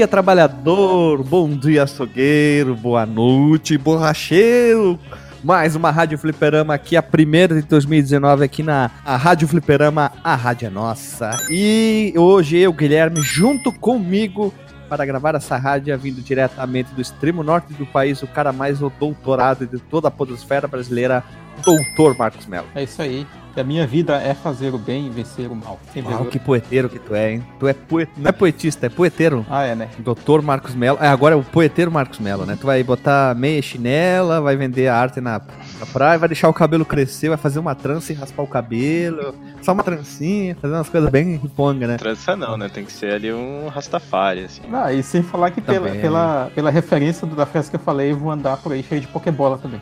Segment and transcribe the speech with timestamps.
[0.00, 1.22] Dia, trabalhador.
[1.22, 2.74] Bom dia, açougueiro.
[2.74, 4.98] Boa noite, borracheiro.
[5.44, 10.68] Mais uma Rádio Fliperama aqui, a primeira de 2019 aqui na Rádio Fliperama, a rádio
[10.68, 11.36] é nossa.
[11.50, 14.54] E hoje eu, Guilherme, junto comigo
[14.88, 19.66] para gravar essa rádio vindo diretamente do extremo norte do país, o cara mais doutorado
[19.66, 21.22] de toda a podosfera brasileira,
[21.62, 22.66] Doutor Marcos Mello.
[22.74, 23.26] É isso aí.
[23.56, 25.78] A minha vida é fazer o bem e vencer o mal.
[26.04, 27.46] Uau, que poeteiro que tu é, hein?
[27.58, 28.10] Tu é poet...
[28.16, 29.44] não é poetista, é poeteiro.
[29.48, 29.88] Ah, é, né?
[29.98, 30.98] Doutor Marcos Mello.
[31.00, 32.56] É, agora é o poeteiro Marcos Mello, né?
[32.58, 35.40] Tu vai botar meia chinela, vai vender a arte na,
[35.78, 39.34] na praia, vai deixar o cabelo crescer, vai fazer uma trança e raspar o cabelo.
[39.62, 41.96] Só uma trancinha, fazer umas coisas bem riponga, né?
[41.98, 42.68] Trança não, né?
[42.68, 44.62] Tem que ser ali um Rastafari, assim.
[44.72, 48.16] Ah, e sem falar que pela, pela, pela referência da festa que eu falei, eu
[48.16, 49.80] vou andar por aí cheio de Pokébola também.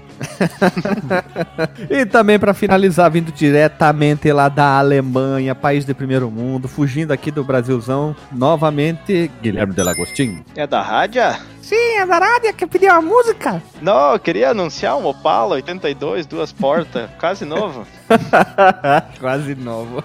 [1.89, 7.33] e também para finalizar, vindo diretamente lá da Alemanha, país de primeiro mundo, fugindo aqui
[7.33, 10.45] do Brasilzão, novamente, Guilherme Delagostinho.
[10.55, 11.23] É da rádio?
[11.69, 13.63] Sim, é da rádio que pediu a música.
[13.83, 17.87] Não, eu queria anunciar um Opala 82, duas portas, quase novo.
[19.21, 20.03] quase novo.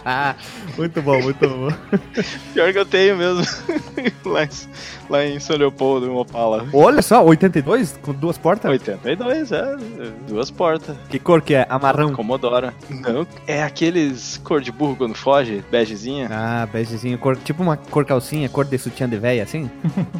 [0.78, 1.68] muito bom, muito bom.
[2.54, 3.44] Pior que eu tenho mesmo.
[4.24, 4.48] lá, em,
[5.10, 6.66] lá em São Leopoldo, um Opala.
[6.72, 8.70] Olha só, 82 com duas portas?
[8.70, 9.76] 82, é.
[10.26, 10.96] Duas portas.
[11.10, 11.66] Que cor que é?
[11.68, 12.14] Amarrão?
[12.14, 12.72] Comodora.
[12.88, 16.30] Não, é aqueles cor de burro quando foge, begezinha.
[16.32, 19.70] Ah, begezinho, cor, tipo uma cor calcinha, cor de sutiã de véia, assim?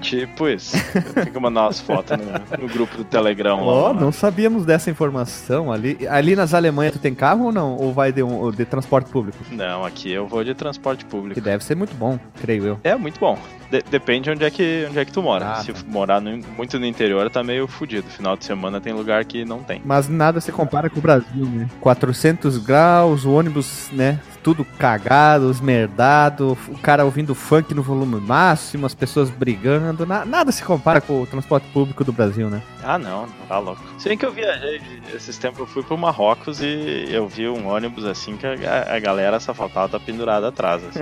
[0.02, 0.73] tipo isso.
[1.14, 3.90] Tem que mandar umas fotos no, no grupo do Telegram lá.
[3.90, 5.72] Oh, não sabíamos dessa informação.
[5.72, 7.76] Ali, ali nas Alemanhas tu tem carro ou não?
[7.76, 9.38] Ou vai de, um, de transporte público?
[9.50, 11.34] Não, aqui eu vou de transporte público.
[11.34, 12.80] Que deve ser muito bom, creio eu.
[12.84, 13.38] É muito bom.
[13.70, 15.52] De depende onde é que onde é que tu mora.
[15.52, 15.80] Ah, Se tá.
[15.86, 18.08] morar no, muito no interior, tá meio fudido.
[18.08, 19.80] Final de semana tem lugar que não tem.
[19.84, 21.68] Mas nada se compara com o Brasil, né?
[21.80, 24.18] 400 graus, o ônibus, né?
[24.44, 30.52] Tudo cagado, esmerdado, o cara ouvindo funk no volume máximo, as pessoas brigando, na, nada
[30.52, 32.62] se compara com o transporte público do Brasil, né?
[32.82, 33.82] Ah, não, tá louco.
[33.98, 34.82] Se bem que eu viajei
[35.14, 39.00] esses tempos, eu fui pro Marrocos e eu vi um ônibus assim que a, a
[39.00, 40.82] galera só faltava tá pendurada atrás.
[40.84, 41.00] Assim.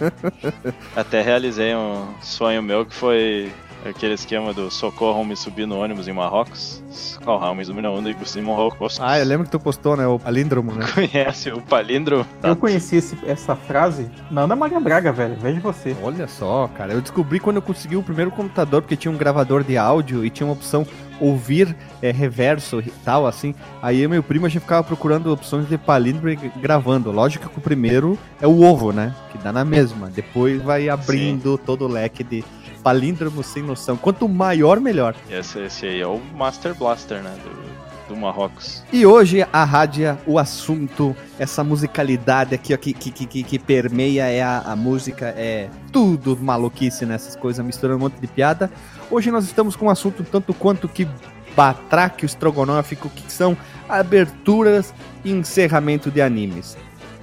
[0.96, 3.52] Até realizei um sonho meu que foi
[3.88, 6.82] aquele esquema do socorro me subir no ônibus em Marrocos.
[6.90, 8.98] Socorro me subir no ônibus em Marrocos.
[9.00, 10.06] Ah, eu lembro que tu postou, né?
[10.06, 10.86] O palíndromo, né?
[10.94, 12.26] Conhece o palíndromo?
[12.42, 15.36] Eu conheci esse, essa frase na Ana Maria Braga, velho.
[15.36, 15.96] Veja você.
[16.02, 16.92] Olha só, cara.
[16.92, 20.30] Eu descobri quando eu consegui o primeiro computador, porque tinha um gravador de áudio e
[20.30, 20.86] tinha uma opção
[21.20, 23.54] ouvir é, reverso e tal, assim.
[23.82, 27.10] Aí meu primo a gente ficava procurando opções de palíndromo e gravando.
[27.10, 29.14] Lógico que o primeiro é o ovo, né?
[29.30, 30.08] Que dá na mesma.
[30.08, 31.62] Depois vai abrindo Sim.
[31.64, 32.44] todo o leque de
[32.84, 33.96] palíndromo sem noção.
[33.96, 35.16] Quanto maior, melhor.
[35.30, 37.34] Esse, esse aí é o Master Blaster, né?
[37.42, 38.84] Do, do Marrocos.
[38.92, 44.26] E hoje a rádio, o assunto, essa musicalidade aqui ó, que, que, que, que permeia
[44.26, 48.70] é a, a música, é tudo maluquice nessas coisas, misturando um monte de piada.
[49.10, 51.08] Hoje nós estamos com um assunto tanto quanto que
[51.56, 53.56] batraque estrogonófico, que são
[53.88, 54.92] aberturas
[55.24, 56.76] e encerramento de animes.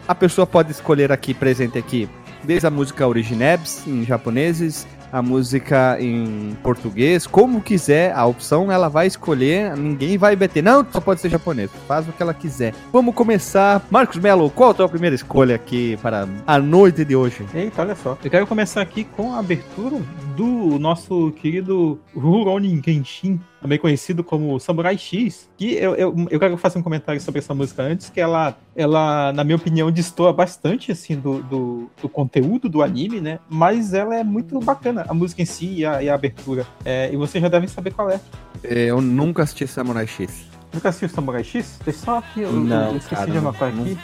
[0.07, 2.09] A pessoa pode escolher aqui, presente aqui,
[2.43, 8.87] desde a música Originebs, em japoneses, a música em português, como quiser, a opção ela
[8.87, 12.73] vai escolher, ninguém vai meter, não, só pode ser japonês, faz o que ela quiser.
[12.91, 13.85] Vamos começar.
[13.89, 17.45] Marcos Melo, qual a tua primeira escolha aqui para a noite de hoje?
[17.53, 18.17] Eita, olha só.
[18.23, 19.97] Eu quero começar aqui com a abertura
[20.35, 26.57] do nosso querido Rurouni Kenshin, também conhecido como Samurai X, que eu, eu, eu quero
[26.57, 30.91] fazer um comentário sobre essa música antes, que ela, ela na minha opinião, destoa bastante,
[30.91, 33.39] assim, do, do, do conteúdo do anime, né?
[33.47, 36.65] Mas ela é muito bacana, a música em si e a, e a abertura.
[36.83, 38.19] É, e vocês já devem saber qual é.
[38.63, 38.85] é.
[38.85, 40.47] Eu nunca assisti Samurai X.
[40.73, 41.79] Nunca assistiu Samurai X?
[41.85, 43.97] Deixa só aqui, eu, não, eu esqueci cara, de anotar aqui.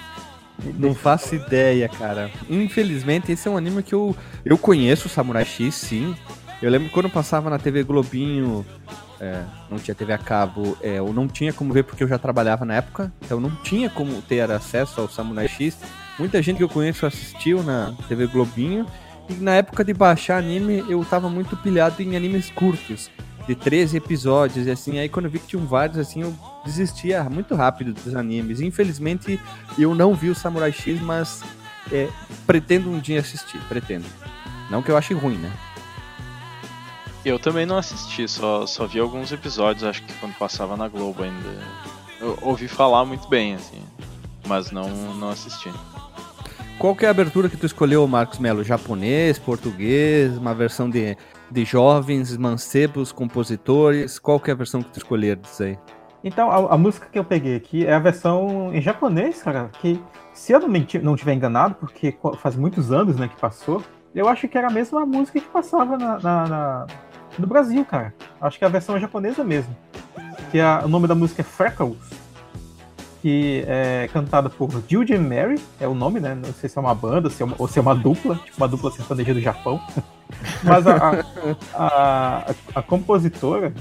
[0.78, 2.30] Não faço ideia, cara.
[2.50, 4.16] Infelizmente, esse é um anime que eu,
[4.46, 6.16] eu conheço, Samurai X, sim.
[6.62, 8.66] Eu lembro quando passava na TV Globinho,
[9.20, 12.18] é, não tinha TV a cabo, é, eu não tinha como ver porque eu já
[12.18, 15.78] trabalhava na época, então não tinha como ter acesso ao Samurai X.
[16.20, 18.86] Muita gente que eu conheço assistiu na TV Globinho,
[19.30, 23.12] e na época de baixar anime, eu tava muito pilhado em animes curtos
[23.48, 25.00] de 13 episódios e assim.
[25.00, 26.34] Aí quando eu vi que tinham vários, assim, eu
[26.66, 28.62] desistia muito rápido dos animes.
[28.62, 29.40] Infelizmente,
[29.78, 31.44] eu não vi o Samurai X, mas
[31.92, 32.10] é,
[32.46, 34.06] pretendo um dia assistir, pretendo.
[34.70, 35.52] Não que eu ache ruim, né?
[37.28, 41.24] Eu também não assisti, só, só vi alguns episódios, acho que quando passava na Globo
[41.24, 41.50] ainda.
[42.20, 43.82] Eu ouvi falar muito bem, assim,
[44.48, 45.72] mas não, não assisti.
[46.80, 48.64] Qual que é a abertura que tu escolheu, Marcos Melo?
[48.64, 51.18] Japonês, português, uma versão de
[51.50, 54.20] de jovens, mancebos, compositores.
[54.20, 55.78] Qual que é a versão que tu escolheres aí?
[56.24, 60.02] Então, a, a, música que eu peguei aqui é a versão em japonês, cara, que
[60.34, 60.68] se eu não,
[61.04, 63.82] não tiver enganado, porque faz muitos anos né, que passou,
[64.16, 66.88] Eu acho que era a mesma música que passava na, na, na
[67.38, 68.14] no Brasil, cara.
[68.42, 69.76] Acho que é a versão japonesa mesmo.
[70.52, 71.98] Que a, o nome da música é Freckles.
[73.22, 76.36] Que é cantada por Judy and Mary, é o nome, né?
[76.36, 78.58] Não sei se é uma banda se é uma, ou se é uma dupla, tipo
[78.58, 79.82] uma dupla sertaneja do Japão.
[80.64, 81.26] Mas a,
[81.74, 83.74] a, a, a compositora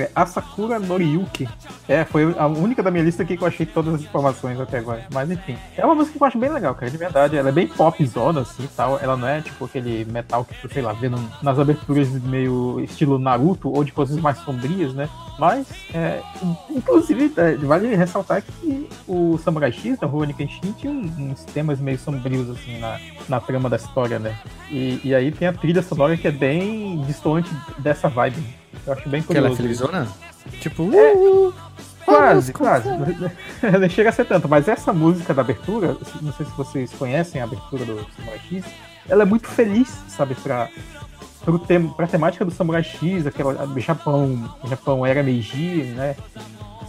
[0.00, 1.48] é Asakura Noriyuki.
[1.88, 5.06] É, foi a única da minha lista que eu achei todas as informações até agora.
[5.12, 5.56] Mas enfim.
[5.76, 6.90] É uma música que eu acho bem legal, cara.
[6.90, 7.36] De verdade.
[7.36, 8.98] Ela é bem popzona, assim tal.
[9.00, 11.10] Ela não é tipo aquele metal que tu, sei lá, vê
[11.42, 15.08] nas aberturas meio estilo Naruto ou de coisas mais sombrias, né?
[15.38, 16.20] Mas, é,
[16.70, 21.98] inclusive, é, vale ressaltar que o Samurai X da Rurouni Kenshin tinha uns temas meio
[21.98, 24.38] sombrios, assim, na, na trama da história, né?
[24.70, 28.61] E, e aí tem a trilha sonora que é bem distante dessa vibe.
[28.86, 29.46] Eu acho bem curioso.
[29.46, 30.08] Aquela felizona?
[30.60, 31.54] Tipo, é, uh,
[32.04, 32.88] quase, quase.
[33.80, 37.40] Não chega a ser tanto, mas essa música da abertura, não sei se vocês conhecem
[37.40, 38.64] a abertura do Samurai X,
[39.08, 40.68] ela é muito feliz, sabe, pra,
[41.44, 46.16] pro tem, pra temática do Samurai X, aquela Japão, Japão era Meiji, né?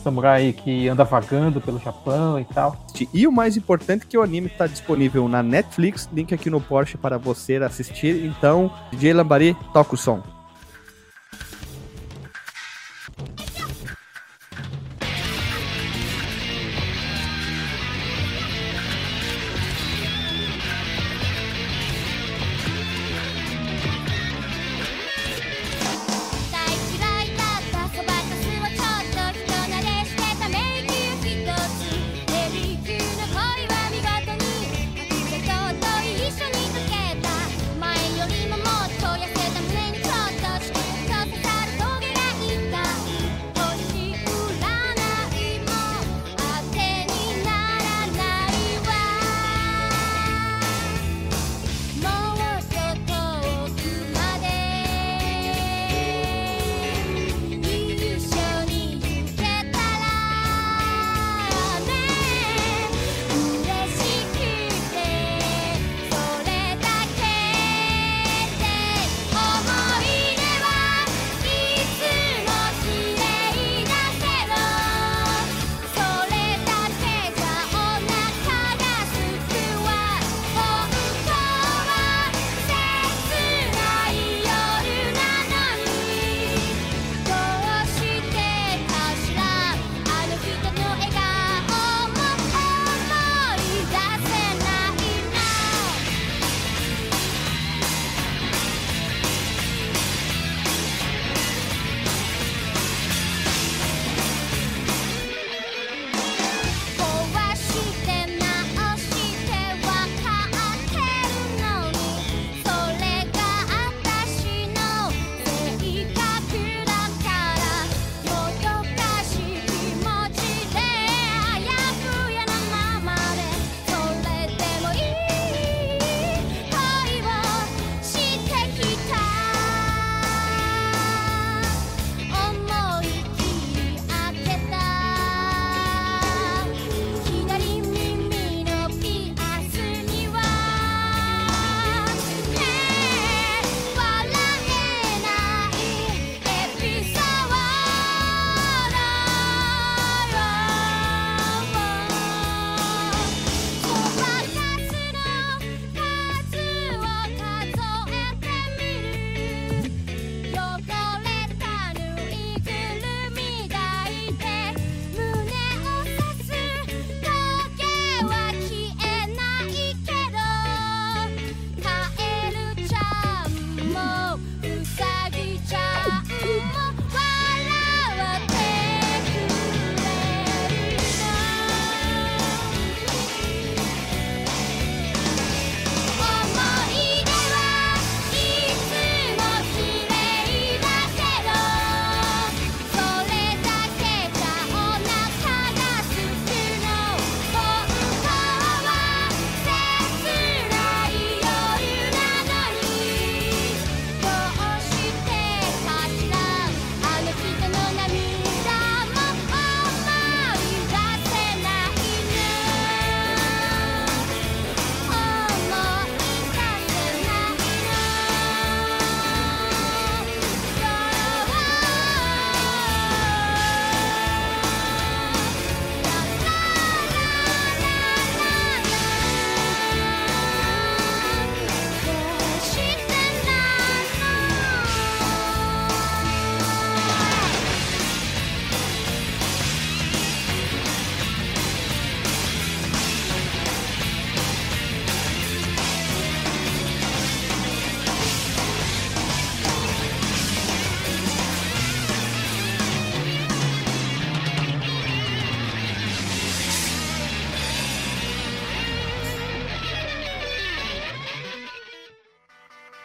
[0.03, 2.75] Samurai que anda vagando pelo Japão e tal.
[3.13, 6.59] E o mais importante é que o anime está disponível na Netflix, link aqui no
[6.59, 8.25] Porsche para você assistir.
[8.25, 10.42] Então, DJ Lambari, toca o som.「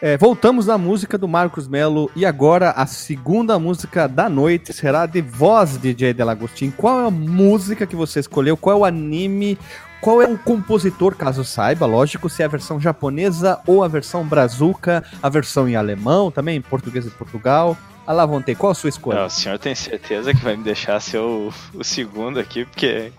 [0.08, 5.04] É, voltamos na música do Marcos Melo e agora a segunda música da noite será
[5.04, 6.70] de voz DJ Delagostin.
[6.70, 8.56] Qual é a música que você escolheu?
[8.56, 9.58] Qual é o anime?
[10.00, 11.84] Qual é o compositor, caso saiba?
[11.84, 16.56] Lógico, se é a versão japonesa ou a versão brazuca, a versão em alemão, também
[16.56, 17.76] em português de Portugal.
[18.06, 19.18] Alavonte, qual a sua escolha?
[19.18, 23.12] Não, o senhor tem certeza que vai me deixar ser o, o segundo aqui, porque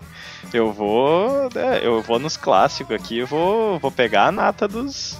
[0.52, 1.48] eu vou.
[1.54, 5.16] né, eu vou nos clássicos aqui, eu vou, vou pegar a nata dos,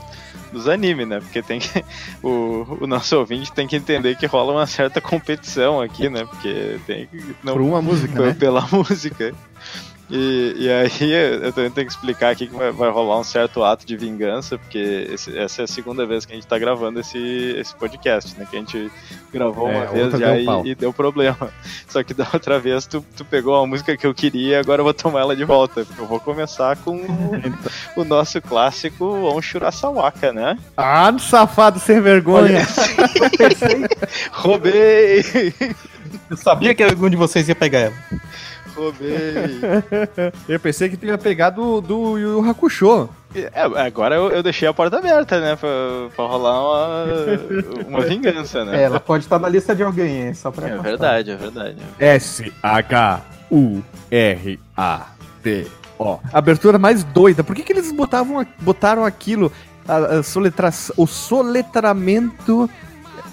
[0.52, 1.20] dos animes, né?
[1.20, 1.84] Porque tem que.
[2.22, 6.24] O, o nosso ouvinte tem que entender que rola uma certa competição aqui, né?
[6.26, 7.34] Porque tem que.
[7.42, 8.34] Não, Por uma música, né?
[8.38, 9.32] pela música.
[10.12, 13.62] E, e aí eu também tenho que explicar aqui que vai, vai rolar um certo
[13.62, 16.98] ato de vingança, porque esse- essa é a segunda vez que a gente tá gravando
[16.98, 17.16] esse,
[17.56, 18.44] esse podcast, né?
[18.50, 18.90] Que a gente
[19.32, 20.66] gravou É, uma vez já deu e, pau.
[20.66, 21.52] e deu problema.
[21.86, 24.80] Só que da outra vez tu, tu pegou a música que eu queria e agora
[24.80, 25.86] eu vou tomar ela de volta.
[25.96, 27.00] Eu vou começar com
[27.96, 30.58] o, nosso clássico Onshurasawaka, né?
[30.76, 32.66] Ah, safado sem vergonha!
[34.32, 35.24] Roubei!
[36.30, 37.94] Eu sabia que algum de vocês ia pegar ela.
[38.74, 39.60] Roubei!
[40.48, 43.08] Eu pensei que tu ia pegar do, do Yu Yu Hakusho.
[43.34, 43.48] É,
[43.86, 45.54] agora eu, eu deixei a porta aberta, né?
[45.54, 45.68] Pra,
[46.16, 47.04] pra rolar uma,
[47.86, 48.80] uma vingança, né?
[48.80, 50.34] É, ela pode estar na lista de alguém, hein?
[50.34, 50.90] Só pra É constar.
[50.90, 51.76] verdade, é verdade.
[56.00, 56.20] S-H-U-R-A-T-O.
[56.32, 57.44] Abertura mais doida.
[57.44, 59.52] Por que, que eles botavam, botaram aquilo,
[59.86, 62.68] a, a soletra, o soletramento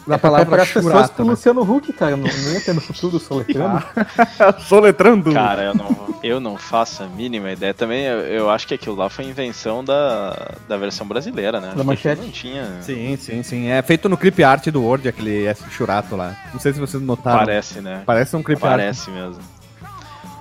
[0.06, 1.32] da É pra palavra pessoas churato, pro né?
[1.32, 2.16] Luciano Huck, cara.
[2.16, 3.84] Não, não ia ter no futuro soletrando.
[4.66, 5.34] Soletrando.
[5.34, 7.74] Cara, eu não, eu não faço a mínima ideia.
[7.74, 11.68] Também eu, eu acho que aquilo lá foi invenção da, da versão brasileira, né?
[11.68, 12.22] Acho que manchete?
[12.22, 12.82] Não tinha.
[12.82, 13.68] Sim, sim, sim.
[13.68, 16.34] É feito no clip art do Word, aquele S churato lá.
[16.54, 17.40] Não sei se vocês notaram.
[17.40, 18.04] Parece, né?
[18.06, 18.78] Parece um clip art.
[18.78, 19.57] Parece mesmo.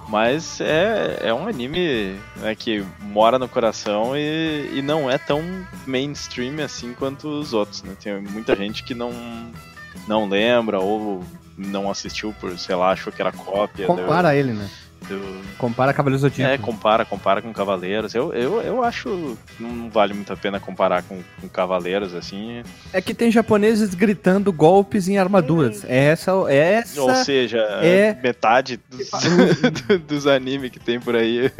[0.09, 5.43] Mas é, é um anime né, que mora no coração e, e não é tão
[5.87, 7.97] mainstream assim quanto os outros, né?
[8.01, 9.13] Tem muita gente que não,
[10.07, 11.25] não lembra ou
[11.57, 14.69] não assistiu por, sei lá, achou que era cópia Compara ele, né?
[15.09, 16.53] Do, Compara Cavaleiros do Zodíaco.
[16.55, 18.15] É, compara, compara com Cavaleiros.
[18.15, 22.63] Eu, eu, eu acho não vale muito a pena comparar com, com Cavaleiros, assim.
[22.93, 25.85] É que tem japoneses gritando golpes em armaduras.
[25.89, 29.11] Essa, essa Ou seja, é- metade dos,
[29.89, 31.51] do- dos animes que tem por aí.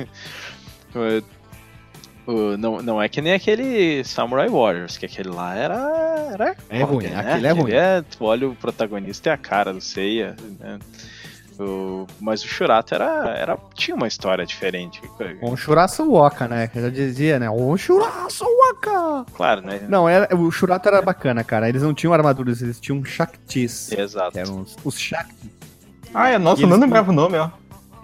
[2.27, 6.29] O- não, não é que nem aquele Samurai Warriors, que aquele lá era.
[6.33, 7.71] era É ruim, cópia, aquele é ruim.
[8.11, 10.35] tu olha o protagonista e a cara do Seiya.
[10.59, 10.79] Né?
[11.59, 15.01] O- mas o Shurato era, era, tinha uma história diferente.
[15.43, 16.67] Um Shurato Waka, né?
[16.69, 17.49] Que eu já dizia, né?
[17.51, 19.25] Um Shurato Waka!
[19.35, 19.81] Claro, né?
[19.89, 21.69] Não, era, o Shurato era bacana, cara.
[21.69, 23.91] Eles não tinham armaduras, eles tinham Shaktis.
[23.93, 24.33] Exato.
[24.33, 25.51] Que eram os, os Shaktis.
[26.13, 27.51] Ah, é, nossa, eu não lembrava o nome, ó.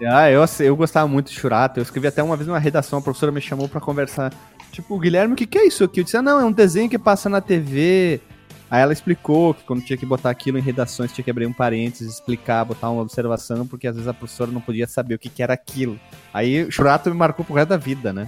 [0.05, 1.79] Ah, eu, eu gostava muito de Shurato.
[1.79, 4.33] Eu escrevi até uma vez numa redação, a professora me chamou pra conversar.
[4.71, 5.99] Tipo, Guilherme, o que, que é isso aqui?
[5.99, 8.19] Eu disse, ah, não, é um desenho que passa na TV.
[8.73, 11.53] Aí ela explicou que quando tinha que botar aquilo em redações, tinha que abrir um
[11.53, 15.29] parênteses, explicar, botar uma observação, porque às vezes a professora não podia saber o que,
[15.29, 15.99] que era aquilo.
[16.33, 18.27] Aí o Shurato me marcou pro resto da vida, né?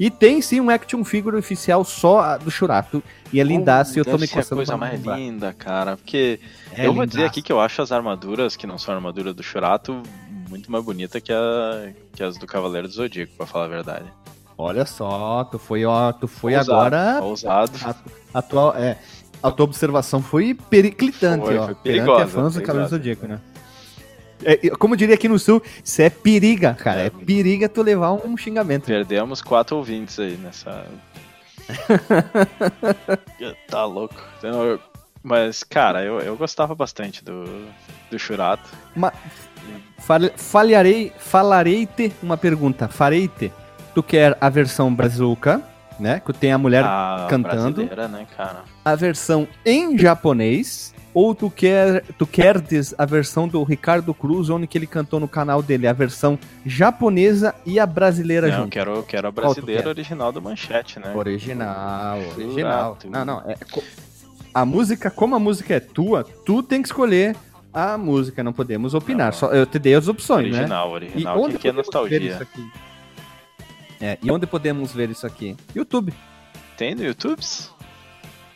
[0.00, 3.00] E tem sim um action figure oficial só do Shurato.
[3.32, 5.96] E é lindaço e eu tô me a coçando coisa pra mais linda, cara.
[5.96, 6.40] Porque
[6.72, 7.30] É eu vou dizer lindaço.
[7.30, 10.02] aqui que eu acho as armaduras, que não são a armadura do Shurato,
[10.50, 14.06] muito mais bonita que, a, que as do Cavaleiro do Zodíaco, pra falar a verdade.
[14.58, 17.72] Olha só, tu foi, ó, tu foi Ousado, agora Ousado.
[18.32, 18.98] A tua, é,
[19.44, 21.66] a tua observação foi periclitante, Foi, ó.
[21.66, 22.62] foi perigosa, fãs do.
[22.62, 23.40] Cavaleiro Zodíaco, né?
[24.42, 27.02] É, como diria aqui no sul, isso é periga, cara.
[27.02, 28.86] É periga tu levar um xingamento.
[28.86, 30.86] Perdemos quatro ouvintes aí nessa.
[33.68, 34.14] tá louco.
[35.22, 37.44] Mas, cara, eu, eu gostava bastante do,
[38.10, 38.68] do Shurato.
[39.98, 42.88] Fal- falharei, falarei-te uma pergunta.
[42.88, 43.50] Farei-te.
[43.94, 45.62] Tu quer a versão brazuca,
[45.98, 46.20] né?
[46.20, 47.84] Que tem a mulher, a cantando.
[47.84, 48.26] né,
[48.84, 50.92] a versão em japonês.
[51.12, 55.28] Ou tu quer, tu queres a versão do Ricardo Cruz, onde que ele cantou no
[55.28, 56.36] canal dele, a versão
[56.66, 58.70] japonesa e a brasileira Não, junto.
[58.70, 61.14] quero, quero a brasileira original do Manchete, né?
[61.14, 62.98] Original, original.
[62.98, 63.08] Jurato.
[63.08, 63.40] Não, não.
[63.48, 63.56] é
[64.54, 67.36] a música, como a música é tua, tu tem que escolher
[67.72, 69.32] a música, não podemos opinar.
[69.32, 69.38] Não.
[69.38, 70.58] Só, eu te dei as opções, né?
[70.60, 71.48] Original, original.
[71.48, 72.48] que, que é nostalgia?
[74.00, 75.56] É, e onde podemos ver isso aqui?
[75.74, 76.12] YouTube.
[76.76, 77.40] Tem no YouTube?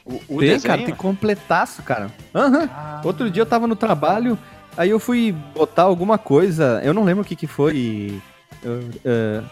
[0.04, 0.62] O, o tem, desenho?
[0.62, 2.10] cara, tem completaço, cara.
[2.34, 2.68] Aham.
[2.72, 4.38] Ah, Outro dia eu tava no trabalho,
[4.76, 8.20] aí eu fui botar alguma coisa, eu não lembro o que que foi.
[8.62, 9.42] eu, é,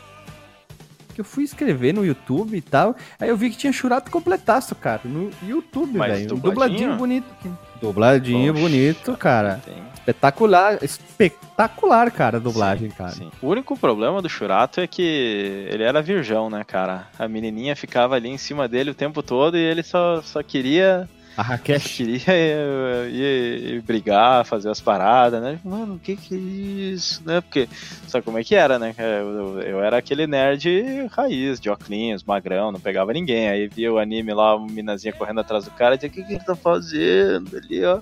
[1.15, 4.75] que eu fui escrever no YouTube e tal, aí eu vi que tinha churato completaço,
[4.75, 6.35] cara, no YouTube, velho.
[6.35, 6.41] Um dubladinho?
[6.41, 7.27] Dubladinho bonito.
[7.39, 7.51] aqui.
[7.81, 9.61] Dubladinho Poxa, bonito, cara.
[9.65, 9.83] Tem.
[10.07, 13.11] Espetacular, espetacular, cara, a dublagem, cara.
[13.11, 13.29] Sim.
[13.43, 17.09] O único problema do Churato é que ele era virgão, né, cara?
[17.19, 21.09] A menininha ficava ali em cima dele o tempo todo e ele só, só queria
[21.37, 21.97] A Rakesh.
[21.99, 25.59] queria ir, ir brigar, fazer as paradas, né?
[25.65, 27.41] Mano, o que que é isso, né?
[27.41, 27.69] Porque,
[28.09, 28.95] sabe como é que era, né?
[28.99, 33.49] Eu, eu era aquele nerd raiz, de óculos, magrão, não pegava ninguém.
[33.49, 36.23] Aí via o anime lá, uma minazinha correndo atrás do cara, e dizia, o que
[36.23, 38.01] que ele tá fazendo ali, ó?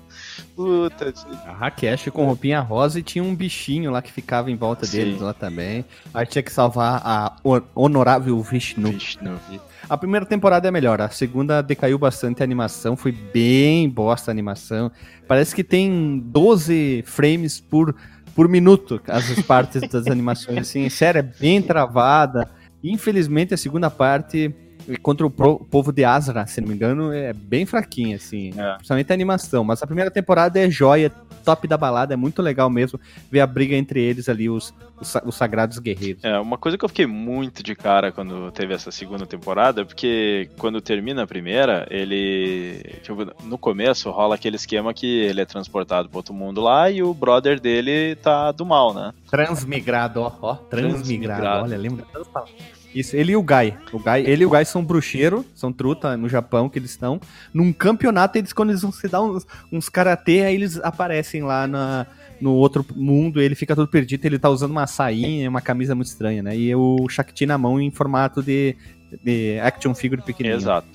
[0.55, 1.13] Puta,
[1.45, 4.97] A Rakesh com roupinha rosa e tinha um bichinho lá que ficava em volta Sim.
[4.97, 5.83] deles lá também.
[6.13, 8.91] Aí tinha que salvar a ho- honorável Vishnu.
[8.91, 9.39] Vishnu.
[9.87, 14.33] A primeira temporada é melhor, a segunda decaiu bastante a animação, foi bem bosta a
[14.33, 14.91] animação.
[15.27, 17.95] Parece que tem 12 frames por,
[18.33, 22.49] por minuto as partes das animações, assim, sério, é bem travada.
[22.83, 24.53] Infelizmente a segunda parte
[25.01, 28.73] contra o pro- povo de Azra, se não me engano, é bem fraquinha, assim, É.
[28.75, 29.63] principalmente a animação.
[29.63, 31.11] Mas a primeira temporada é joia,
[31.43, 32.99] top da balada, é muito legal mesmo
[33.31, 36.23] ver a briga entre eles ali, os, os, os sagrados guerreiros.
[36.23, 39.85] É, uma coisa que eu fiquei muito de cara quando teve essa segunda temporada, é
[39.85, 42.81] porque quando termina a primeira, ele.
[43.03, 47.03] Tipo, no começo rola aquele esquema que ele é transportado para outro mundo lá e
[47.03, 49.13] o brother dele tá do mal, né?
[49.29, 51.63] Transmigrado, ó, ó, transmigrado, Transmigrado.
[51.65, 52.05] olha, lembra?
[52.11, 52.55] tantas palavras.
[52.95, 53.77] Isso, ele e o Gai.
[53.91, 57.19] O Gai, ele e o Gai são bruxeiro, são truta no Japão que eles estão.
[57.53, 61.67] Num campeonato, eles quando eles vão se dar uns, uns karatê, aí eles aparecem lá
[61.67, 62.07] na,
[62.39, 66.07] no outro mundo, ele fica todo perdido, ele tá usando uma sainha, uma camisa muito
[66.07, 66.55] estranha, né?
[66.57, 68.77] E o Shakti na mão em formato de,
[69.21, 70.57] de action figure pequenininho.
[70.57, 70.87] Exato.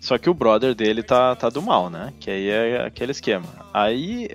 [0.00, 2.12] Só que o brother dele tá, tá do mal, né?
[2.20, 3.46] Que aí é aquele esquema.
[3.72, 4.28] Aí,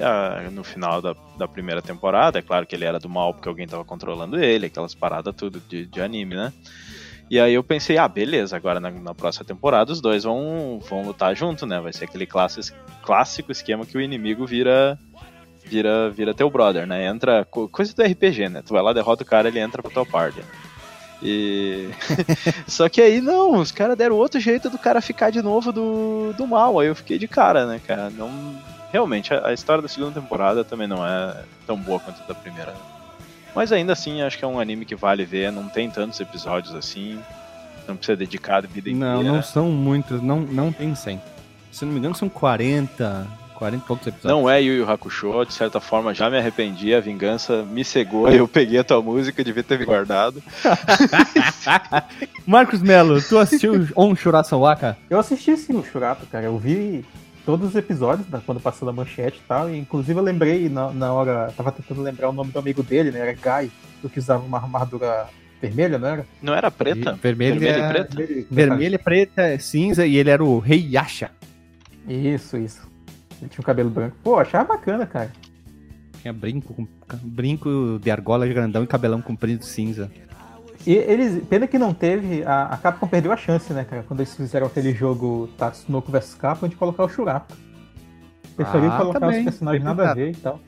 [0.51, 3.67] no final da, da primeira temporada, é claro que ele era do mal porque alguém
[3.67, 6.51] tava controlando ele, aquelas paradas tudo de, de anime, né?
[7.29, 11.03] E aí eu pensei, ah, beleza, agora na, na próxima temporada os dois vão, vão
[11.03, 11.79] lutar junto, né?
[11.79, 14.97] Vai ser aquele clássico, clássico esquema que o inimigo vira
[15.63, 17.05] vira vira teu brother, né?
[17.05, 18.63] Entra co- coisa do RPG, né?
[18.65, 20.41] Tu vai lá, derrota o cara, ele entra pra tua party.
[21.21, 21.89] E
[22.65, 26.33] só que aí não, os caras deram outro jeito do cara ficar de novo do,
[26.35, 26.79] do mal.
[26.79, 28.09] Aí eu fiquei de cara, né, cara?
[28.09, 28.29] Não,
[28.91, 32.33] realmente a, a história da segunda temporada também não é tão boa quanto a da
[32.33, 32.73] primeira.
[33.55, 35.51] Mas ainda assim, acho que é um anime que vale ver.
[35.51, 37.19] Não tem tantos episódios assim.
[37.87, 39.15] Não precisa dedicar a vida inteira.
[39.15, 41.19] Não, não são muitos, não, não tem 100.
[41.71, 44.31] Se não me engano, são 40, 40 e poucos episódios.
[44.31, 48.29] Não é Yu Yu Hakusho, de certa forma já me arrependi, a vingança me cegou,
[48.31, 50.41] eu peguei a tua música, devia ter guardado.
[52.47, 54.97] Marcos Melo, tu assistiu On Shurasawaka?
[55.09, 56.45] Eu assisti sim o Churato, cara.
[56.45, 57.05] Eu vi
[57.49, 59.67] todos os episódios da- quando passou da manchete e tal.
[59.71, 61.51] E, inclusive eu lembrei na, na hora.
[61.57, 63.19] Tava tentando lembrar o nome do amigo dele, né?
[63.21, 63.71] Era Guy,
[64.03, 65.25] do que usava uma armadura
[65.59, 66.25] vermelha, não era?
[66.43, 67.13] Não era preta?
[67.13, 68.45] Vermelho, Vermelho e é- preta?
[68.51, 71.31] Vermelha, preta, cinza e ele era o Rei Yasha.
[72.07, 72.87] Isso, isso.
[73.41, 74.15] Ele tinha um cabelo branco.
[74.23, 75.31] Pô, achava bacana, cara.
[76.21, 76.87] Tinha brinco, com,
[77.23, 80.11] brinco de argola grandão e cabelão comprido cinza.
[80.85, 84.03] E eles, pena que não teve, a, a Capcom perdeu a chance, né, cara?
[84.03, 87.55] Quando eles fizeram aquele jogo Tatsunoko vs Capcom, de colocar o Shurato.
[88.55, 89.39] Preferiu Ah, colocar também.
[89.39, 90.59] os personagens nada a ver e tal.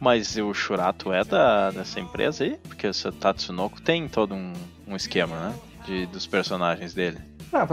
[0.00, 2.58] Mas o Shurato é da, dessa empresa aí?
[2.68, 4.52] Porque esse Tatsunoko tem todo um,
[4.86, 5.54] um esquema, né?
[5.84, 7.18] De, dos personagens dele.
[7.52, 7.66] Ah,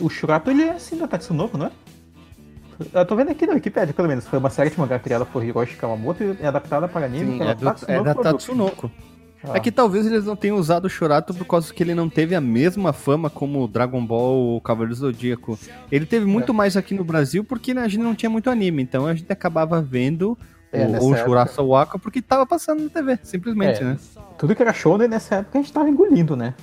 [0.00, 1.70] o Shurato ele é assim da Tatsunoko, não é?
[2.92, 4.26] Eu tô vendo aqui na Wikipedia, pelo menos.
[4.26, 7.32] Foi uma série de mangá criada por Hiroshi Kawamoto e adaptada para anime.
[7.32, 8.14] Sim, pela é, do, é da.
[8.14, 8.90] Tatsunoko.
[9.44, 12.08] Ah, É que talvez eles não tenham usado o Shurato por causa que ele não
[12.08, 15.58] teve a mesma fama como o Dragon Ball ou Cavaleiro do Zodíaco.
[15.92, 16.54] Ele teve muito É.
[16.54, 19.30] mais aqui no Brasil porque né, a gente não tinha muito anime, então a gente
[19.32, 20.36] acabava vendo
[20.72, 21.24] É, o, nessa o época.
[21.28, 23.84] Shurasawaka porque tava passando na TV, simplesmente, É.
[23.84, 23.96] né?
[24.36, 26.54] Tudo que era show nessa época a gente tava engolindo, né?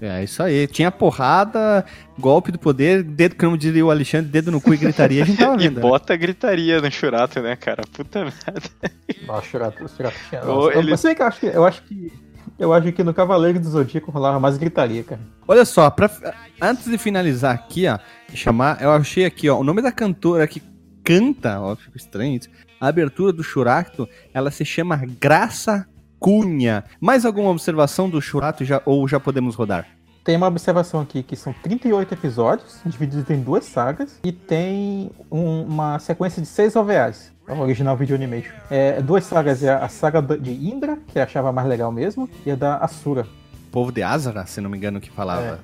[0.00, 0.66] É isso aí.
[0.66, 1.84] Tinha porrada,
[2.18, 5.38] golpe do poder, dedo, como diria o Alexandre, dedo no cu e gritaria, a gente
[5.38, 5.76] tava E vendo.
[5.76, 5.80] né?
[5.80, 7.82] bota gritaria no Shurato, né, cara?
[7.92, 8.70] Puta merda.
[9.26, 10.44] Nossa, o Shurato, o Shurato tinha.
[10.44, 11.46] Nossa, ele- Mas se bem que eu acho que.
[11.46, 12.12] Eu acho que.
[12.58, 15.20] Eu acho que no Cavaleiro do Zodíaco rolava mais gritaria, cara.
[15.48, 16.10] Olha só, pra-
[16.60, 17.98] antes de finalizar aqui, ó,
[18.32, 20.62] e chamar, eu achei aqui, ó, o nome da cantora que
[21.02, 22.48] canta, ó, fica estranho isso,
[22.80, 25.86] a abertura do Churato, ela se chama Graça
[26.24, 26.84] Cunha.
[26.98, 29.86] Mais alguma observação do Churato já, ou já podemos rodar?
[30.24, 35.64] Tem uma observação aqui que são 38 episódios, divididos em duas sagas, e tem um-
[35.64, 37.30] uma sequência de seis OVAs.
[37.46, 38.54] É o original Video Animation.
[38.70, 42.50] É, duas sagas é a saga de Indra, que eu achava mais legal mesmo, e
[42.50, 43.26] a da Asura.
[43.70, 45.60] Povo de Azara, se não me engano, que falava.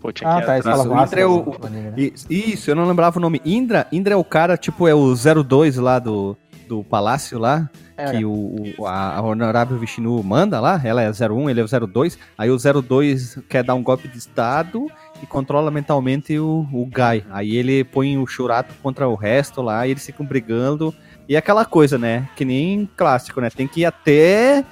[0.00, 1.92] Pô, tinha Ah, que tá, eles falavam Indra é Asura o- né?
[1.96, 3.40] Isso, isso, eu não lembrava o nome.
[3.44, 6.36] Indra, Indra é o cara, tipo, é o 02 lá do,
[6.68, 8.16] do palácio lá, Era.
[8.18, 12.18] que o, o- a, Honorável Vishnu manda lá, ela é 01, ele é o 02,
[12.36, 14.86] aí o 02 quer dar um golpe de estado
[15.22, 17.24] e controla mentalmente o, o Gai.
[17.30, 20.94] Aí ele põe o Shurato contra o resto lá e eles ficam brigando.
[21.28, 22.28] E é aquela coisa, né?
[22.36, 23.48] Que nem clássico, né?
[23.50, 24.64] Tem que ir até.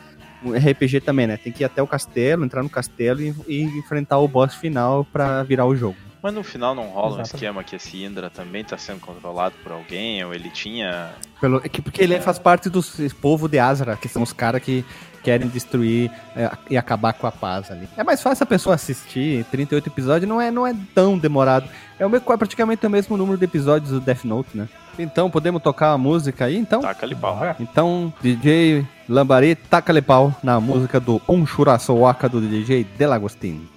[0.44, 1.38] RPG também, né?
[1.38, 5.02] Tem que ir até o castelo, entrar no castelo e, e enfrentar o boss final
[5.10, 5.96] pra virar o jogo.
[6.24, 9.70] Mas no final não rola um esquema que esse Indra também tá sendo controlado por
[9.72, 11.10] alguém, ou ele tinha.
[11.38, 12.80] Pelo, é que- porque ele faz parte do
[13.20, 14.82] povo de Azra, que são os caras que
[15.22, 17.86] querem destruir é, e acabar com a paz ali.
[17.94, 21.68] É mais fácil a pessoa assistir 38 episódios, não é, não é tão demorado.
[21.98, 24.66] É, o, me- é praticamente o mesmo número de episódios do Death Note, né?
[24.98, 26.80] Então, podemos tocar a música aí, então?
[26.80, 27.36] Taca-lhe pau.
[27.36, 27.54] Bora.
[27.60, 33.68] Então, DJ Lambari, taca-lhe pau na música do Onshurasowaka do DJ Delagostin.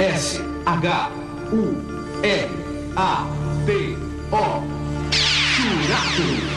[0.00, 0.84] S H
[1.50, 1.62] U
[2.22, 2.48] R
[2.94, 3.24] A
[3.64, 3.96] T
[4.30, 4.62] O
[5.48, 6.47] Churato.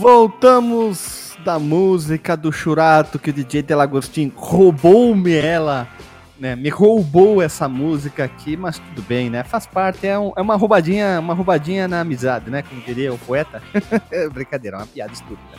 [0.00, 5.86] Voltamos da música do Churato que o DJ Delagostin roubou-me ela,
[6.38, 6.56] né?
[6.56, 9.44] Me roubou essa música aqui, mas tudo bem, né?
[9.44, 12.62] Faz parte, é, um- é uma roubadinha, uma roubadinha na amizade, né?
[12.62, 13.62] Como diria o poeta.
[14.32, 15.58] Brincadeira, é uma piada estúpida.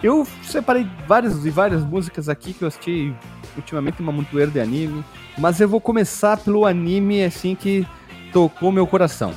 [0.00, 3.12] Eu separei várias e várias músicas aqui que eu assisti
[3.56, 5.04] ultimamente uma montoeira de anime,
[5.36, 7.84] mas eu vou começar pelo anime assim que
[8.32, 9.34] tocou meu coração,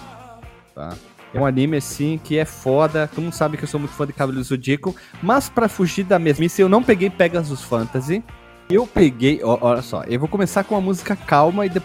[0.76, 0.96] tá?
[1.34, 3.08] É um anime assim que é foda.
[3.08, 4.96] Todo mundo sabe que eu sou muito fã de do Zodíaco.
[5.22, 8.24] Mas pra fugir da mesmice, eu não peguei Pegasus Fantasy.
[8.70, 9.42] Eu peguei.
[9.44, 11.82] ó, olha só, eu vou começar com uma música calma e de-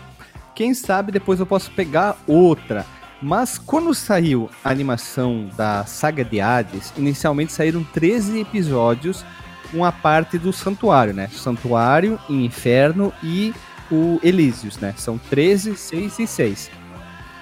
[0.55, 2.85] quem sabe depois eu posso pegar outra.
[3.21, 9.25] Mas quando saiu a animação da saga de Hades, inicialmente saíram 13 episódios
[9.71, 11.29] com a parte do santuário, né?
[11.29, 13.55] Santuário, Inferno e
[13.91, 14.93] o Elísios, né?
[14.97, 16.71] São 13, 6 e 6.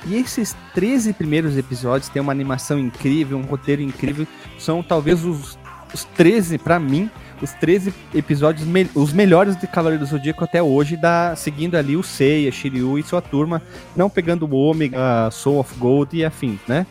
[0.06, 4.26] E esses 13 primeiros episódios têm uma animação incrível, um roteiro incrível.
[4.58, 5.58] São talvez os,
[5.92, 7.10] os 13, pra mim,
[7.42, 11.96] os 13 episódios me- os melhores de Cavaleiro do Zodíaco até hoje, da, seguindo ali
[11.96, 13.60] o Seiya, Shiryu e sua turma,
[13.94, 16.86] não pegando o Ômega, Soul of Gold e afins, né?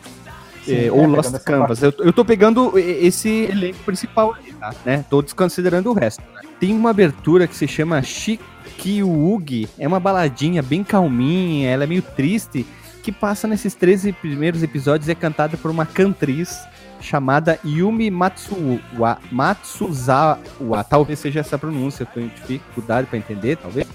[0.64, 1.82] Sim, É, é, ou Lost Canvas.
[1.82, 4.74] Eu, eu tô pegando esse elenco principal aí, tá?
[4.84, 5.04] Né?
[5.08, 6.22] Tô desconsiderando o resto.
[6.34, 6.42] né?
[6.60, 9.68] Tem uma abertura que se chama Shikyugi.
[9.78, 12.66] É uma baladinha bem calminha, ela é meio triste,
[13.02, 16.58] que passa nesses 13 primeiros episódios é cantada por uma cantriz
[17.00, 20.84] chamada Yumi Matsuwa, Matsuzawa.
[20.88, 23.86] Talvez seja essa pronúncia, eu tenho dificuldade pra entender, talvez.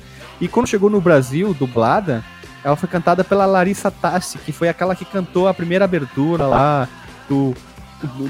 [0.42, 2.24] E quando chegou no Brasil, dublada,
[2.64, 6.88] ela foi cantada pela Larissa Tassi, que foi aquela que cantou a primeira abertura lá
[7.30, 7.54] do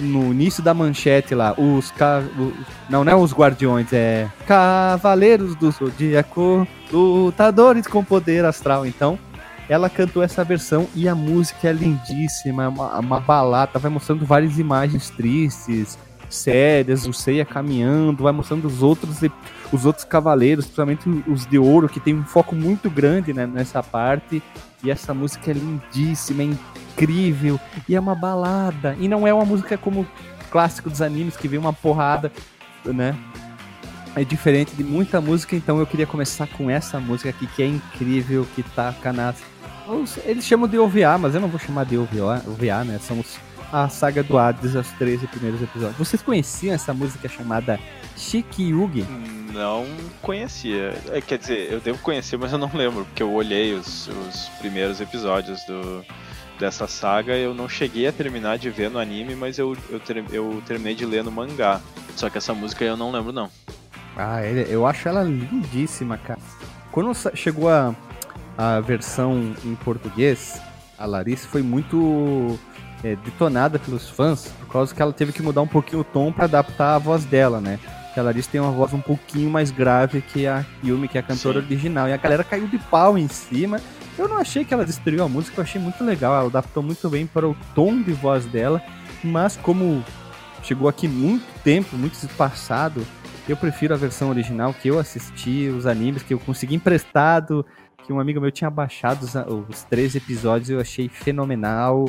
[0.01, 2.21] no- início da manchete lá, os ca...
[2.89, 8.85] não, não é os guardiões, é Cavaleiros do Zodíaco, lutadores com poder astral.
[8.85, 9.17] Então,
[9.67, 14.25] ela cantou essa versão e a música é lindíssima, é uma, uma balada, vai mostrando
[14.25, 15.97] várias imagens tristes,
[16.29, 19.21] sérias, o Seiya caminhando, vai mostrando os outros
[19.71, 23.81] os outros cavaleiros, principalmente os de ouro, que tem um foco muito grande né, nessa
[23.81, 24.41] parte.
[24.83, 28.95] E essa música é lindíssima, é incrível, e é uma balada.
[28.99, 30.05] E não é uma música como
[30.51, 32.31] clássico dos animes, que vem uma porrada,
[32.85, 33.15] né?
[34.15, 37.67] É diferente de muita música, então eu queria começar com essa música aqui, que é
[37.67, 39.35] incrível, que taca nas...
[39.87, 42.99] os- Eles chamam de OVA, mas eu não vou chamar de OVA, OVA né?
[43.01, 43.37] São os-
[43.71, 45.97] a saga do Hades, os 13 primeiros episódios.
[45.97, 47.79] Vocês conheciam essa música chamada
[48.15, 49.05] Shikyugi?
[49.53, 49.85] Não
[50.21, 50.93] conhecia.
[51.11, 54.49] É, quer dizer, eu devo conhecer, mas eu não lembro, porque eu olhei os, os
[54.59, 56.03] primeiros episódios do,
[56.59, 57.35] dessa saga.
[57.35, 60.95] Eu não cheguei a terminar de ver no anime, mas eu, eu, ter- eu terminei
[60.95, 61.79] de ler no mangá.
[62.15, 63.49] Só que essa música eu não lembro, não.
[64.17, 66.39] Ah, eu acho ela lindíssima, cara.
[66.91, 67.93] Quando chegou a,
[68.57, 70.61] a versão em português,
[70.97, 72.57] a Larissa foi muito
[73.03, 76.31] é, detonada pelos fãs, por causa que ela teve que mudar um pouquinho o tom
[76.31, 77.79] pra adaptar a voz dela, né?
[78.13, 81.21] Que a Larissa tem uma voz um pouquinho mais grave que a Yumi, que é
[81.21, 81.65] a cantora Sim.
[81.65, 82.07] original.
[82.07, 83.81] E a galera caiu de pau em cima.
[84.17, 86.33] Eu não achei que ela destruiu a música, eu achei muito legal.
[86.33, 88.81] Ela adaptou muito bem para o tom de voz dela.
[89.21, 90.01] Mas como
[90.63, 93.05] chegou aqui muito tempo, muito espaçado,
[93.47, 97.65] eu prefiro a versão original que eu assisti, os animes que eu consegui emprestado,
[98.05, 99.33] que um amigo meu tinha baixado os,
[99.69, 102.05] os três episódios, eu achei fenomenal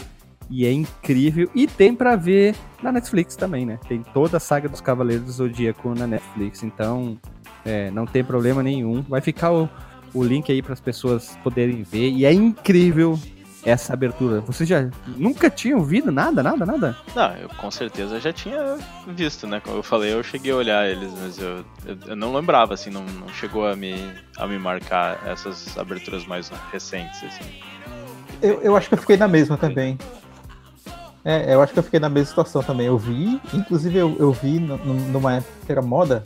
[0.50, 1.50] e é incrível.
[1.54, 3.78] E tem pra ver na Netflix também, né?
[3.88, 7.18] Tem toda a saga dos Cavaleiros do Zodíaco na Netflix, então
[7.64, 9.02] é, não tem problema nenhum.
[9.02, 9.68] Vai ficar o,
[10.14, 13.18] o link aí para as pessoas poderem ver e é incrível
[13.66, 14.40] essa abertura.
[14.42, 16.96] Vocês já nunca tinham ouvido nada, nada, nada?
[17.14, 19.60] Não, eu com certeza já tinha visto, né?
[19.60, 22.90] Como eu falei, eu cheguei a olhar eles, mas eu, eu, eu não lembrava, assim,
[22.90, 23.94] não, não chegou a me,
[24.38, 27.60] a me marcar essas aberturas mais recentes, assim.
[28.40, 29.98] Eu, eu acho que eu fiquei na mesma também.
[31.24, 32.86] É, eu acho que eu fiquei na mesma situação também.
[32.86, 36.22] Eu vi, inclusive eu, eu vi numa época que era moda,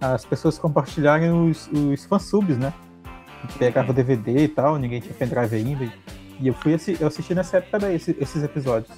[0.00, 2.72] as pessoas compartilharem os, os fansubs, né?
[3.58, 5.92] Pegava DVD e tal, ninguém tinha pendrive ainda.
[6.40, 8.96] E, eu fui eu assisti nessa época também esse- esses episódios.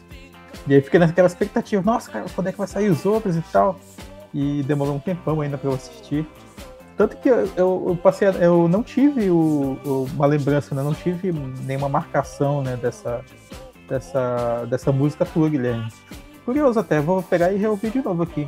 [0.67, 3.41] E aí fiquei naquela expectativa, nossa, cara, quando é que vai sair os outros e
[3.53, 3.79] tal?
[4.35, 6.27] E demorou um tempão ainda pra eu assistir.
[6.97, 10.83] Tanto que eu, eu, eu passei, eu não tive o- o- uma lembrança, né?
[10.83, 11.33] Não tive
[11.65, 13.25] nenhuma marcação, né, dessa,
[13.89, 15.89] dessa, dessa música tua, Guilherme.
[16.45, 18.47] Curioso até, vou pegar e reouvir de novo aqui.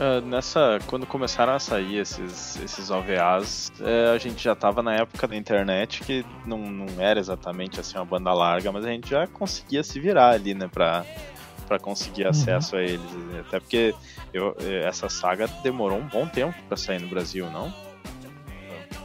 [0.00, 4.94] Ah, nessa, quando começaram a sair esses, esses OVAs, é, a gente já tava na
[4.94, 9.08] época da internet que não, não era exatamente assim uma banda larga, mas a gente
[9.10, 11.04] já conseguia se virar ali, né, pra,
[11.68, 13.00] pra conseguir acesso a eles.
[13.46, 13.94] Até porque
[14.32, 17.72] eu, eh, essa saga demorou um bom tempo pra sair no Brasil, não?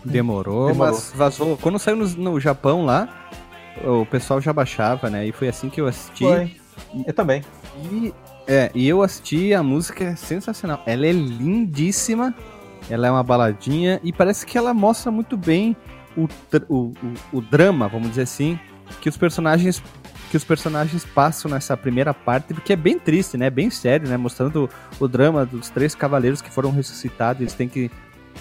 [0.03, 0.75] Demorou, Demorou.
[0.75, 1.57] mas vazou.
[1.57, 3.29] Quando saiu no, no Japão lá,
[3.83, 5.27] o pessoal já baixava, né?
[5.27, 6.23] E foi assim que eu assisti.
[6.23, 6.55] Foi.
[7.05, 7.43] Eu também.
[7.91, 8.13] E,
[8.51, 10.81] é, e eu assisti, a música é sensacional.
[10.87, 12.33] Ela é lindíssima,
[12.89, 15.77] ela é uma baladinha e parece que ela mostra muito bem
[16.17, 16.27] o,
[16.67, 16.93] o, o,
[17.33, 18.59] o drama, vamos dizer assim,
[19.01, 19.83] que os personagens
[20.31, 23.49] que os personagens passam nessa primeira parte, porque é bem triste, né?
[23.49, 24.15] Bem sério, né?
[24.15, 27.89] Mostrando o drama dos três cavaleiros que foram ressuscitados, eles têm que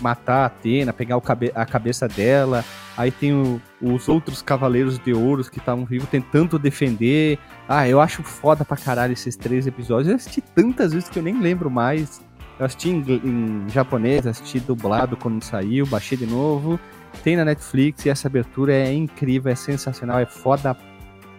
[0.00, 2.64] matar a Atena, pegar o cabe- a cabeça dela.
[2.96, 7.38] Aí tem o- os outros cavaleiros de ouros que estavam vivos tentando defender.
[7.68, 10.08] Ah, eu acho foda pra caralho esses três episódios.
[10.08, 12.20] Eu assisti tantas vezes que eu nem lembro mais.
[12.58, 16.78] Eu assisti em, em japonês, assisti dublado quando saiu, baixei de novo.
[17.22, 20.76] Tem na Netflix e essa abertura é incrível, é sensacional, é foda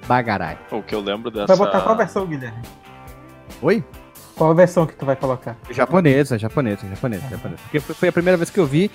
[0.07, 0.57] bagarai.
[0.71, 1.47] O que eu lembro dessa.
[1.47, 2.61] Vai botar qual versão, Guilherme?
[3.61, 3.83] Oi?
[4.39, 5.58] Qual a versão que tu vai colocar?
[5.69, 7.62] Japonesa, japonesa, japonesa, japonesa.
[7.63, 8.89] Porque foi- foi a primeira vez que eu vi.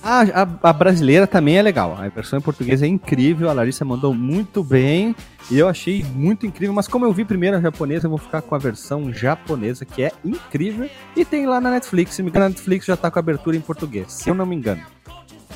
[0.00, 1.96] A, a, a brasileira também é legal.
[1.98, 3.50] A versão em português é incrível.
[3.50, 5.16] A Larissa mandou muito bem.
[5.50, 6.72] E eu achei muito incrível.
[6.72, 10.04] Mas como eu vi primeiro a japonesa, eu vou ficar com a versão japonesa, que
[10.04, 10.88] é incrível.
[11.16, 12.14] E tem lá na Netflix.
[12.14, 14.12] Se me engano, a Netflix já tá com a abertura em português.
[14.12, 14.80] Se eu não me engano.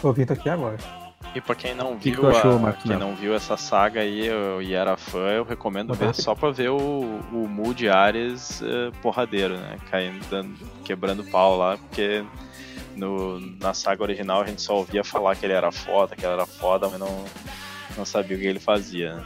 [0.03, 0.79] Tô ouvindo aqui agora.
[1.35, 4.27] E pra quem não que viu, tu achou, a- quem não viu essa saga aí
[4.27, 6.23] eu, e era fã, eu recomendo ver aqui.
[6.23, 9.77] só pra ver o, o Mood Ares eh, porradeiro, né?
[9.91, 12.25] Caindo, dando- quebrando pau lá, porque
[12.97, 16.33] no, na saga original a gente só ouvia falar que ele era foda, que ele
[16.33, 17.25] era foda, mas não,
[17.97, 19.17] não sabia o que ele fazia.
[19.17, 19.25] né?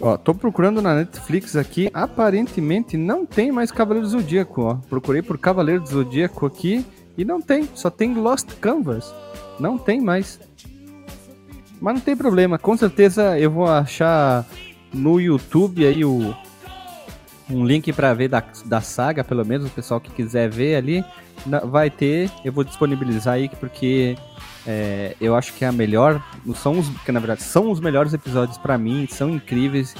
[0.00, 1.90] Ó, tô procurando na Netflix aqui.
[1.92, 4.74] Aparentemente não tem mais Cavaleiro do Zodíaco, ó.
[4.88, 6.84] Procurei por Cavaleiro do Zodíaco aqui
[7.16, 7.68] e não tem.
[7.74, 9.14] Só tem Lost Canvas.
[9.58, 10.40] Não tem mais.
[11.80, 12.58] Mas não tem problema.
[12.58, 14.46] Com certeza eu vou achar
[14.92, 16.34] no YouTube aí o
[17.50, 21.04] um link pra ver da, da saga, pelo menos o pessoal que quiser ver ali,
[21.64, 22.30] vai ter.
[22.44, 24.16] Eu vou disponibilizar aí porque
[24.66, 26.22] é, eu acho que é a melhor.
[26.54, 29.94] São os, que na verdade são os melhores episódios pra mim, são incríveis.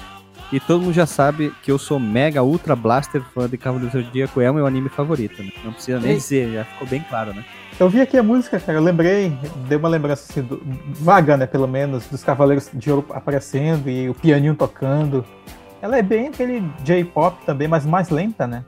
[0.53, 4.05] E todo mundo já sabe que eu sou mega ultra blaster fã de Cavaleiros do
[4.05, 5.51] Zodíaco, é o meu anime favorito, né?
[5.65, 7.43] Não precisa nem dizer, já ficou bem claro, né?
[7.81, 9.31] Eu vi aqui a música, cara, eu lembrei,
[9.67, 14.09] dei uma lembrança assim, do- vaga, né, pelo menos, dos Cavaleiros de Ouro aparecendo e
[14.09, 15.25] o pianinho tocando.
[15.81, 18.65] Ela é bem aquele J-pop também, mas mais lenta, né?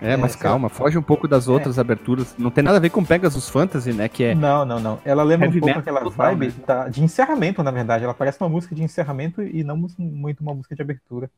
[0.00, 2.34] É, É, mas sei calma, foge um pouco das outras aberturas.
[2.38, 4.08] Não tem nada a ver com Pegasus Fantasy, né?
[4.08, 4.34] Que é.
[4.34, 4.98] Não, não, não.
[5.04, 6.88] Ela lembra um pouco aquela vibe né?
[6.88, 8.04] de encerramento, na verdade.
[8.04, 11.28] Ela parece uma música de encerramento e não muito uma música de abertura.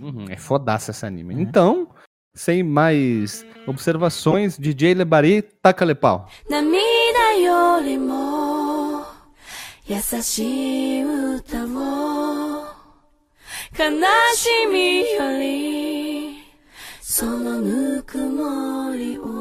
[0.00, 1.34] Uhum, é fodaça esse anime.
[1.34, 1.40] Uhum.
[1.40, 1.88] Então,
[2.33, 6.27] sem mais observações, DJ Lebari, taca-lhe pau.
[6.49, 9.03] 涙よりも
[9.85, 12.77] 優しい歌を
[13.77, 13.89] 悲
[14.35, 16.37] しみより
[17.01, 19.40] そのぬくもりを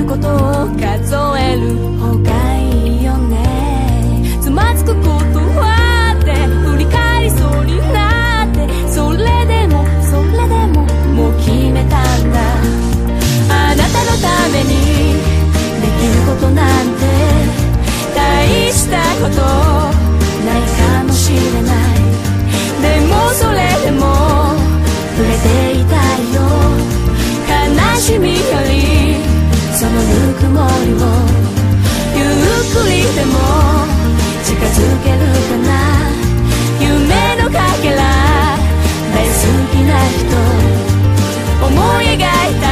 [0.00, 0.38] ることを
[0.80, 4.38] 数える方がいいよね。
[4.40, 12.40] つまずくことはって振り返りそうになってそれでもそれでももう決めたんだ。
[13.50, 14.72] あなたのために
[15.80, 17.04] できることなんて
[18.16, 19.42] 大したこと
[20.46, 22.00] ないかもしれない。
[22.80, 24.00] でもそれでも
[25.14, 26.40] 触れていたいよ。
[27.50, 28.79] 悲しみより
[29.80, 29.98] そのぬ
[30.34, 31.00] くもりを
[32.14, 32.28] ゆっ
[32.68, 33.32] くりでも
[34.44, 35.70] 近づけるかな。
[36.78, 37.96] 夢のかけら
[39.14, 39.32] 大好
[39.72, 40.20] きな人。
[41.64, 42.20] 思い描い
[42.60, 42.66] た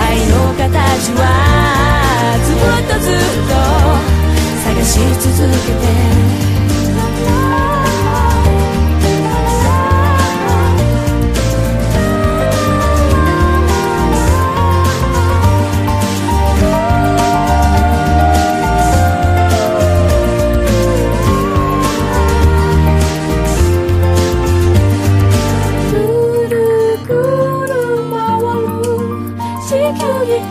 [0.00, 1.22] 愛の形は
[2.46, 3.52] ずっとずっと
[4.64, 6.59] 探し続けて。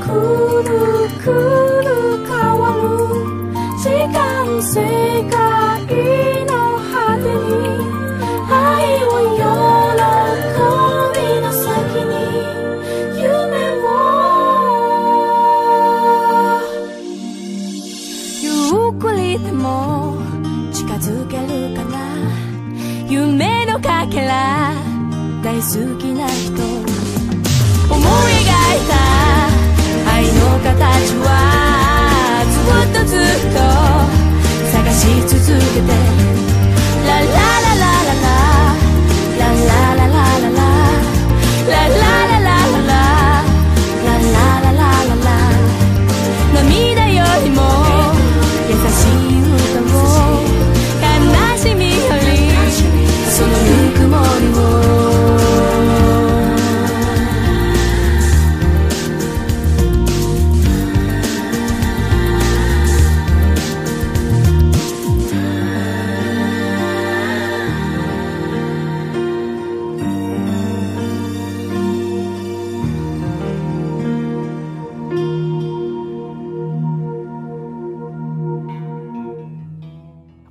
[0.04, 1.40] kuru-kuru
[2.28, 3.00] kawamu
[3.80, 6.29] Sikang sikai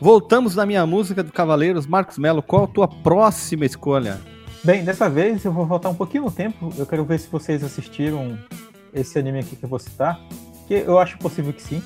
[0.09, 1.87] Voltamos na minha música do Cavaleiros.
[1.87, 4.19] Marcos Melo, qual a tua próxima escolha?
[4.65, 6.73] Bem, dessa vez eu vou voltar um pouquinho no tempo.
[6.79, 8.39] Eu quero ver se vocês assistiram
[8.95, 10.19] esse anime aqui que eu vou citar,
[10.67, 11.83] que eu acho possível que sim.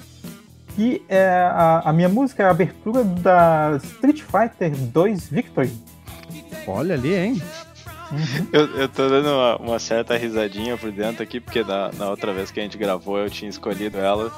[0.76, 5.72] Que é a, a minha música é a abertura da Street Fighter 2 Victory.
[6.68, 7.42] Olha ali, hein?
[8.52, 12.32] Eu, eu tô dando uma, uma certa risadinha por dentro aqui, porque na, na outra
[12.32, 14.30] vez que a gente gravou eu tinha escolhido ela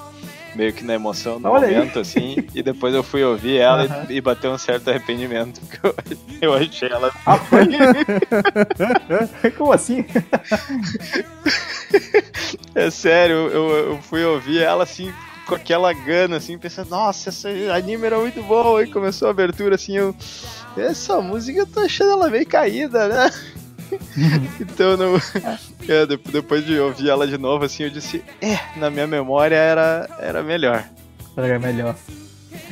[0.55, 1.75] meio que na emoção do Olha aí.
[1.75, 5.87] momento, assim, e depois eu fui ouvir ela e, e bateu um certo arrependimento, porque
[5.87, 5.95] eu,
[6.41, 7.11] eu achei ela.
[7.27, 7.67] Ah, foi?
[9.57, 10.05] Como assim?
[12.75, 15.13] É sério, eu, eu fui ouvir ela assim,
[15.47, 19.77] com aquela gana, assim, pensando, nossa, esse anime era muito bom, e começou a abertura
[19.77, 20.15] assim, eu.
[20.77, 23.31] Essa música eu tô achando ela meio caída, né?
[24.61, 25.15] então não.
[25.87, 29.55] É, de- depois de ouvir ela de novo, assim, eu disse, é, na minha memória
[29.55, 30.83] era, era melhor.
[31.37, 31.95] Era melhor.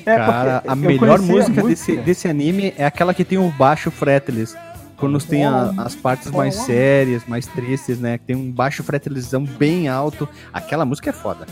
[0.07, 3.91] É, Cara, a melhor música, a Desse, desse anime é aquela que tem o baixo
[3.91, 4.57] fretless.
[4.97, 8.17] Quando tem a- as partes mais sérias, mais tristes, né?
[8.17, 10.27] Que tem um baixo fretlessão bem alto.
[10.53, 11.45] Aquela música é foda.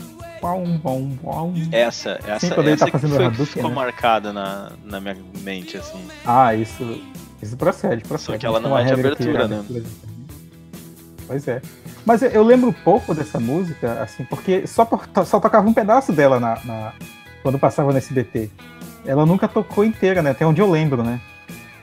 [1.71, 3.75] Essa, essa, ele essa tá que fazendo foi, Hadouken, ficou né?
[3.75, 5.99] marcada na, na minha mente, assim.
[6.25, 6.99] Ah, isso,
[7.41, 8.33] isso procede, procede.
[8.33, 9.57] Só que ela não é de abertura, né?
[9.59, 9.83] abertura
[11.27, 11.61] Pois é.
[12.05, 14.87] Mas eu- lembro pouco dessa música, assim, porque só,
[15.25, 16.93] só tocava um pedaço dela na, na-
[17.41, 18.49] quando passava no SBT.
[19.05, 20.31] Ela nunca tocou inteira, né?
[20.31, 21.19] Até onde eu lembro, né?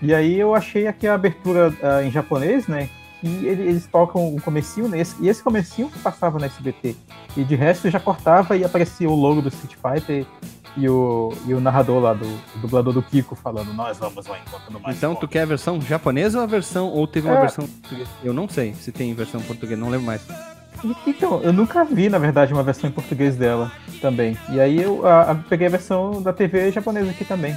[0.03, 2.89] E aí eu achei aqui a abertura ah, em japonês, né?
[3.21, 6.95] e ele- eles tocam um comecinho nesse, e esse comecinho que passava no SBT.
[7.37, 10.25] E de resto já cortava e aparecia o logo do Street Fighter
[10.77, 14.37] e o, e o narrador lá do o dublador do Kiko falando, nós vamos ao
[14.37, 16.89] encontro do mais Então, tu forte." quer a versão japonesa ou a versão.
[16.89, 17.41] Ou teve uma É.
[17.41, 18.11] versão portuguesa?
[18.23, 20.23] Eu não sei se tem versão portuguesa, não lembro mais.
[21.07, 24.39] Então, eu nunca vi, na verdade, uma versão em português dela também.
[24.51, 27.57] E aí eu a- a- peguei a versão da TV japonesa aqui também.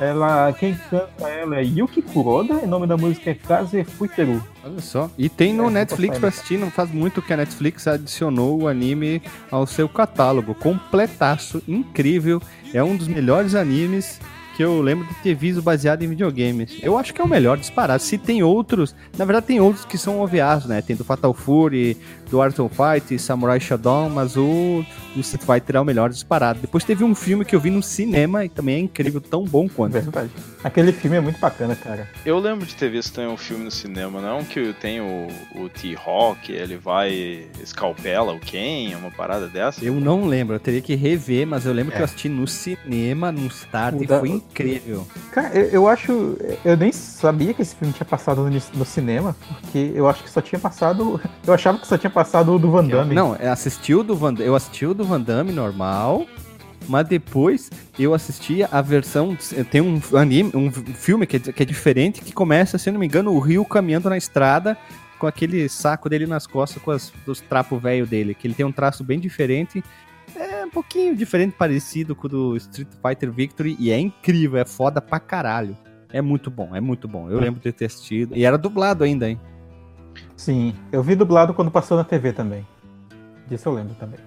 [0.00, 4.42] Ela, quem canta ela é Yuki Kuroda, e o nome da música é Kaze Fuiteru.
[4.64, 5.10] Olha só.
[5.18, 8.68] E tem no É, Netflix pra assistir, não faz muito que a Netflix adicionou o
[8.68, 9.20] anime
[9.50, 10.54] ao seu catálogo.
[10.54, 12.40] Completaço, incrível.
[12.72, 14.18] É um dos melhores animes
[14.56, 16.78] que eu lembro de ter visto baseado em videogames.
[16.82, 18.02] Eu acho que é o melhor disparado.
[18.02, 20.82] Se tem outros, na verdade tem outros que são OVAs, né?
[20.82, 21.96] Tem do Fatal Fury,
[22.30, 26.60] do Art of Fight, Samurai Shodown, mas o do Street Fighter é o melhor disparado.
[26.60, 29.68] Depois teve um filme que eu vi no cinema e também é incrível, tão bom
[29.68, 29.92] quanto.
[29.94, 30.30] Verdade.
[30.62, 32.08] Aquele filme é muito bacana, cara.
[32.24, 35.26] Eu lembro de ter visto também um filme no cinema, não que tem o,
[35.56, 39.84] o T-Hawk, ele vai escalpela o Ken, uma parada dessa.
[39.84, 41.96] Eu não lembro, eu teria que rever, mas eu lembro É.
[41.96, 45.06] que eu assisti no cinema, num start, O e da- foi incrível.
[45.32, 46.36] Cara, eu, eu acho.
[46.64, 50.30] Eu nem sabia que esse filme tinha passado no, no cinema, porque eu acho que
[50.30, 51.20] só tinha passado.
[51.46, 53.14] Eu achava que só tinha passado o do Van Damme.
[53.14, 56.26] Não, eu assisti o do Van, eu assisti o do Van Damme normal,
[56.88, 59.36] mas depois eu assisti a versão.
[59.70, 63.00] Tem um anime, um filme que é, que é diferente, que começa, se eu não
[63.00, 64.76] me engano, o Rio caminhando na estrada
[65.18, 68.64] com aquele saco dele nas costas com as, os trapos velho dele, que ele tem
[68.64, 69.84] um traço bem diferente.
[70.34, 74.64] É um pouquinho diferente, parecido com o do Street Fighter Victory, e é incrível, é
[74.64, 75.76] foda pra caralho.
[76.12, 77.30] É muito bom, é muito bom.
[77.30, 78.36] Eu lembro de ter assistido.
[78.36, 79.38] E era dublado ainda, hein?
[80.40, 82.66] Sim, eu vi dublado quando passou na TV também.
[83.46, 84.18] Disso eu lembro também.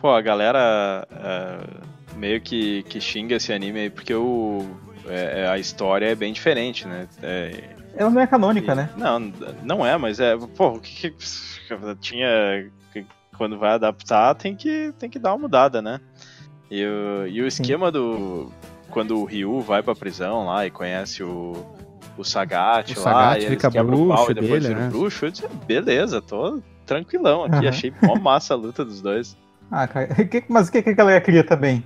[0.00, 4.64] Pô, a galera é, meio que, que xinga esse anime aí porque o,
[5.04, 7.08] é, é, a história é bem diferente, né?
[7.20, 8.88] É, Ela não é canônica, e- né?
[8.96, 9.18] Não,
[9.64, 10.36] não é, mas é.
[10.36, 11.16] Pô, o que, que
[12.00, 12.28] tinha.
[13.36, 16.00] Quando vai adaptar, tem que, tem que dar uma mudada, né?
[16.70, 17.62] E o, e o Sim.
[17.62, 18.52] esquema do.
[18.90, 21.52] Quando o Ryu vai pra prisão lá e conhece o.
[22.18, 24.80] O Sagat O lá, Sagat e fica quebram o pau bruxo e depois dele, vira
[24.86, 24.88] né?
[24.90, 25.26] bruxo.
[25.26, 27.68] Eu disse, beleza, tô tranquilão aqui, Aham.
[27.68, 29.36] achei mó massa a luta dos dois.
[29.70, 31.84] Ah, cara, que- mas o que, que a galera queria também?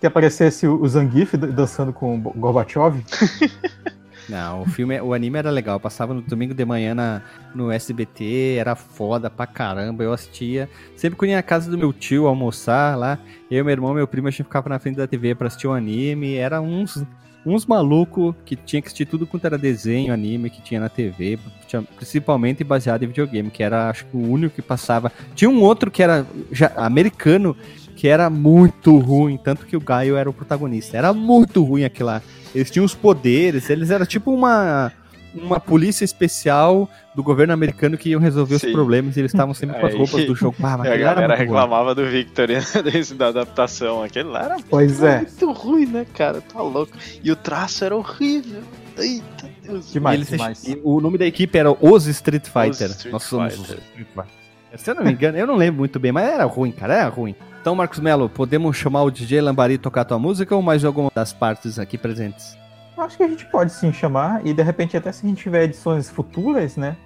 [0.00, 3.00] Que aparecesse o, Zangief dan- dançando com o Gorbachev?
[4.28, 5.78] Não, o filme, o anime era legal.
[5.78, 7.20] Passava no domingo de manhã na,
[7.54, 10.02] no SBT, era foda pra caramba.
[10.02, 10.68] Eu assistia.
[10.96, 13.18] Sempre que eu ia na casa do meu tio almoçar lá,
[13.50, 15.72] eu, meu irmão, meu primo, a gente ficava na frente da TV pra assistir o
[15.72, 16.36] anime.
[16.36, 17.04] Era uns,
[17.46, 21.38] uns malucos que tinha que assistir tudo quanto era desenho, anime que tinha na TV,
[21.66, 25.12] tinha- principalmente baseado em videogame, que era acho que o único que passava.
[25.34, 27.56] Tinha um outro que era já, americano,
[27.96, 30.96] que era muito ruim, tanto que o Gaio era o protagonista.
[30.96, 32.22] Era muito ruim aquilo lá.
[32.54, 34.92] Eles tinham os poderes, eles eram tipo uma,
[35.34, 38.68] uma polícia especial do governo americano que iam resolver Sim.
[38.68, 40.56] os problemas e eles estavam sempre com as roupas do jogo.
[40.62, 41.42] Ah, mas a era galera muito bom.
[41.42, 42.60] reclamava do Victor né,
[43.16, 44.02] da adaptação.
[44.02, 46.40] Aquele lá era Pois é, muito ruim, né, cara?
[46.40, 46.92] Tá louco.
[47.22, 48.62] E o traço era horrível.
[48.96, 49.90] Eita Deus.
[49.90, 50.64] E demais, eles- demais.
[50.68, 52.90] e o nome da equipe era os Street Fighter.
[52.90, 53.78] Street Nós somos os Fighter.
[53.84, 54.78] Street Fighter.
[54.78, 57.08] Se eu não me engano, eu não lembro muito bem, mas era ruim, cara, era
[57.08, 57.34] ruim.
[57.60, 61.32] Então, Marcos Melo, podemos chamar o DJ Lambari tocar tua música ou mais alguma das
[61.32, 62.58] partes aqui presentes?
[62.96, 65.64] Acho que a gente pode sim chamar, e de repente, até se a gente tiver
[65.64, 66.96] edições futuras, né?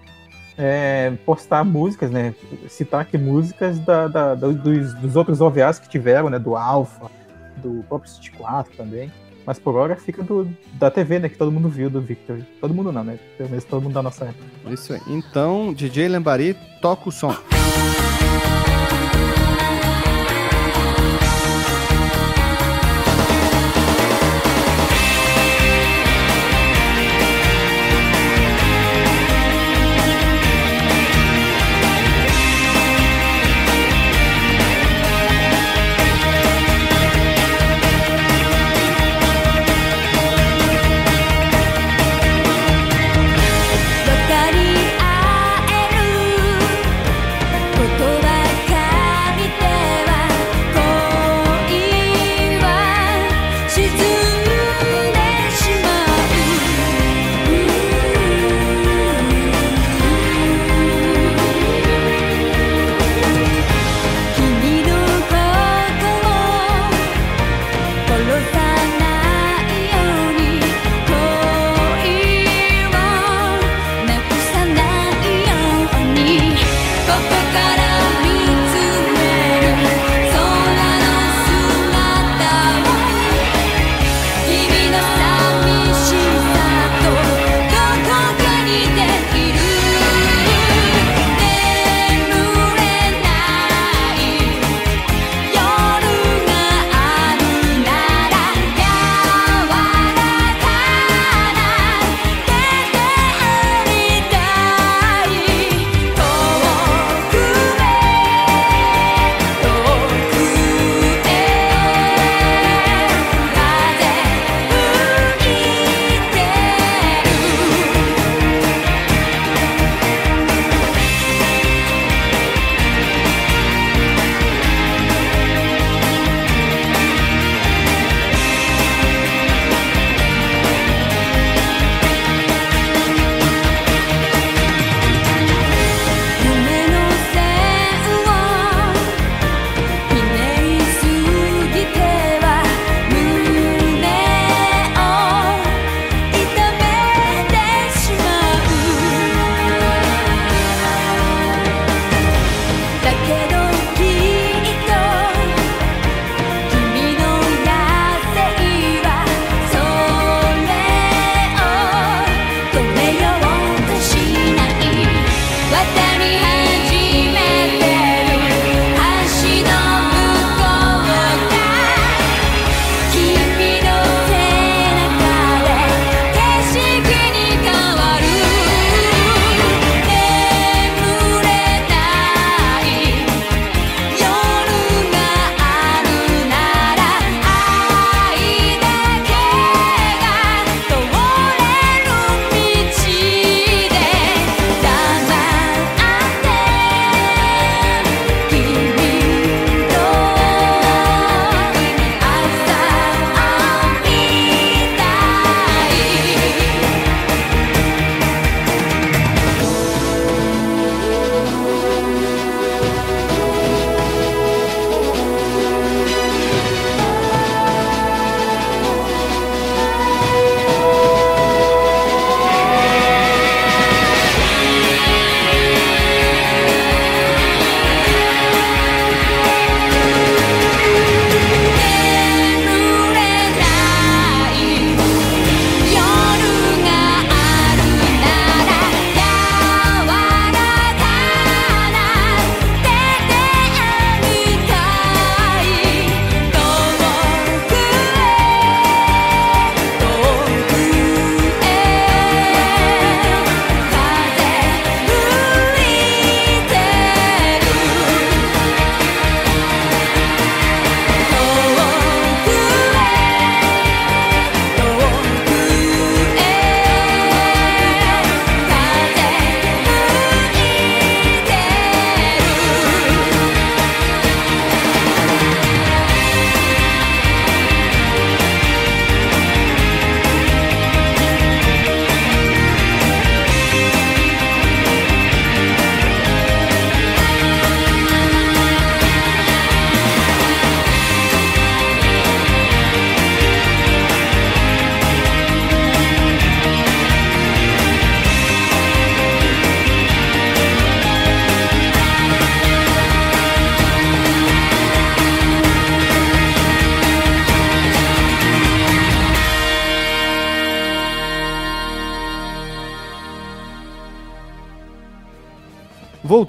[0.61, 2.34] é, postar músicas, né?
[2.68, 6.36] Citar aqui músicas da, da- da- dos, dos outros OVAs que tiveram, né?
[6.39, 7.09] Do Alpha,
[7.59, 9.12] do próprio City 4 também.
[9.47, 11.28] Mas por hora fica do, da TV, né?
[11.28, 12.41] Que todo mundo viu do Victor.
[12.61, 13.20] Todo mundo não, né?
[13.36, 14.45] Pelo menos todo mundo da nossa época.
[14.68, 15.01] Isso aí.
[15.07, 17.32] Então, DJ Lambari, toca o som.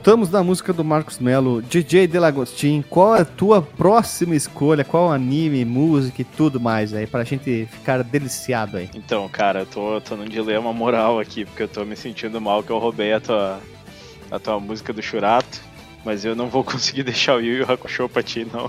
[0.10, 2.84] Voltamos da música do Marcos Melo, DJ Delagostin.
[2.90, 4.84] Qual é a tua próxima escolha?
[4.84, 8.90] Qual anime, música e tudo mais aí, pra gente ficar deliciado aí?
[8.96, 12.64] Então, cara, eu tô, tô num dilema moral aqui, porque eu tô me sentindo mal
[12.64, 13.60] que eu roubei a tua,
[14.32, 15.62] a tua música do Churato,
[16.04, 18.68] mas eu não vou conseguir deixar o Yu Yu Hakusho pra ti, não.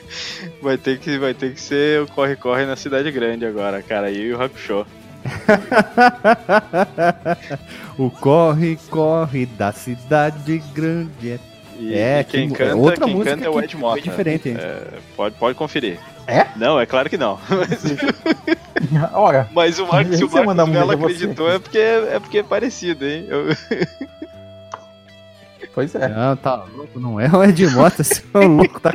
[0.62, 4.30] Vai ter que, vai ter que ser o corre-corre na cidade grande agora, cara, Yu
[4.30, 4.86] Yu Hakusho.
[8.06, 11.40] o corre, corre da cidade grande.
[11.78, 13.92] E, É, e quem que- canta, outra quem música canta é o que Ed Mota.
[13.92, 14.56] foi diferente, hein?
[14.58, 15.98] É, pode, pode conferir.
[16.26, 16.46] É?
[16.56, 17.38] Não, é claro que não.
[19.14, 21.14] Ora, Mas o Marcos, se o Marcos Mello é você.
[21.14, 23.24] acreditou é porque, é porque é parecido, hein?
[23.28, 23.46] Eu-
[25.74, 26.08] pois é.
[26.08, 28.92] Não, tá louco, não é o Ed Mota, seu louco, tá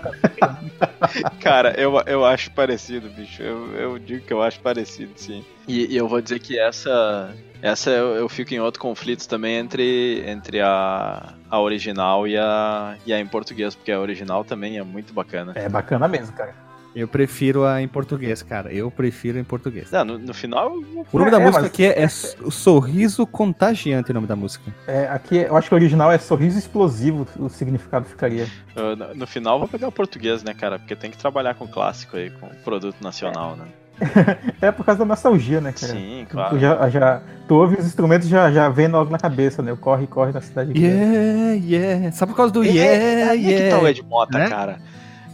[1.39, 3.41] Cara, eu, eu acho parecido, bicho.
[3.41, 5.43] Eu, eu digo que eu acho parecido, sim.
[5.67, 7.33] E, e eu vou dizer que essa.
[7.61, 12.95] Essa eu, eu fico em outro conflito também entre, entre a, a original e a,
[13.05, 15.53] e a em português, porque a original também é muito bacana.
[15.55, 16.53] É bacana mesmo, cara.
[16.95, 18.71] Eu prefiro a em português, cara.
[18.71, 19.91] Eu prefiro em português.
[19.91, 22.05] Não, no, no final, O nome É, da é, música mas- aqui é, é
[22.41, 24.73] O Sorriso Contagiante, o nome da música.
[24.87, 28.47] É, aqui eu acho que o original é sorriso explosivo, o significado ficaria.
[28.73, 30.79] eu- no, no final, vou pegar o português, né, cara?
[30.79, 33.65] Porque tem que trabalhar com clássico aí, com produto nacional, né?
[34.61, 35.93] É por causa da nostalgia, né, cara?
[35.93, 36.59] Sim, Tu claro.
[36.59, 39.71] já, já, tu ouve os instrumentos já, já vem logo na cabeça, né?
[39.71, 40.87] O corre, corre na cidade grande.
[40.87, 42.11] Yeah, yeah.
[42.11, 43.83] Só por causa do É, yeah, aí é que tá yeah.
[43.83, 44.49] o Ed Mota, né?
[44.49, 44.79] cara.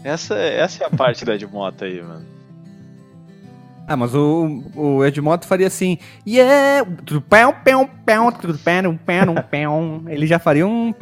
[0.04, 2.26] Essa, essa é a parte do Ed Mota aí, mano.
[3.88, 8.98] Ah, mas o, o Ed Mota faria assim, yeah, tudo pão, pão, pão, tudo pão,
[8.98, 10.04] pão, pão.
[10.08, 10.94] Ele já faria um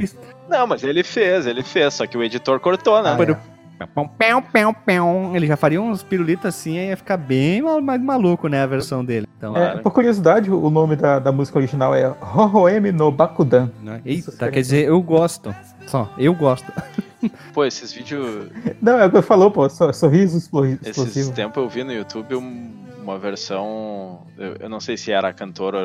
[0.49, 3.12] Não, mas ele fez, ele fez, só que o editor cortou, né?
[3.12, 3.59] Ah, é.
[3.88, 5.36] Pão, pão, pão, pão.
[5.36, 8.67] Ele já faria uns pirulitos assim, aí ia ficar bem mal- mais maluco, né, a
[8.67, 9.27] versão dele.
[9.38, 13.69] Então, É, por curiosidade, o nome da, da música original é Hohoemi no Bakudan.
[14.05, 15.55] Eita, quer dizer, eu gosto.
[15.88, 16.71] Só, eu gosto.
[17.53, 18.49] Pô, esses vídeos.
[18.82, 21.32] Não, é o que eu falou, pô, sor- sorriso explo- Esses explosivo.
[21.34, 22.71] tempos eu vi no YouTube um-
[23.01, 24.21] uma versão.
[24.38, 25.77] Eu, eu não sei se era a cantora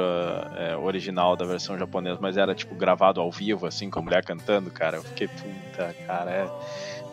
[0.56, 4.24] é, original da versão japonesa, mas era tipo gravado ao vivo, assim, com a mulher
[4.24, 4.98] cantando, cara.
[4.98, 6.46] Eu fiquei, puta, cara, é.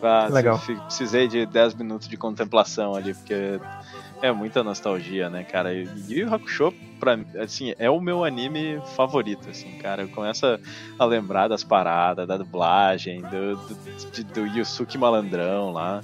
[0.02, 0.58] Ah, Legal.
[0.58, 3.60] Precisei de 10 minutos de contemplação ali, porque
[4.20, 5.72] é muita nostalgia, né, cara?
[5.72, 10.02] E Yu Yu Hakusho, pra assim, é o meu anime favorito, assim, cara.
[10.02, 10.44] Eu começo
[10.98, 16.00] a, lembrar das paradas, da dublagem, do, do, de- do Yusuke Malandrão lá,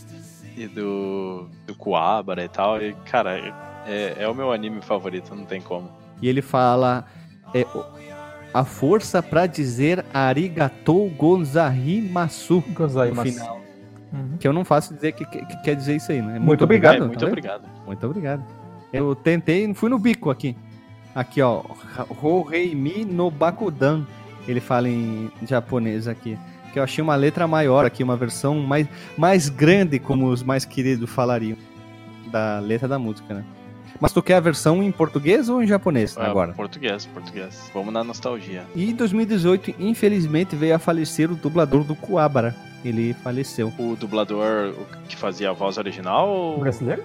[0.57, 2.81] e do, do Kuwabara e tal.
[2.83, 3.37] E, cara,
[3.87, 5.91] é, é o meu anime favorito, não tem como.
[6.21, 7.05] E ele fala
[7.55, 7.65] é,
[8.53, 13.33] a força pra dizer arigatou gozaimasu no Gozaimasu.
[13.33, 13.61] final.
[14.13, 14.37] Uhum.
[14.39, 16.39] Que eu não faço dizer que, que- que quer dizer isso aí, né?
[16.39, 17.29] Muito obrigado, É, tá muito vendo?
[17.29, 17.63] obrigado.
[17.87, 18.45] Muito obrigado.
[18.93, 20.57] Eu tentei, fui no bico aqui.
[21.15, 21.63] Aqui, ó.
[22.23, 24.05] Horeimi no Bakudan.
[24.47, 26.39] Ele fala em japonês aqui.
[26.73, 28.87] Que eu achei uma letra maior aqui, uma versão mais,
[29.17, 31.57] mais grande, como os mais queridos falariam.
[32.31, 33.45] Da letra da música, né?
[34.01, 36.53] Mas tu quer a versão em português ou em japonês Ah, agora?
[36.53, 37.71] Português, português.
[37.75, 38.63] Vamos na nostalgia.
[38.75, 42.55] E em 2018, infelizmente, veio a falecer o dublador do Kuwabara.
[42.85, 43.73] Ele faleceu.
[43.79, 44.73] O dublador
[45.09, 46.59] que fazia a voz original.
[46.61, 47.03] Brasileiro?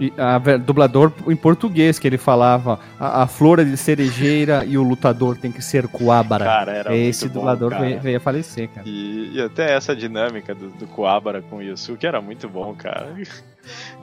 [0.00, 4.64] E a ver- dublador em português, que ele falava a, a flor é de cerejeira
[4.64, 6.42] e o lutador tem que ser Kuwabara.
[6.46, 7.84] Cara, era Esse muito bom, dublador cara.
[7.84, 8.88] veio, veio a falecer, cara.
[8.88, 13.14] E, e até essa dinâmica do, do com o Yusuke era muito bom, cara.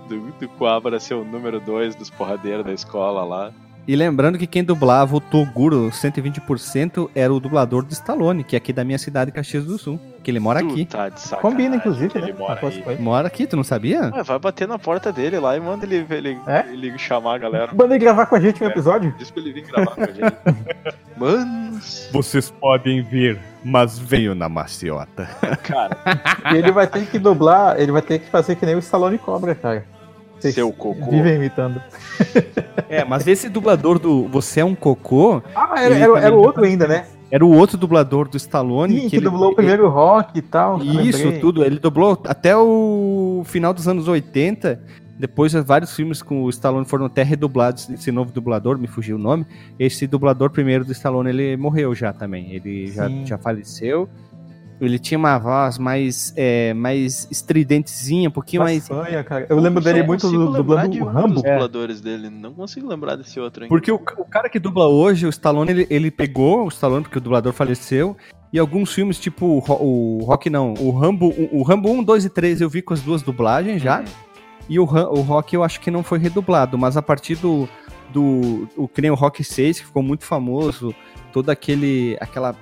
[0.08, 3.51] Do, do Kuwabara ser o número 2 dos porradeiros da escola lá.
[3.88, 8.58] E lembrando que quem dublava o Toguro 120% era o dublador de Stallone, que é
[8.58, 9.97] aqui da minha cidade, Caxias do Sul.
[10.22, 10.86] Que ele mora Tu aqui.
[10.86, 11.10] Tá
[11.41, 12.28] Combina, inclusive, né?
[12.28, 12.60] Ele mora.
[12.99, 14.12] Mora aqui, tu não sabia?
[14.14, 16.66] Ah, vai bater na porta dele lá e manda ele, ele, É?
[16.70, 17.70] ele chamar a galera.
[17.74, 18.70] Manda ele gravar com a gente um É.
[18.72, 19.16] episódio.
[19.18, 20.36] Diz pra ele vir gravar com a gente.
[21.16, 25.26] Manos, Vocês podem vir, mas venham na maciota.
[25.64, 25.97] cara,
[26.53, 29.18] E ele vai ter que dublar, ele vai ter que fazer que nem o Stallone
[29.18, 29.86] Cobra, cara.
[30.39, 31.09] Vocês seu cocô.
[31.11, 31.81] Vivem imitando.
[32.89, 36.39] É, mas esse dublador do Você é um Cocô Ah, era, Ele era, era o
[36.39, 37.05] outro ainda, né?
[37.29, 39.01] era o outro dublador do Stallone.
[39.01, 40.81] Sim, que, ele- dublou o primeiro rock e tal.
[40.81, 41.39] Isso, lembrei.
[41.41, 41.65] tudo.
[41.65, 44.81] Ele dublou até o final dos anos 80.
[45.19, 47.89] Depois, vários filmes com o Stallone foram até redublados.
[47.89, 49.45] Esse novo dublador, me fugiu o nome.
[49.77, 52.53] Esse dublador primeiro do Stallone, ele morreu já também.
[52.53, 54.07] Ele já, já faleceu.
[54.80, 58.88] Ele tinha uma voz mais, é, mais estridentezinha, um pouquinho mais.
[58.88, 59.47] Façanha, cara.
[59.49, 61.34] Eu lembro dele muito dublando de o Rambo.
[61.36, 62.30] dos dubladores dele.
[62.30, 63.73] Não consigo lembrar desse outro ainda.
[63.73, 67.17] Porque o, o cara que dubla hoje, o Stallone, ele, ele pegou o Stallone, porque
[67.17, 68.15] o dublador faleceu.
[68.53, 72.25] E alguns filmes, tipo o, o Rock, não, o Rambo, o, o Rambo 1, 2
[72.25, 74.03] e 3 eu vi com as duas dublagens já.
[74.69, 77.67] E o, o Rock eu acho que não foi redublado, mas a partir do.
[78.13, 80.93] do o, que nem o Rock 6, que ficou muito famoso,
[81.34, 82.55] toda aquele, aquela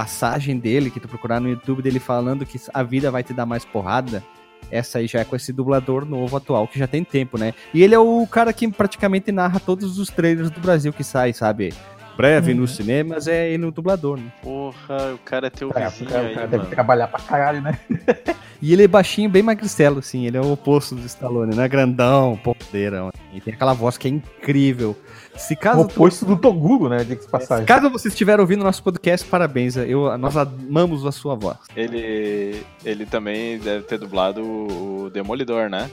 [0.00, 3.44] passagem dele, que tu procurar no YouTube dele falando que a vida vai te dar
[3.44, 4.24] mais porrada,
[4.70, 7.52] essa aí já é com esse dublador novo atual, que já tem tempo, né?
[7.74, 11.34] E ele é o cara que praticamente narra todos os trailers do Brasil que sai,
[11.34, 11.74] sabe?
[12.20, 14.30] Breve nos cinemas é ele no dublador, né?
[14.42, 16.70] Porra, o cara é teu É, o vizinho cara, o aí, cara deve mano.
[16.74, 17.78] trabalhar pra caralho, né?
[18.62, 20.26] E ele é baixinho, bem magricelo, assim.
[20.26, 21.66] Ele é o oposto do Stallone, né?
[21.66, 23.10] Grandão, ponteirão.
[23.32, 24.94] E tem aquela voz que é incrível.
[25.34, 27.02] Se O caso, tu- oposto do Toguro, né?
[27.02, 27.64] De passagem.
[27.64, 29.76] caso você estiver ouvindo nosso podcast, parabéns.
[29.78, 31.56] Eu, nós amamos a sua voz.
[31.74, 35.90] Ele, ele também deve ter dublado o o Demolidor, né?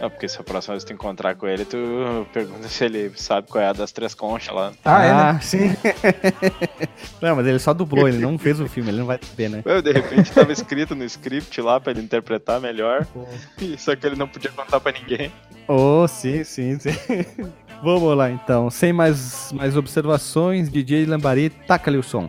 [0.00, 3.48] Ah, porque se a próxima vez tu encontrar com ele, tu pergunta se ele sabe
[3.48, 4.72] qual é a das três conchas lá.
[4.84, 5.40] Ah, é, né?
[5.42, 5.76] sim.
[7.20, 9.62] não, mas ele só dublou, ele não fez o filme, ele não vai saber, né?
[9.66, 13.06] Ué, de repente tava escrito no script lá pra ele interpretar melhor.
[13.78, 15.32] Só que ele não podia contar pra ninguém.
[15.66, 16.90] Oh, sim, sim, sim.
[17.82, 18.70] Vamos lá, então.
[18.70, 22.28] Sem mais, mais observações, DJ Lambari, taca-lhe o som.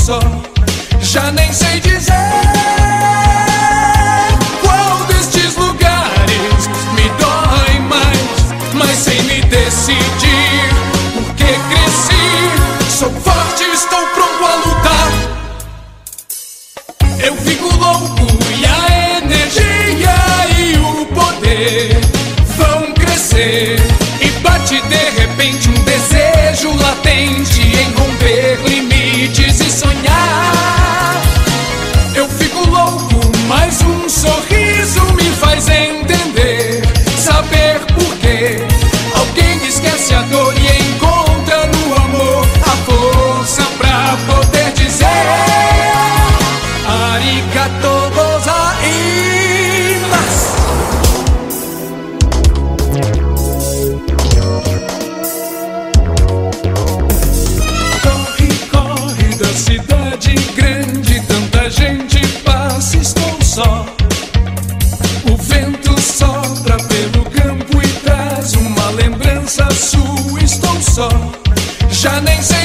[0.00, 0.18] Só.
[1.00, 2.14] Já nem sei dizer
[4.62, 10.74] qual destes lugares me dói mais, mas sem me decidir,
[11.14, 15.12] porque cresci, sou forte, estou pronto a lutar.
[17.22, 18.26] Eu fico louco
[18.58, 20.14] e a energia
[20.58, 22.00] e o poder
[22.56, 23.76] vão crescer.
[24.20, 31.22] E bate de repente um desejo latente em romper limites sonhar.
[32.14, 35.99] Eu fico louco, mas um sorriso me faz entender.
[72.02, 72.59] Já nem sei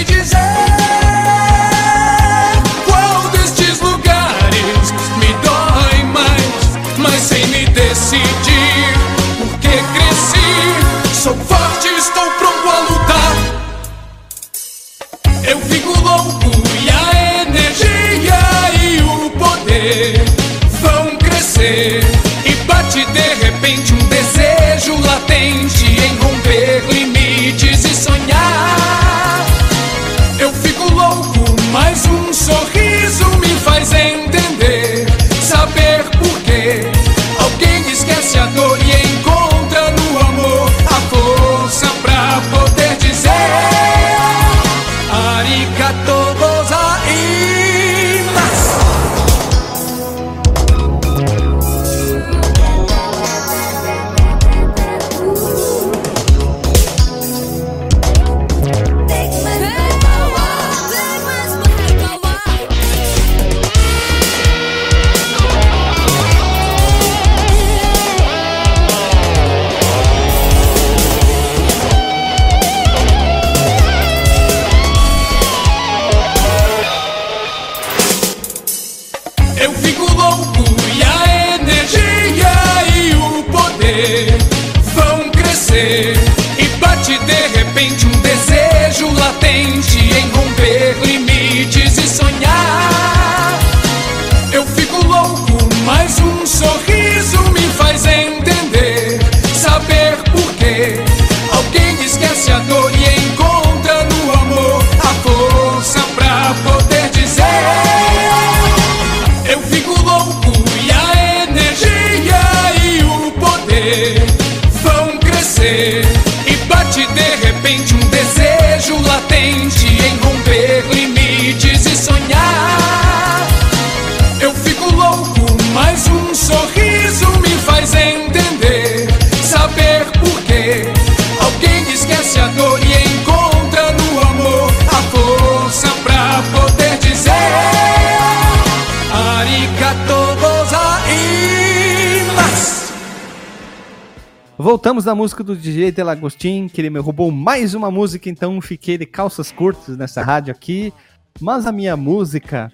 [144.65, 148.97] Voltamos da música do DJ Delagostin, que ele me roubou mais uma música, então fiquei
[148.97, 150.91] de calças curtas nessa rádio aqui.
[151.39, 152.73] Mas a minha música.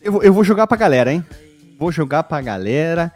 [0.00, 1.26] Eu, eu vou jogar pra galera, hein?
[1.76, 3.12] Vou jogar pra galera.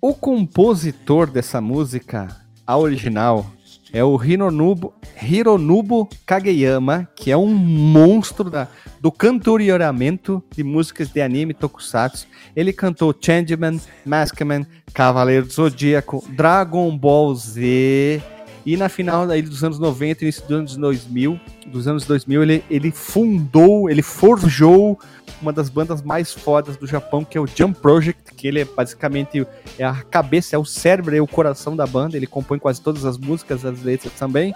[0.00, 2.34] O compositor dessa música,
[2.66, 3.44] a original,
[3.92, 8.68] é o Hironobu, Hironobu Kageyama, que é um monstro da,
[9.00, 12.26] do cantorioramento de músicas de anime tokusatsu.
[12.54, 18.22] Ele cantou Changeman, Maskman, Cavaleiro do Zodíaco, Dragon Ball Z.
[18.66, 22.42] E na final daí dos anos 90 e início dos anos 2000, dos anos 2000,
[22.42, 24.98] ele, ele fundou, ele forjou
[25.40, 28.64] uma das bandas mais fodas do Japão, que é o Jump Project, que ele é
[28.64, 29.46] basicamente
[29.78, 33.04] é a cabeça, é o cérebro, é o coração da banda, ele compõe quase todas
[33.06, 34.52] as músicas, as letras também,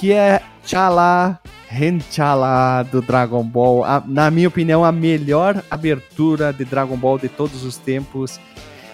[0.00, 3.84] que é Chala Renchala do Dragon Ball.
[3.84, 8.40] A- na minha opinião, a melhor abertura de Dragon Ball de todos os tempos.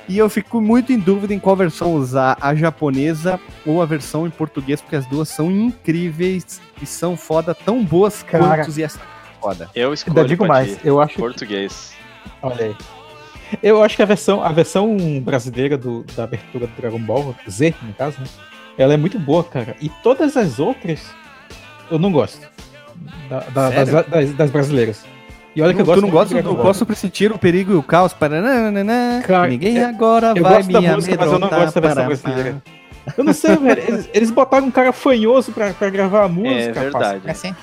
[0.08, 4.26] E eu fico muito em dúvida em qual versão usar, a japonesa ou a versão
[4.26, 8.64] em português, porque as duas são incríveis e são foda, tão boas Cara.
[8.64, 9.68] quanto e essa é foda.
[9.74, 11.92] Eu escolho digo mais, eu acho que português.
[12.42, 12.76] Olha aí.
[13.62, 17.74] Eu acho que a versão, a versão brasileira do, da abertura do Dragon Ball, Z,
[17.82, 18.26] no caso, né?
[18.78, 19.74] Ela é muito boa, cara.
[19.80, 21.00] E todas as outras
[21.90, 22.46] eu não gosto.
[23.28, 25.04] Da- da- das, das- das brasileiras.
[25.56, 26.54] E olha que eu tu gosto não muito gosta de do.
[26.56, 28.12] Posso Pressentir o Perigo e o Caos?
[28.12, 32.04] Paranana, Cara, Ninguém agora vai me música, mas eu não amedrontar gosto da versão para-
[32.06, 32.62] brasileira.
[33.16, 33.82] Eu não sei, velho.
[33.86, 36.80] Eles, eles botaram um cara fanhoso pra, pra gravar a música.
[36.80, 37.20] É verdade.
[37.20, 37.48] parça.
[37.48, 37.56] Assim,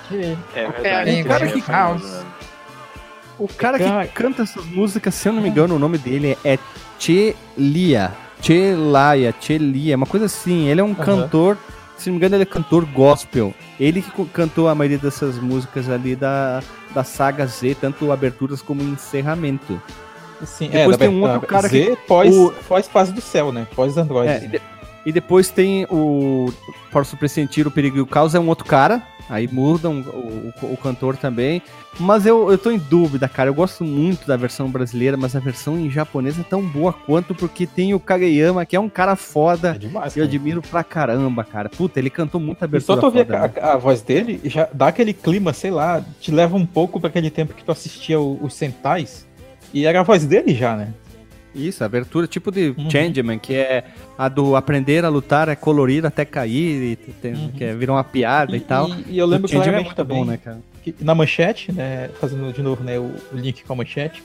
[0.55, 1.09] É verdade.
[1.09, 2.01] amigo, cara é que caos.
[2.01, 2.19] né?
[3.37, 6.57] O cara que canta essas músicas, se eu não me engano, o nome dele é
[6.97, 8.11] Chelia.
[8.41, 10.67] Chelaya, Chelia, uma coisa assim.
[10.67, 11.57] Ele é um cantor,
[11.97, 13.53] se não me engano, ele é cantor gospel.
[13.79, 16.61] Ele que cantou a maioria dessas músicas ali da,
[16.93, 19.81] da saga Z, tanto aberturas como encerramento.
[20.41, 23.51] Assim, Depois da- tem um da- outro cara Z, pós, o- pós fase do céu,
[23.51, 23.65] né?
[23.75, 24.29] Pós Android.
[24.29, 24.61] É, e, de-
[25.05, 26.51] e depois tem o.
[26.91, 29.01] Posso pressentir o perigo e o caos, é um outro cara.
[29.29, 31.61] Aí mudam o, o, o cantor também.
[31.99, 33.49] Mas eu, eu tô em dúvida, cara.
[33.49, 37.33] Eu gosto muito da versão brasileira, mas a versão em japonês é tão boa quanto,
[37.33, 39.77] porque tem o Kageyama, que é um cara É foda.
[39.79, 40.15] demais.
[40.15, 41.69] E eu admiro pra caramba, cara.
[41.69, 43.51] Puta, ele cantou muita E só tu ouvir né?
[43.61, 47.09] a, a voz dele, já dá aquele clima, sei lá, te leva um pouco pra
[47.09, 49.25] aquele tempo que tu assistia o- os Sentais.
[49.73, 50.89] E era a voz dele já, né?
[51.55, 52.89] Isso, a abertura tipo de Uhum.
[52.89, 53.83] Changeman, que é
[54.17, 57.51] a do aprender a lutar é colorir até cair, e tem, Uhum.
[57.51, 58.89] que é, virou uma piada e, tal.
[58.89, 60.59] E, e eu lembro Changeman é muito também bom, né, cara?
[60.83, 64.21] que na manchete, né, fazendo de novo né, o, o link com a manchete,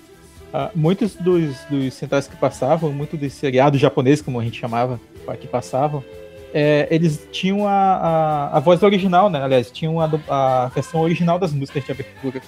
[0.53, 4.99] ah, muitos dos, dos centais que passavam, muitos dos seriados japoneses, como a gente chamava,
[5.41, 6.03] que passavam,
[6.55, 9.43] é, eles tinham a, a, a voz original, né?
[9.43, 12.41] Aliás, tinham a, a versão original das músicas de abertura.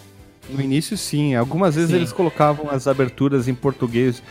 [0.48, 1.34] No início, sim.
[1.34, 1.96] Algumas vezes Sim.
[1.96, 4.22] eles colocavam as aberturas em português,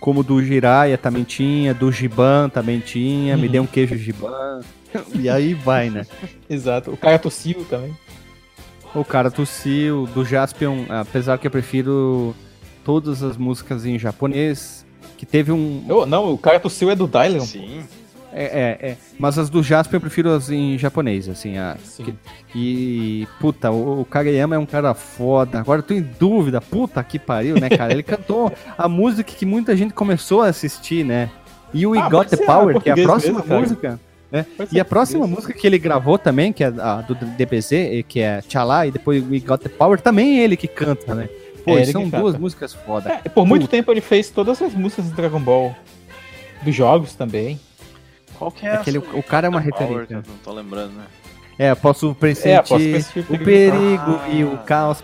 [0.00, 3.52] como do Jiraya também tinha, do Giban também tinha, me Uhum.
[3.52, 4.60] dê um queijo Giban.
[5.14, 6.06] E aí vai, né?
[6.48, 6.90] Exato.
[6.92, 7.96] O cara tossiu também.
[8.94, 12.34] O cara tossiu, do Jaspion, apesar que eu prefiro
[12.84, 14.86] todas as músicas em japonês,
[15.18, 15.84] que teve um...
[15.88, 17.40] Eu- não, o cara tossiu é do Dylion.
[17.40, 17.82] Sim.
[18.32, 18.96] É, é, é.
[19.18, 21.76] Mas as do Jaspion eu prefiro as em japonês, assim, a...
[21.82, 22.14] Sim.
[22.54, 25.60] E, puta, o, o Kageyama é um cara foda.
[25.60, 27.92] Agora eu tô em dúvida, puta que pariu, né, cara?
[27.92, 31.30] Ele cantou a música que muita gente começou a assistir, né?
[31.72, 34.00] E o We Ah, Got the Power, que é a próxima mesmo, música.
[34.32, 34.46] né?
[34.72, 35.44] E a próxima português.
[35.44, 39.22] música que ele gravou também, que é a do DBZ, que é Tchala, e depois
[39.28, 41.28] We Got the Power, também é ele que canta, né?
[41.64, 42.38] Pô, É são que duas canta.
[42.38, 43.20] músicas foda.
[43.24, 43.72] É, por muito Puta.
[43.76, 45.74] tempo ele fez todas as músicas do Dragon Ball.
[46.62, 47.60] Dos jogos também.
[48.38, 49.16] Qual que é Aquele, essa?
[49.16, 50.16] o cara é uma referência.
[50.16, 51.04] Não tô lembrando, né?
[51.58, 52.84] É, posso pressentir, É, posso
[53.28, 55.02] o perigo e o caos.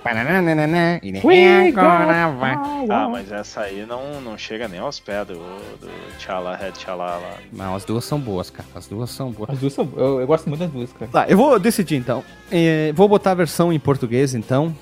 [1.02, 2.54] E agora vai.
[2.88, 7.16] Ah, mas essa aí não, não chega nem aos pés do, do Tchala, Red Tchala
[7.16, 7.32] lá.
[7.52, 8.68] Não, as duas são boas, cara.
[8.72, 9.50] As duas são boas.
[9.50, 9.88] As duas são.
[9.96, 11.10] Eu, eu gosto muito das duas, cara.
[11.10, 12.22] Tá, eu vou decidir então.
[12.52, 14.72] É, vou botar a versão em português então.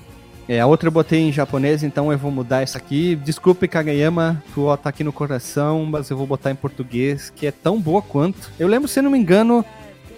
[0.47, 3.15] É, a outra eu botei em japonês, então eu vou mudar essa aqui.
[3.15, 7.51] Desculpe, Kagayama, tu tá aqui no coração, mas eu vou botar em português, que é
[7.51, 8.51] tão boa quanto.
[8.59, 9.63] Eu lembro, se não me engano,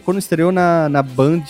[0.04, 1.44] quando estreou na, na Band,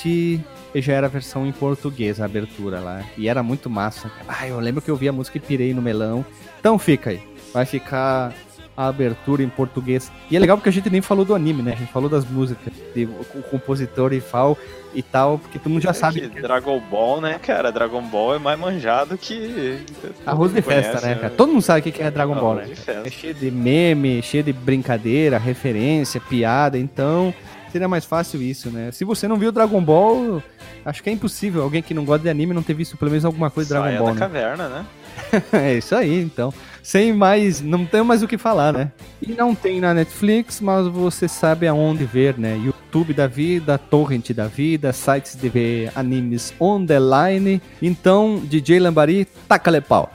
[0.75, 3.03] já era a versão em português, a abertura lá.
[3.17, 4.11] E era muito massa.
[4.27, 6.25] Ah, eu lembro que eu vi a música e pirei no melão.
[6.59, 7.21] Então fica aí.
[7.53, 8.33] Vai ficar
[8.77, 10.11] a abertura em português.
[10.29, 11.73] E é legal porque a gente nem falou do anime, né?
[11.73, 14.57] A gente falou das músicas, de, o compositor e tal,
[14.93, 16.27] e tal, porque todo mundo já É sabe.
[16.29, 17.71] que Dragon Ball, né, cara?
[17.71, 19.79] Dragon Ball é mais manjado que.
[20.25, 21.29] Arroz de Conhece, festa, né, cara?
[21.35, 22.63] Todo mundo sabe o que é Dragon Ball, né?
[22.65, 23.07] de festa.
[23.07, 27.33] É cheio de meme, cheio de brincadeira, referência, piada, então
[27.71, 28.89] seria mais fácil isso, né?
[28.93, 30.41] Se você não viu Dragon Ball,
[30.85, 33.25] acho que é impossível alguém que não gosta de anime não ter visto pelo menos
[33.25, 34.19] alguma coisa de Dragon Ball, da né?
[34.19, 34.85] caverna, né?
[35.51, 36.53] é isso aí, então.
[36.85, 38.91] Sem mais, não tem mais o que falar, né?
[39.19, 42.61] E não tem na Netflix, mas você sabe aonde ver, né?
[42.63, 47.59] YouTube da vida, Torrent da vida, sites de ver animes on the line.
[47.81, 50.13] Então, DJ Lambari, taca-lhe pau.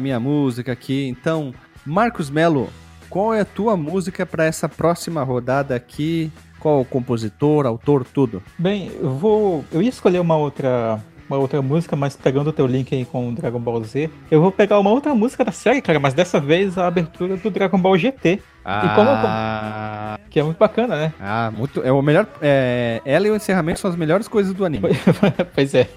[0.00, 1.06] Minha música aqui.
[1.06, 1.54] Então,
[1.86, 2.68] Marcos Melo,
[3.08, 6.30] qual é a tua música para essa próxima rodada aqui?
[6.58, 8.42] Qual o compositor, autor, tudo?
[8.58, 9.64] Bem, eu vou.
[9.72, 11.02] Eu ia escolher uma outra.
[11.30, 14.40] Uma outra música, mas pegando o teu link aí com o Dragon Ball Z, eu
[14.40, 17.78] vou pegar uma outra música da série, cara, mas dessa vez a abertura do Dragon
[17.78, 18.40] Ball GT.
[18.64, 21.12] Ah, Que é muito bacana, né?
[21.20, 21.82] ah muito.
[21.82, 22.26] É o melhor.
[22.42, 24.88] É, ela e o encerramento são as melhores coisas do anime.
[25.54, 25.88] pois é.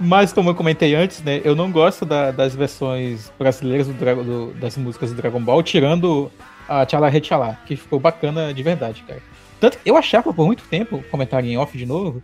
[0.00, 1.40] Mas como eu comentei antes, né?
[1.44, 3.92] Eu não gosto da- das versões brasileiras do
[4.24, 6.30] do- das músicas do Dragon Ball, tirando
[6.68, 9.20] a Tchala Retchala, que ficou bacana de verdade, cara.
[9.60, 12.20] Tanto que eu achava por muito tempo, comentário em off de novo,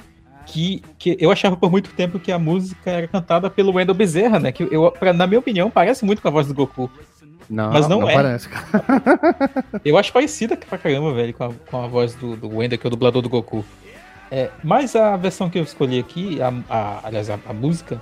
[0.46, 4.38] que, que eu achava por muito tempo que a música era cantada pelo Wendel Bezerra,
[4.38, 4.52] né?
[4.52, 6.90] Que eu, pra- na minha opinião, parece muito com a voz do Goku.
[7.50, 8.14] Não, Mas não é.
[8.14, 8.48] parece.
[9.84, 12.86] Eu acho parecida pra caramba, velho, com a, com a voz do, do Wendel, que
[12.86, 13.64] é o dublador do Goku.
[14.30, 18.00] É, mas a versão que eu escolhi aqui, a, a- aliás, a, a música,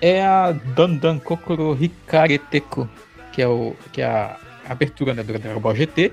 [0.00, 2.88] é a Dandan Kokoro Hikareteko,
[3.32, 4.36] que é, o, que é a
[4.68, 6.12] abertura né, do Dragon Ball GT.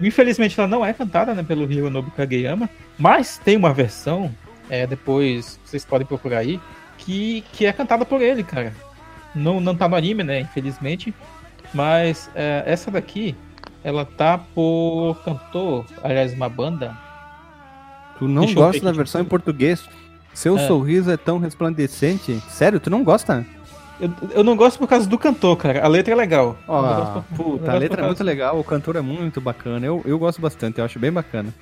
[0.00, 4.34] Infelizmente ela não é cantada né, pelo Hironobu Kageyama, mas tem uma versão,
[4.70, 6.58] é, depois vocês podem procurar aí,
[6.96, 8.72] que, que é cantada por ele, cara.
[9.34, 11.12] Não, não tá no anime, né, infelizmente,
[11.74, 13.34] mas é, essa daqui,
[13.84, 16.96] ela tá por cantor, aliás, uma banda.
[18.18, 19.82] Tu não Deixa gosta da versão em português?
[20.34, 20.66] Seu É.
[20.66, 22.40] sorriso é tão resplandecente.
[22.48, 23.44] Sério, tu não gosta?
[24.00, 25.84] Eu, eu não gosto por causa do cantor, cara.
[25.84, 26.56] A letra é legal.
[26.66, 29.84] Gosto por- puta, a letra é muito legal, o cantor é muito bacana.
[29.86, 31.52] Eu, eu gosto bastante, eu acho bem bacana.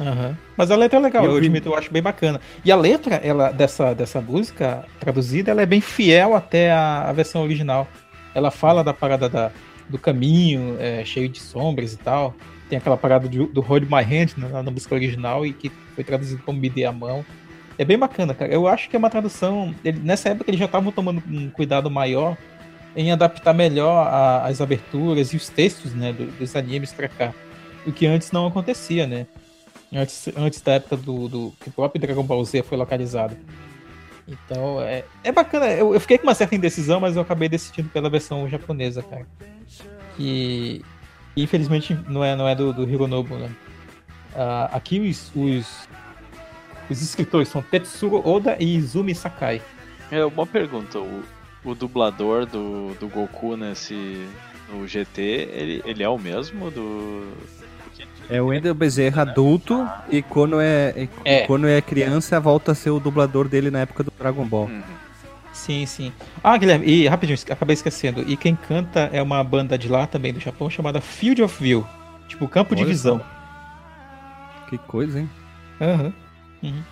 [0.00, 0.36] Aham.
[0.56, 2.40] Mas a letra é legal, Eu eu, admito, eu acho bem bacana.
[2.64, 7.12] E a letra ela, dessa, dessa música traduzida, ela é bem fiel até a, a
[7.12, 7.86] versão original.
[8.34, 9.50] Ela fala da parada da,
[9.88, 12.34] do caminho, é, cheio de sombras e tal.
[12.68, 16.04] Tem aquela parada do, do Hold My Hand na, na música original e que foi
[16.04, 17.24] traduzido como Me Dê a Mão.
[17.76, 18.52] É bem bacana, cara.
[18.52, 19.74] Eu acho que é uma tradução.
[19.84, 22.36] ele- nessa época eles já estavam tomando um cuidado maior
[22.96, 27.32] em adaptar melhor a- as aberturas e os textos né, do- dos animes pra cá.
[27.86, 29.26] O que antes não acontecia, né?
[29.92, 33.36] Antes, antes da época do, do que o próprio Dragon Ball Z foi localizado.
[34.26, 35.66] Então, é, é bacana.
[35.70, 39.26] Eu, eu fiquei com uma certa indecisão, mas eu acabei decidindo pela versão japonesa, cara.
[40.16, 40.84] Que
[41.36, 43.50] infelizmente não é, não é do, do Hironobu, né?
[44.34, 45.88] Ah, aqui os, os,
[46.88, 49.60] os escritores são Tetsuro Oda e Izumi Sakai.
[50.10, 51.22] É uma pergunta, o,
[51.64, 54.26] o dublador do, do Goku nesse
[54.72, 55.20] no GT,
[55.52, 57.32] ele, ele é o mesmo do.
[58.30, 61.40] É o Wendel Bezerra adulto e quando é, É.
[61.46, 64.66] quando é criança volta a ser o dublador dele na época do Dragon Ball.
[64.66, 64.82] Uhum.
[65.52, 66.12] Sim, sim.
[66.42, 68.24] Ah, Guilherme, e rapidinho, acabei esquecendo.
[68.26, 71.84] E quem canta é uma banda de lá também, do Japão, chamada Field of View.
[72.28, 73.20] Tipo, campo de visão.
[74.68, 75.28] Que coisa, hein?
[75.80, 76.12] Aham.
[76.62, 76.82] Uhum.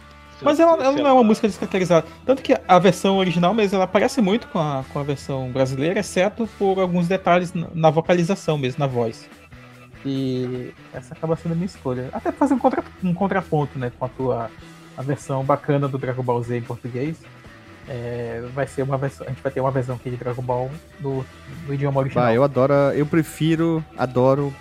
[0.42, 2.06] Mas ela, ela não é uma música descaracterizada.
[2.24, 5.98] Tanto que a versão original mesmo, ela parece muito com a, com a versão brasileira,
[5.98, 9.28] exceto por alguns detalhes na, na vocalização mesmo, na voz.
[10.04, 12.08] E essa acaba sendo a minha escolha.
[12.12, 14.50] Até fazer um, contra, um contraponto, né, com a tua
[14.96, 17.18] a versão bacana do Dragon Ball Z em português.
[17.88, 20.70] É, vai ser uma versão, a gente vai ter uma versão aqui de Dragon Ball
[21.00, 21.24] no
[21.70, 22.24] idioma original.
[22.24, 24.52] Bah, eu adoro, eu prefiro, adoro.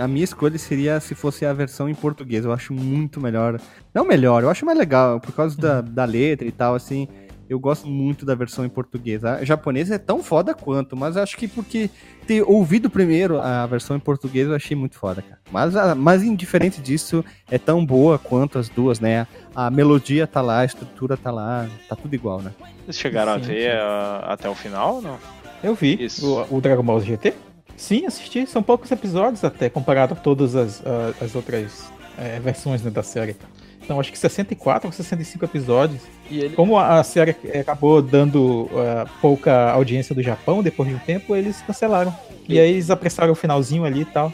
[0.00, 2.44] A minha escolha seria se fosse a versão em português.
[2.44, 3.58] Eu acho muito melhor.
[3.94, 7.08] Não melhor, eu acho mais legal, por causa da, da letra e tal, assim.
[7.50, 9.24] Eu gosto muito da versão em português.
[9.24, 11.90] A japonesa é tão foda quanto, mas acho que porque
[12.24, 15.40] ter ouvido primeiro a versão em português eu achei muito foda, cara.
[15.50, 19.26] Mas, a- mas indiferente disso, é tão boa quanto as duas, né?
[19.52, 22.52] A melodia tá lá, a estrutura tá lá, tá tudo igual, né?
[22.84, 25.18] Vocês chegaram Sim, a ver ah, até o final ou não?
[25.60, 26.24] Eu vi Isso.
[26.48, 27.34] o, o Dragon Ball GT.
[27.76, 28.46] Sim, assisti.
[28.46, 33.02] São poucos episódios até, comparado a todas as, a- as outras é, versões né, da
[33.02, 33.34] série.
[33.82, 36.02] Então, acho que 64 ou 65 episódios.
[36.30, 36.54] E ele.
[36.54, 41.60] Como a, série acabou dando ah, pouca audiência do Japão depois de um tempo, eles
[41.62, 42.14] cancelaram.
[42.48, 44.32] E aí eles apressaram o finalzinho ali e tal.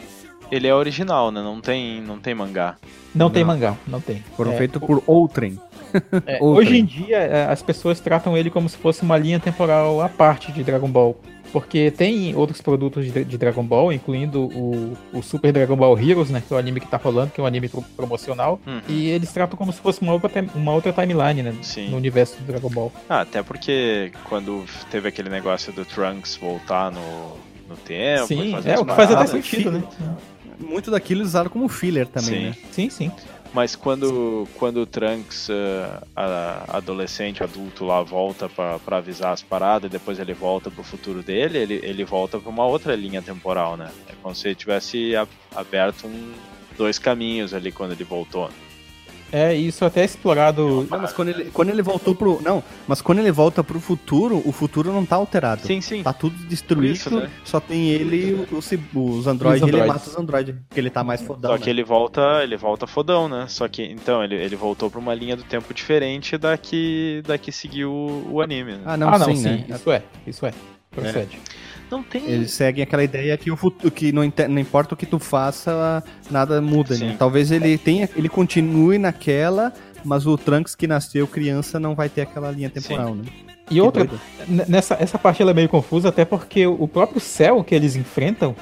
[0.51, 1.41] Ele é original, né?
[1.41, 2.75] Não tem, não tem mangá.
[3.13, 3.53] Não, tem Não.
[3.53, 4.23] mangá, não tem.
[4.35, 5.59] Foram É, feitos por outrem.
[6.25, 6.63] É, Outra.
[6.63, 10.07] hoje em dia, é, as pessoas tratam ele como se fosse uma linha temporal à
[10.07, 11.19] parte de Dragon Ball.
[11.51, 16.29] Porque tem outros produtos de, de Dragon Ball, incluindo o, o Super Dragon Ball Heroes,
[16.29, 16.43] né?
[16.45, 18.59] Que é o anime que tá rolando, que é um anime pro- promocional.
[18.67, 18.81] Uhum.
[18.87, 21.55] E eles tratam como se fosse uma outra, uma outra timeline, né?
[21.61, 21.89] Sim.
[21.89, 22.91] No universo do Dragon Ball.
[23.09, 27.37] Ah, até porque quando teve aquele negócio do Trunks voltar no,
[27.69, 28.25] no tempo.
[28.25, 29.83] e sim, fazer é o que faz até sentido, né?
[30.59, 32.43] Muito daquilo eles usaram como filler também, Sim.
[32.45, 32.55] né?
[32.71, 33.11] Sim, sim.
[33.57, 35.49] Mas quando, quando o Trunks,
[36.15, 41.57] a- adolescente, adulto lá, volta pra avisar as paradas, depois ele volta pro futuro dele,
[41.57, 43.89] ele, ele volta pra uma outra linha temporal, né?
[44.07, 45.13] É como se ele tivesse
[45.55, 46.33] aberto um,
[46.77, 48.47] dois caminhos ali quando ele voltou.
[49.31, 50.87] É, isso até é explorado.
[50.89, 52.41] Não, mas quando ele, quando ele voltou pro.
[52.41, 55.61] Não, mas quando ele volta pro futuro, o futuro não tá alterado.
[55.65, 56.01] Sim, sim.
[56.03, 57.29] Tá tudo destruído, Isso, né?
[57.43, 60.89] só tem ele e o- os, os androides, Os ele mata os androides, porque ele
[60.89, 61.51] tá mais fodão.
[61.51, 61.71] Só que né?
[61.71, 63.45] ele volta, ele volta fodão, né?
[63.49, 67.37] Só que então ele, ele voltou pra uma linha do tempo diferente da que, da
[67.37, 68.73] que seguiu o, o anime.
[68.73, 68.81] Né?
[68.85, 69.65] Ah, não, ah, não, sim, sim, né?
[69.69, 70.53] isso é, isso é.
[70.89, 71.37] Procede.
[71.89, 72.25] Não tem.
[72.25, 76.03] Eles seguem aquela ideia que o futuro, que não, não importa o que tu faça,
[76.29, 77.11] nada muda, né?
[77.11, 77.15] Sim.
[77.17, 79.73] Talvez ele tenha, ele continue naquela,
[80.03, 83.23] mas o Trunks que nasceu criança não vai ter aquela linha temporal, né?
[83.69, 84.21] E Que outra, doido.
[84.67, 88.55] Nessa essa parte ela é meio confusa, até porque o próprio céu que eles enfrentam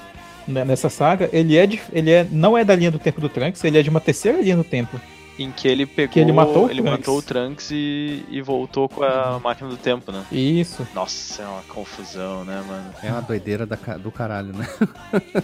[0.47, 3.29] né, nessa saga, ele é, de, ele é não é da linha do tempo do
[3.29, 4.99] Trunks, ele é de uma terceira linha do tempo.
[5.37, 6.13] Em que ele pegou.
[6.13, 6.91] Que ele matou o ele Trunks.
[6.99, 10.23] matou o Trunks e, e voltou com a máquina do tempo, né?
[10.31, 10.87] Isso.
[10.95, 12.85] Nossa, é uma confusão, né, mano?
[13.03, 14.65] É uma doideira da do caralho, né?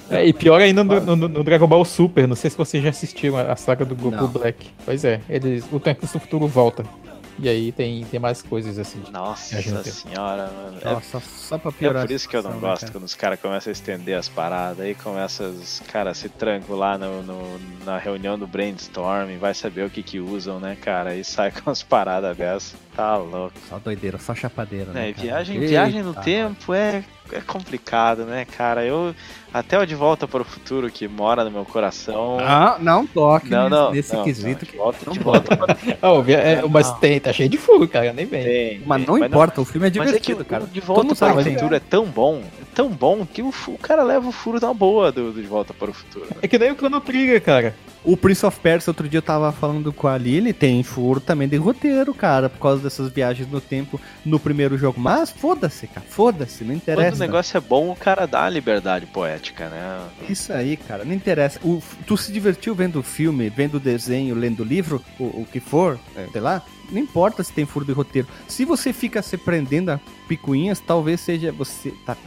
[0.10, 2.90] É, e pior ainda no, no- no Dragon Ball Super, não sei se vocês já
[2.90, 4.28] assistiram a, a saga do Goku Não.
[4.28, 4.70] Black.
[4.86, 6.86] Pois é, eles, o Trunks do futuro volta.
[7.40, 9.02] E aí tem, tem mais coisas assim.
[9.12, 10.78] Nossa Viagem senhora, mano.
[10.82, 12.06] É Nossa, só pra É piorar.
[12.06, 12.92] por isso que eu não né, gosto cara?
[12.94, 16.98] quando os caras começam a estender as paradas, aí começa os caras se trancam lá
[16.98, 21.16] no, no- na reunião do brainstorming, vai saber o que que usam, né, cara?
[21.16, 22.76] E sai com as paradas dessas.
[22.96, 23.54] Tá louco.
[23.70, 25.10] Só doideira, só chapadeira, né?
[25.10, 25.26] É, cara?
[25.28, 28.86] viagem, Eita, viagem no tempo é, é complicado, né, cara?
[28.86, 29.14] Eu.
[29.54, 32.38] Até o De Volta para o Futuro, que mora no meu coração.
[32.40, 34.66] Ah, não toque não, nesse, não, nesse não, quesito.
[34.66, 35.78] não, de volta, não volta para
[36.10, 38.44] Oh, é, mas tem, tá cheio de furo, cara, nem vem.
[38.44, 40.64] tem, Mas não importa, o filme é Mas é que divertido, cara.
[40.64, 41.52] o De Todo Volta para o que.
[41.52, 44.74] Futuro é tão bom, é tão bom, que o, o cara leva o furo na
[44.74, 46.28] boa do, do De Volta para o Futuro.
[46.30, 46.38] né?
[46.42, 47.76] É que nem o Chrono Trigger, cara.
[48.04, 51.48] O Prince of Persia, outro dia eu tava falando com a Lily, tem furo também
[51.48, 55.00] de roteiro, cara, por causa dessas viagens no tempo no primeiro jogo.
[55.00, 57.21] Mas foda-se, cara, foda-se, não interessa.
[57.22, 60.02] O negócio é bom, o cara dá a liberdade poética, né?
[60.30, 61.60] Isso aí, cara, não interessa.
[61.64, 65.48] O- tu se divertiu vendo o filme, vendo o desenho, lendo o livro, o, o
[65.52, 66.28] que for, É.
[66.32, 66.62] sei lá.
[66.92, 68.28] Não importa se tem furo de roteiro.
[68.50, 71.94] Se você fica se prendendo a picuinhas, talvez seja você.
[72.06, 72.18] Tá,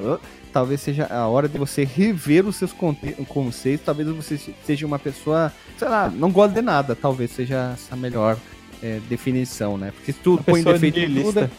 [0.55, 3.85] talvez seja a hora de você rever os seus conte- conceitos.
[3.85, 6.97] Talvez você seja uma pessoa, sei lá, não gosta de nada.
[6.97, 8.39] Talvez seja essa melhor
[8.83, 9.93] é, definição, né?
[9.95, 11.51] Porque se tu põe pessoa defeito em tudo.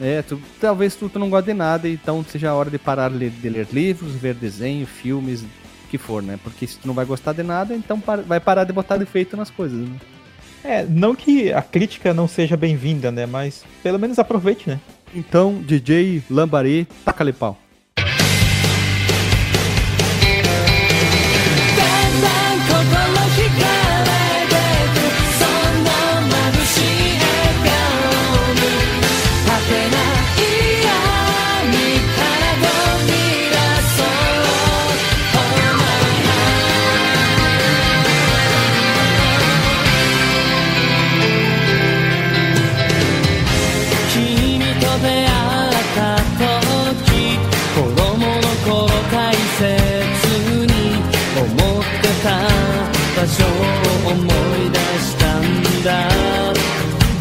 [0.00, 3.10] É, tu, talvez tu, tu não goste de nada, então seja a hora de parar
[3.10, 5.46] de, de ler livros, ver desenho, filmes, o
[5.90, 6.38] que for, né?
[6.42, 9.36] Porque se tu não vai gostar de nada, então para- vai parar de botar defeito
[9.36, 9.96] nas coisas, né?
[10.62, 13.26] É, não que a crítica não seja bem-vinda, né?
[13.26, 14.80] Mas pelo menos aproveite, né?
[15.14, 17.58] Então, DJ Lambari, taca-lhe pau.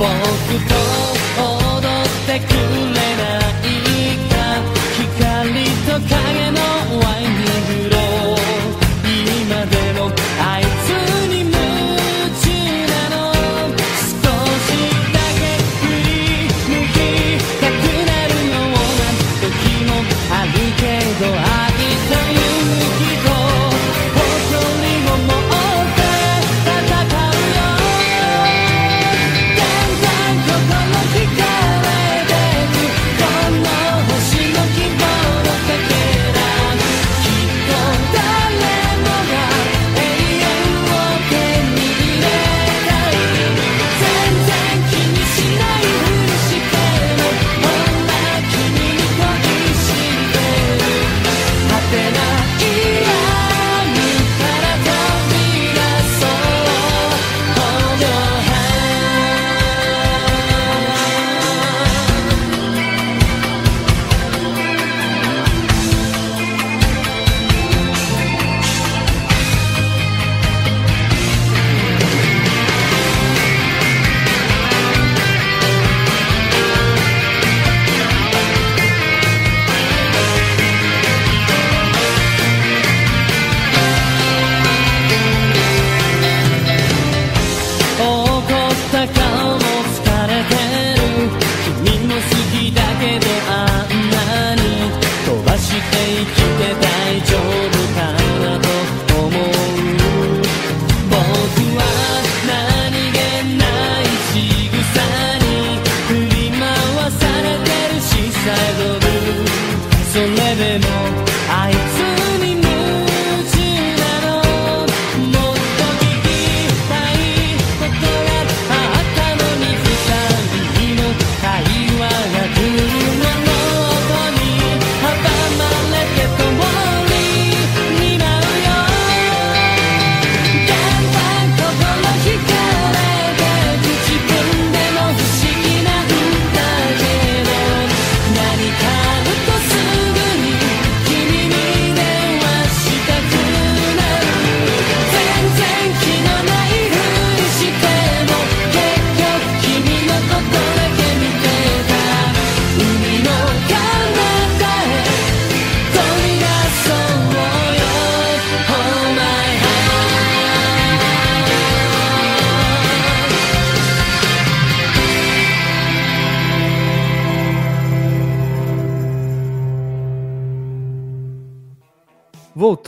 [0.03, 0.72] fall goodbye.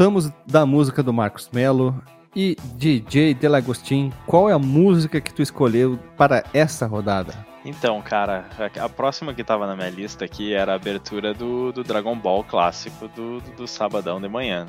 [0.05, 1.99] Voltamos da música do Marcos Melo
[2.35, 7.33] e DJ Delagostin, qual é a música que tu escolheu para essa rodada?
[7.65, 8.45] Então, cara,
[8.79, 12.43] a próxima que tava na minha lista aqui era a abertura do, do Dragon Ball
[12.43, 14.67] clássico do, do, do sabadão de manhã.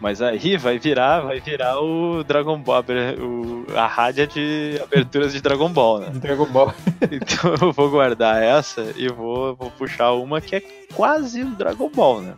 [0.00, 2.84] Mas aí vai virar, vai virar o Dragon Ball,
[3.20, 6.10] o, a rádio de aberturas de Dragon Ball, né?
[6.10, 6.74] De Dragon Ball.
[7.08, 10.60] Então eu vou guardar essa e vou, vou puxar uma que é
[10.92, 12.34] quase o Dragon Ball, né?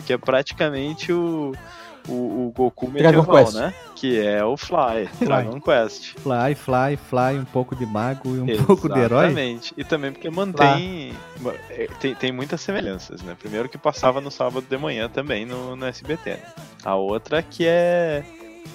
[0.00, 1.52] Porque é praticamente o,
[2.08, 3.56] o, o Goku Dragon medieval, Quest.
[3.56, 3.74] né?
[3.96, 6.14] Que é o Fly, Dragon Quest.
[6.18, 9.26] Fly, fly, fly, um pouco de mago e um pouco de herói.
[9.26, 9.74] Exatamente.
[9.76, 11.12] E também porque mantém.
[11.70, 13.36] é, Tem, tem muitas semelhanças, né?
[13.38, 16.30] Primeiro que passava no sábado de manhã também no, no SBT.
[16.30, 16.38] né?
[16.84, 18.22] A outra que é.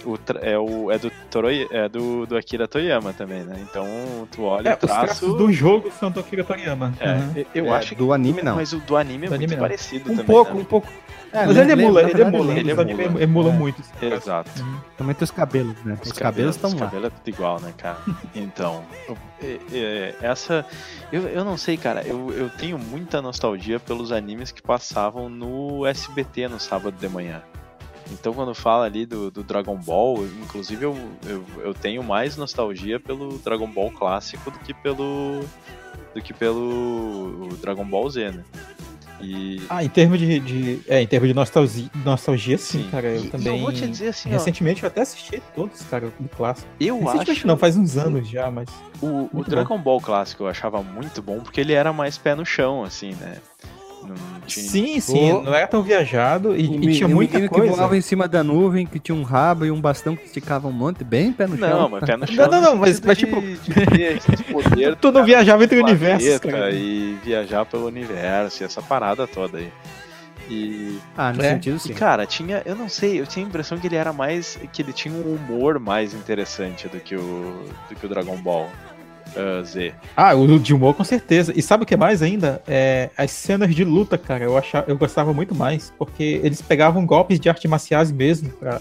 [0.06, 3.56] O, tra- é, o, é, do, Toroi, é do, do Akira Toriyama também, né?
[3.62, 3.86] Então
[4.32, 5.34] tu olha É, o os traços traço.
[5.38, 6.94] do jogo são do Akira Toriyama.
[7.00, 7.46] É, Uhum.
[7.56, 8.56] eu É, acho do anime não.
[8.56, 9.62] Mas o do anime é Do muito anime não.
[9.62, 10.26] parecido Um também.
[10.26, 10.60] pouco, né?
[10.62, 10.88] um pouco.
[11.34, 12.52] É, Mas ele lembra- emula, na ele emula.
[12.52, 13.24] ele Ele emula, emula.
[13.24, 13.54] emula É.
[13.54, 13.82] muito.
[14.02, 14.52] Exato.
[14.96, 15.98] Também tem os cabelos, né?
[16.06, 16.86] Os, cabelos estão Os lá.
[16.86, 17.98] cabelos é tudo igual, né, cara?
[18.36, 18.84] Então,
[19.42, 20.64] é- é- essa.
[21.12, 22.04] Eu, eu não sei, cara.
[22.06, 27.42] Eu, eu tenho muita nostalgia pelos animes que passavam no SBT no sábado de manhã.
[28.12, 30.96] Então, quando fala ali do, do Dragon Ball, inclusive eu,
[31.26, 35.40] eu, eu tenho mais nostalgia pelo Dragon Ball clássico do que pelo.
[36.14, 38.44] do que pelo Dragon Ball Z, né?
[39.24, 39.62] E.
[39.70, 42.90] Ah, em termos de, de- é, em termos de nostalgia, nostalgia sim, Sim.
[42.92, 43.08] cara.
[43.08, 43.48] Eu E- e também.
[43.58, 44.34] eu vou te dizer assim, ó.
[44.34, 46.68] recentemente eu até assisti todos, cara, do clássico.
[46.80, 47.48] Eu Recentemente acho.
[47.48, 48.68] não, faz uns anos já, mas.
[49.02, 52.46] O, o Dragon Ball clássico eu achava muito bom porque ele era mais pé no
[52.46, 53.38] chão, assim, né?
[54.08, 54.16] Não
[54.46, 54.70] tinha...
[54.70, 55.42] Sim, sim, Pô.
[55.42, 57.72] não era tão viajado e, e me- tinha o muita menino coisa.
[57.72, 60.68] que voava em cima da nuvem, que tinha um rabo e um bastão que esticava
[60.68, 61.70] um monte, bem pé no chão.
[61.70, 62.48] Não, mas pé no chão.
[62.52, 63.42] não, não, no mas- mas, tipo-
[64.52, 66.72] poder Tu não viajava entre do universos, cara.
[66.72, 69.72] E viajar pelo universo, e essa parada toda aí.
[70.50, 71.52] E, Ah, no É.
[71.52, 71.94] sentido e, sim.
[71.94, 72.62] cara, tinha.
[72.66, 74.60] Eu não sei, eu tinha a impressão que ele era mais.
[74.74, 77.64] que ele tinha um humor mais interessante do que o.
[77.90, 78.70] do que o Dragon Ball
[79.36, 79.94] ah, Z.
[80.16, 81.54] Ah, o de humor com certeza.
[81.56, 82.62] E sabe o que mais ainda?
[82.68, 87.06] É, as cenas de luta, cara, eu, achava, eu gostava muito mais, porque eles pegavam
[87.06, 88.80] golpes de artes marciais mesmo pra,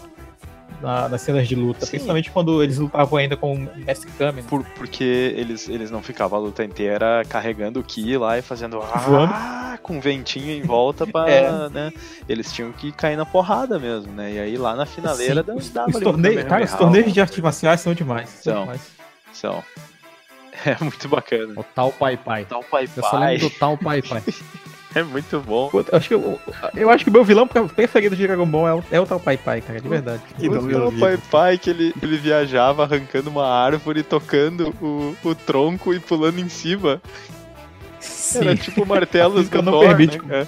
[0.80, 1.84] na- nas cenas de luta.
[1.86, 1.92] Sim.
[1.92, 4.40] Principalmente quando eles lutavam ainda com o Mestre Kami.
[4.42, 4.46] né?
[4.48, 8.80] Por, porque eles, eles não ficavam a luta inteira carregando o Ki lá e fazendo
[8.82, 11.68] ah, com ventinho em volta pra, É.
[11.68, 11.92] né?
[12.28, 14.32] Eles tinham que cair na porrada mesmo, né?
[14.32, 17.12] E aí lá na finaleira Sim, dava, os, dava os ali torneios, cara, os torneios
[17.12, 18.28] de artes marciais são demais.
[18.28, 18.62] São São.
[18.62, 18.80] demais.
[19.32, 19.62] São.
[20.66, 21.54] É muito bacana.
[21.56, 22.44] O tal Pai Pai.
[22.44, 23.32] Tal pai Eu só pai.
[23.32, 24.22] lembro do tal Pai Pai.
[24.94, 25.70] É muito bom.
[25.72, 26.40] Eu acho que eu,
[26.74, 29.18] eu acho que o meu vilão preferido de Dragon Ball é o, é o tal
[29.18, 30.20] Pai Pai, cara, de verdade.
[30.38, 35.34] Que o tal pai pai que ele, ele viajava arrancando uma árvore, tocando o, o
[35.34, 37.00] tronco e pulando em cima.
[38.34, 40.46] Era tipo martelos que eu não permite né,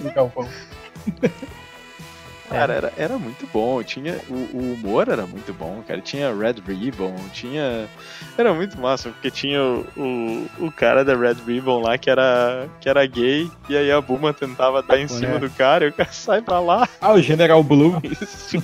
[2.48, 2.66] cara?
[2.66, 2.66] Galvão.
[2.66, 3.82] Cara, era, era muito bom.
[3.82, 6.00] Tinha, o, o humor era muito bom, cara.
[6.00, 7.88] Tinha Red Ribbon, tinha.
[8.36, 12.68] Era muito massa, porque tinha o, o, o cara da Red Ribbon lá que era,
[12.80, 15.92] que era gay, e aí a Buma tentava dar em cima do cara e o
[15.92, 16.88] cara sai pra lá.
[17.00, 18.00] Ah, o General Blue.
[18.04, 18.62] Isso.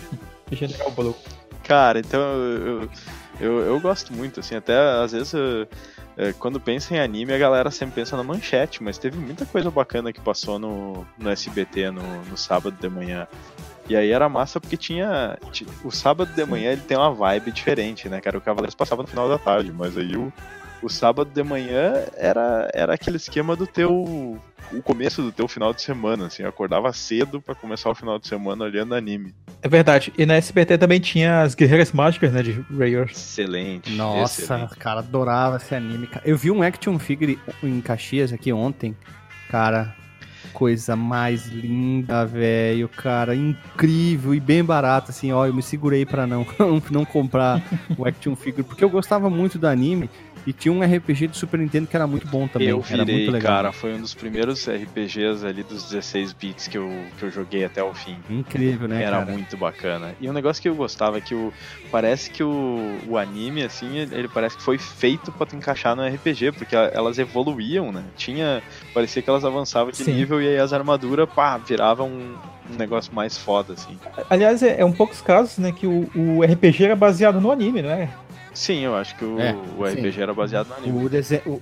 [0.50, 1.16] O General Blue.
[1.62, 2.88] Cara, então eu,
[3.40, 5.66] eu, eu gosto muito, assim, até às vezes eu-
[6.16, 9.70] é, quando pensa em anime a galera sempre pensa na manchete, mas teve muita coisa
[9.70, 13.26] bacana que passou no, no SBT no, no sábado de manhã.
[13.90, 15.36] E aí era massa porque tinha.
[15.50, 18.38] ti- O sábado de manhã ele tem uma vibe diferente, né, cara?
[18.38, 20.32] O Cavaleiros passava no final da tarde, mas aí o,
[20.80, 23.92] o sábado de manhã era, era aquele esquema do teu.
[24.72, 28.20] O começo do teu final de semana, assim, eu acordava cedo pra começar o final
[28.20, 29.34] de semana olhando anime.
[29.60, 30.12] É verdade.
[30.16, 33.10] E na SBT também tinha as Guerreiras Mágicas, né, de Warriors.
[33.10, 33.90] Excelente.
[33.90, 34.76] Nossa, excelente.
[34.76, 36.06] cara, adorava esse anime.
[36.06, 36.24] cara.
[36.24, 38.96] Eu vi um action figure em Caxias aqui ontem.
[39.50, 39.92] Cara,
[40.52, 42.88] coisa mais linda, velho.
[42.88, 45.46] Cara, incrível e bem barato, assim, ó.
[45.46, 46.46] Eu me segurei pra não,
[46.90, 47.62] não comprar
[47.96, 50.10] o action figure, porque eu gostava muito do anime.
[50.46, 52.68] E tinha um RPG de Super Nintendo que era muito bom também.
[52.68, 53.52] Eu era virei, muito legal.
[53.56, 56.88] cara, foi um dos primeiros RPGs ali dos 16 bits que eu,
[57.18, 58.16] que eu joguei até o fim.
[58.30, 59.30] Incrível, né, Era cara?
[59.32, 60.14] muito bacana.
[60.20, 61.52] E um negócio que eu gostava é que o,
[61.90, 65.96] parece que o, o anime, assim, ele ele parece que foi feito pra tu encaixar
[65.96, 68.04] no RPG, porque elas evoluíam, né?
[68.16, 68.62] Tinha.
[68.92, 70.12] Parecia que elas avançavam de Sim.
[70.12, 72.34] nível e aí as armaduras, pá, viravam um,
[72.70, 73.98] um negócio mais foda, assim.
[74.28, 77.82] Aliás, é, é um poucos casos, né, que o, o RPG era baseado no anime,
[77.82, 78.10] né?
[78.52, 81.04] Sim, eu acho que o, É, o RPG era baseado no anime.
[81.04, 81.42] O, dese...
[81.46, 81.60] o,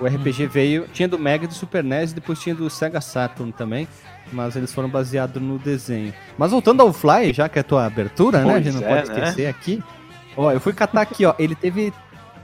[0.00, 0.86] o RPG veio.
[0.92, 3.86] Tinha do Mega e do Super NES e depois tinha do Sega Saturn também.
[4.32, 6.12] Mas eles foram baseados no desenho.
[6.38, 8.48] Mas voltando ao Fly, já que é a tua abertura, né?
[8.48, 9.18] A Pois gente não é, pode né?
[9.18, 9.82] esquecer aqui.
[10.36, 11.34] Ó, eu fui catar aqui, ó.
[11.38, 11.92] Ele teve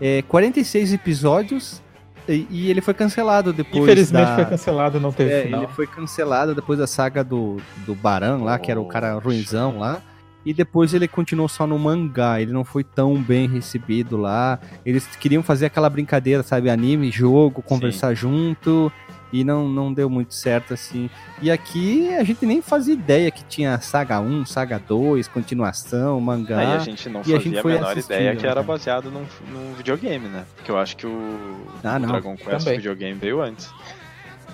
[0.01, 1.83] é, 46 episódios
[2.29, 3.83] e, e ele foi cancelado depois.
[3.85, 4.35] Infelizmente da...
[4.35, 5.63] foi cancelado, não teve É, final.
[5.63, 7.57] ele foi cancelado depois da saga do,
[7.87, 10.03] do Baran lá, que era o cara ruinzão lá.
[10.49, 12.41] E depois ele continuou só no mangá.
[12.41, 14.59] Ele não foi tão bem recebido lá.
[14.85, 16.71] Eles queriam fazer aquela brincadeira, sabe?
[16.71, 18.91] Anime, jogo, conversar junto.
[19.31, 21.11] E não, não deu muito certo assim.
[21.43, 26.59] E aqui a gente nem fazia ideia que tinha Saga 1, Saga 2, continuação, mangá.
[26.61, 28.67] Aí a gente não e a fazia gente a menor ideia que era né?
[28.67, 30.47] baseado num, num videogame, né?
[30.57, 32.09] Porque eu acho que o, Ah, o não.
[32.09, 32.79] Dragon Quest Também.
[32.79, 33.71] videogame veio antes.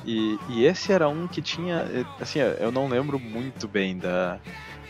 [0.04, 1.86] E, e esse era um que tinha.
[1.94, 4.38] eh, Assim, eu não lembro muito bem da,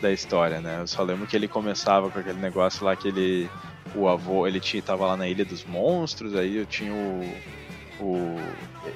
[0.05, 0.79] da história, né?
[0.81, 3.49] Eu só lembro que ele começava com aquele negócio lá que ele.
[3.95, 7.25] O avô, ele tinha, tava lá na Ilha dos Monstros, aí eu tinha o.
[8.01, 8.37] o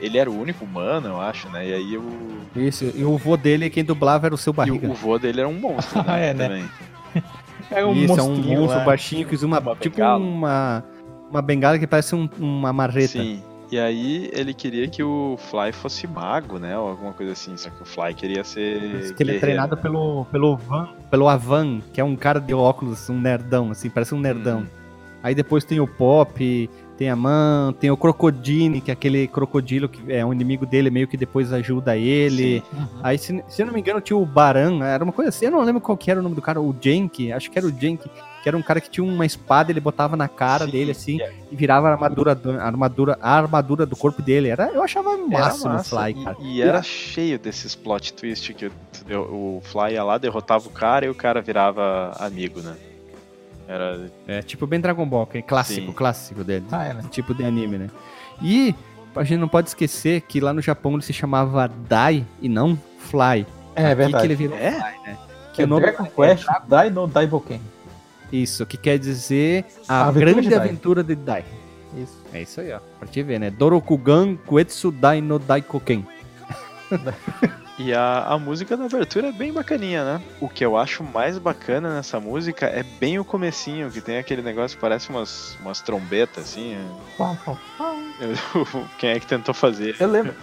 [0.01, 1.67] ele era o único humano, eu acho, né?
[1.69, 2.39] E aí o.
[2.55, 4.87] Isso, e o vô dele, quem dublava era o seu E barriga.
[4.87, 6.29] o, o vô dele era um monstro, Ah, né?
[6.31, 6.49] é, né?
[6.49, 6.71] Também.
[7.71, 8.85] É um Isso, é um monstro lá.
[8.85, 10.19] baixinho que usa uma, Uma tipo bengala.
[10.25, 10.85] uma,
[11.31, 13.09] uma bengala que parece um- uma marreta.
[13.09, 13.43] Sim.
[13.71, 16.79] E aí ele queria que o Fly fosse mago, né?
[16.79, 17.57] Ou alguma coisa assim.
[17.57, 19.15] Só que o Fly queria ser.
[19.15, 19.83] Que ele é treinado né?
[19.83, 24.15] pelo, pelo Van, pelo Avan, que é um cara de óculos, um nerdão, assim, parece
[24.15, 24.61] um nerdão.
[24.61, 24.67] Hum.
[25.23, 29.89] Aí depois tem o Pop, tem a Man, tem o Crocodile, que é aquele crocodilo
[29.89, 32.63] que é um inimigo dele, meio que depois ajuda ele.
[33.03, 35.53] Aí, se, se eu não me engano, tinha o Baran, era uma coisa assim, eu
[35.53, 37.71] não lembro qual que era o nome do cara, o Jenk, acho que era o
[37.71, 38.09] Jenk,
[38.43, 41.21] que era um cara que tinha uma espada, ele botava na cara Sim, dele, assim,
[41.21, 41.33] é.
[41.51, 44.49] e virava a armadura, do- a armadura, a armadura do corpo dele.
[44.49, 46.37] Era, eu achava máximo o Fly, e- cara.
[46.41, 48.67] E, era cheio desses plot twist que
[49.15, 52.75] o, o Fly ia lá, derrotava o cara e o cara virava amigo, né?
[53.67, 54.11] Era.
[54.27, 55.93] É tipo bem Dragon Ball, que é clássico, Sim.
[55.93, 56.65] clássico dele.
[56.73, 57.05] Ah, é, né?
[57.11, 57.91] tipo de anime, né?
[58.41, 58.75] E
[59.15, 62.79] a gente não pode esquecer que lá no Japão ele se chamava Dai e não
[62.99, 63.47] Fly.
[63.75, 64.17] É Aqui verdade.
[64.23, 64.71] que ele virou É?
[64.73, 65.19] Fly, né?
[65.51, 67.61] Que Que o nome Dragon Quest Dai no Daiboken.
[68.33, 71.45] Isso, que quer dizer a, A aventura grande de aventura de Dai.
[71.97, 72.23] Isso.
[72.33, 72.81] É isso aí, ó.
[72.99, 73.51] Pra te ver, né?
[73.51, 76.07] Dorokugan Kuetsu Dai no Daikoken.
[77.81, 80.23] E a, a música da abertura é bem bacaninha, né?
[80.41, 84.43] O que eu acho mais bacana nessa música é bem o comecinho, que tem aquele
[84.43, 86.77] negócio que parece umas, umas trombetas, assim.
[88.21, 89.95] Eu- Quem é que tentou fazer?
[90.01, 90.35] Eu lembro.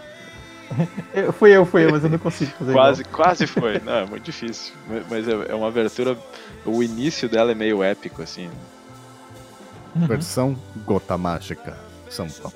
[1.14, 3.80] Eu, fui eu, fui eu, mas eu não consigo fazer Quase, quase foi.
[3.80, 4.74] Não, é muito difícil.
[5.10, 6.18] Mas- é é uma abertura.
[6.66, 8.50] O início dela é meio épico, assim.
[9.96, 10.08] igual.
[10.10, 11.78] Versão Gota Mágica.
[12.10, 12.54] São Paulo.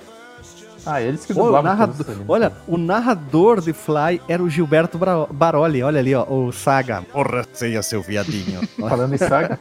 [0.86, 2.26] Ah, eles que Olha, o dublavam narrador, os animes.
[2.30, 5.84] olha, o narrador de Fly era o Gilberto Bra- Baroli.
[5.84, 6.24] Olha ali, ó.
[6.24, 7.02] O Saga.
[7.02, 8.62] Porra, ceia, seu viadinho.
[8.80, 9.60] Falando em saga,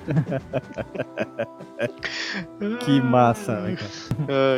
[2.84, 3.90] que massa, né, cara?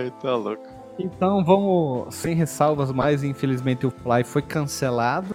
[0.04, 0.62] Ai, tá louco.
[1.05, 5.35] Então vamos sem ressalvas mais, infelizmente o Fly foi cancelado.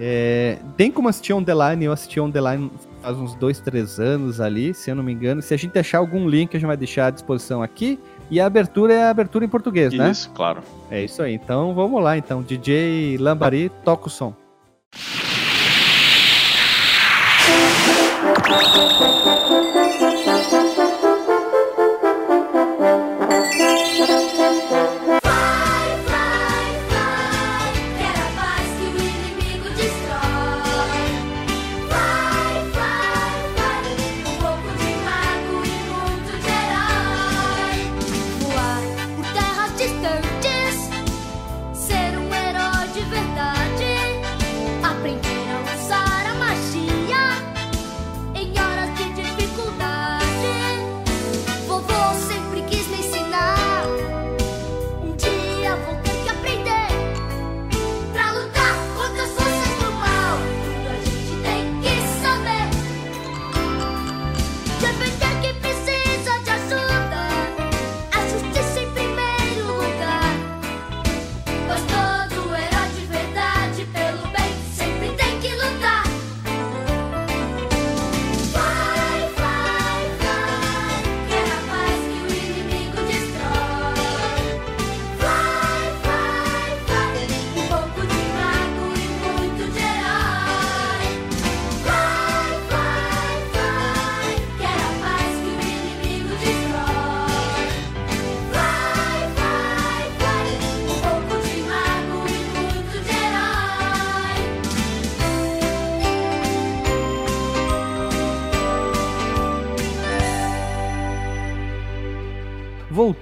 [0.00, 2.70] É, tem como assistir on the line, eu assisti on the line
[3.02, 5.42] faz uns dois, três anos ali, se eu não me engano.
[5.42, 7.98] Se a gente achar algum link, a gente vai deixar à disposição aqui.
[8.30, 10.10] E a abertura é a abertura em português, né?
[10.10, 10.60] Isso, claro.
[10.90, 11.34] É isso aí.
[11.34, 12.42] Então vamos lá, então.
[12.42, 14.34] DJ Lambari, toca o som.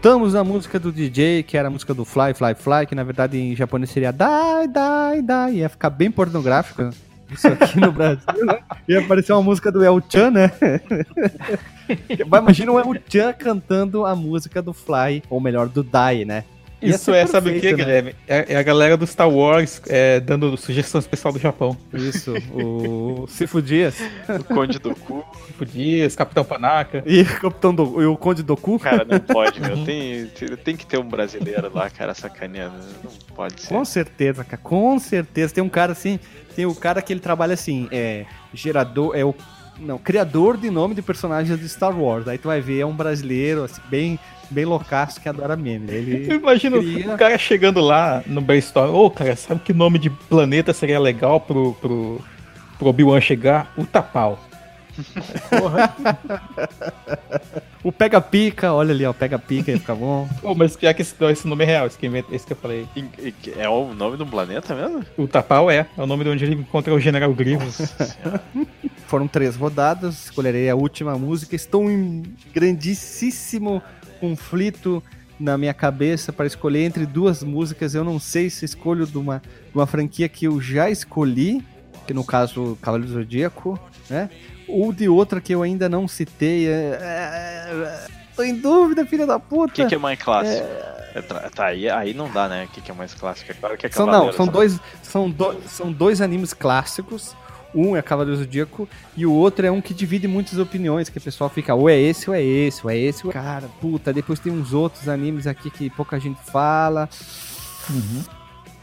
[0.07, 3.03] Voltamos à música do DJ, que era a música do Fly, Fly, Fly, que na
[3.03, 5.55] verdade em japonês seria Dai, Dai, Dai.
[5.55, 6.91] Ia ficar bem pornográfico
[7.29, 8.61] isso aqui no Brasil, né?
[8.87, 10.53] Ia aparecer uma música do El Chan, né?
[12.25, 16.45] Imagina o El Chan cantando a música do Fly, ou melhor, do Dai, né?
[16.81, 17.85] Isso é, sabe o que, perfeito, né?
[17.85, 18.15] Guilherme?
[18.29, 21.77] É, é a galera do Star Wars é, dando sugestão especial do Japão.
[21.93, 23.97] Isso, o Cifo Dias
[24.29, 25.25] O Conde do Cu.
[25.47, 27.03] Tipo Dias, Capitão Panaca.
[27.07, 28.79] e o, Capitão do, e o Conde Doku.
[28.79, 29.85] Cara, não pode, meu.
[29.85, 30.27] Tem,
[30.63, 32.77] tem que ter um brasileiro lá, cara, sacaneando.
[33.03, 33.69] Não pode ser.
[33.69, 35.55] Com certeza, cara, com certeza.
[35.55, 36.21] Tem um cara assim,
[36.55, 39.35] tem o cara que ele trabalha assim, é gerador, é o
[39.79, 42.27] não, criador de nome de personagens de Star Wars.
[42.29, 44.19] Aí tu vai ver, é um brasileiro, assim, bem,
[44.51, 45.87] bem loucaço que adora meme.
[45.91, 48.95] Eu Ele imagino cria- o cara chegando lá no brainstorm.
[48.95, 52.21] Ô, cara, sabe que nome de planeta seria legal pro, pro,
[52.79, 53.73] pro Obi-Wan chegar?
[53.77, 54.39] O Tapau.
[57.85, 60.29] O Pega Pica, olha ali, ó, Pega Pica, ia ficar bom.
[60.41, 62.87] Pô, mas pior que esse, esse nome é real, esse que, esse que eu falei.
[63.57, 65.05] É o nome de um planeta mesmo?
[65.17, 67.95] O Tapau é, é o nome de onde ele encontra o General Grievous.
[69.07, 71.55] Foram três rodadas, escolherei a última música.
[71.55, 73.81] Estou em grandíssimo
[74.17, 75.03] conflito
[75.39, 77.95] na minha cabeça para escolher entre duas músicas.
[77.95, 81.65] Eu não sei se escolho de uma, de uma franquia que eu já escolhi,
[82.07, 83.79] que no caso Cavaleiro Zodíaco,
[84.09, 84.31] né?
[84.69, 86.67] Ou de outra que eu ainda não citei.
[86.69, 86.99] É...
[87.01, 89.73] é- Tô em dúvida, filha da O puta.
[89.73, 90.67] que, que é mais clássico?
[91.15, 92.65] É, tá, tá, aí, aí não dá, né?
[92.65, 93.51] O que, que é mais clássico?
[93.51, 94.51] É claro que é São, não, são sabe?
[94.59, 97.35] dois, são, do, são dois animes clássicos.
[97.77, 101.19] Um é Cavaleiro do Zodíaco e o outro é um que divide muitas opiniões, que
[101.19, 103.25] o pessoal fica, ou é esse, ou é esse, ou é esse.
[103.27, 103.31] Ou...
[103.31, 107.09] é-" Cara, puta, depois tem uns outros animes aqui que pouca gente fala.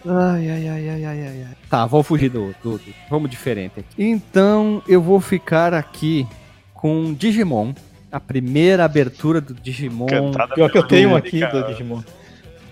[0.06, 1.58] Ai, ai, ai, ai, ai, ai, ai.
[1.70, 3.88] Tá, vou fugir do, do, do- Vamos diferente aqui.
[3.98, 6.28] Então, eu vou ficar aqui
[6.74, 7.74] com Digimon.
[8.12, 10.06] A primeira abertura do Digimon.
[10.06, 11.62] Cantada Pior que eu tenho um aqui cara.
[11.64, 12.02] do Digimon.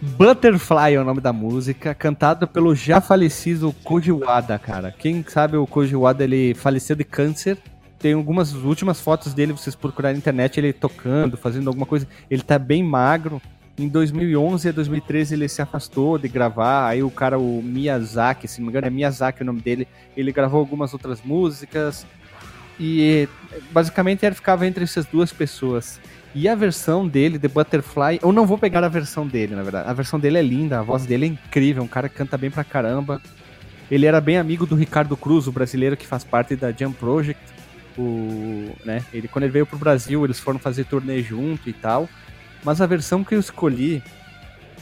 [0.02, 4.91] Butterfly é o nome da música, cantada pelo já falecido Koji Wada, cara.
[4.91, 7.56] Quem sabe o Koji Wada, ele faleceu de câncer.
[7.99, 12.07] Tem algumas últimas fotos dele, vocês procurarem na internet, ele tocando, fazendo alguma coisa.
[12.32, 13.40] Ele tá bem magro.
[13.78, 16.88] Em 2011 a 2013 ele se afastou de gravar.
[16.88, 19.88] Aí o cara, o Miyazaki, se não me engano é Miyazaki o nome dele,
[20.18, 22.07] ele gravou algumas outras músicas.
[22.80, 23.30] E
[23.72, 25.99] basicamente ele ficava entre essas duas pessoas.
[26.34, 29.90] E a versão dele, The Butterfly, eu não vou pegar a versão dele, na verdade.
[29.90, 32.49] A versão dele é linda, a voz dele é incrível, um cara que canta bem
[32.49, 33.22] pra caramba.
[33.90, 37.41] Ele era bem amigo do Ricardo Cruz, o brasileiro que faz parte da Jam Project.
[37.98, 42.08] O, né, ele, quando ele veio pro Brasil, eles foram fazer turnê junto e tal.
[42.64, 44.02] Mas a versão que eu escolhi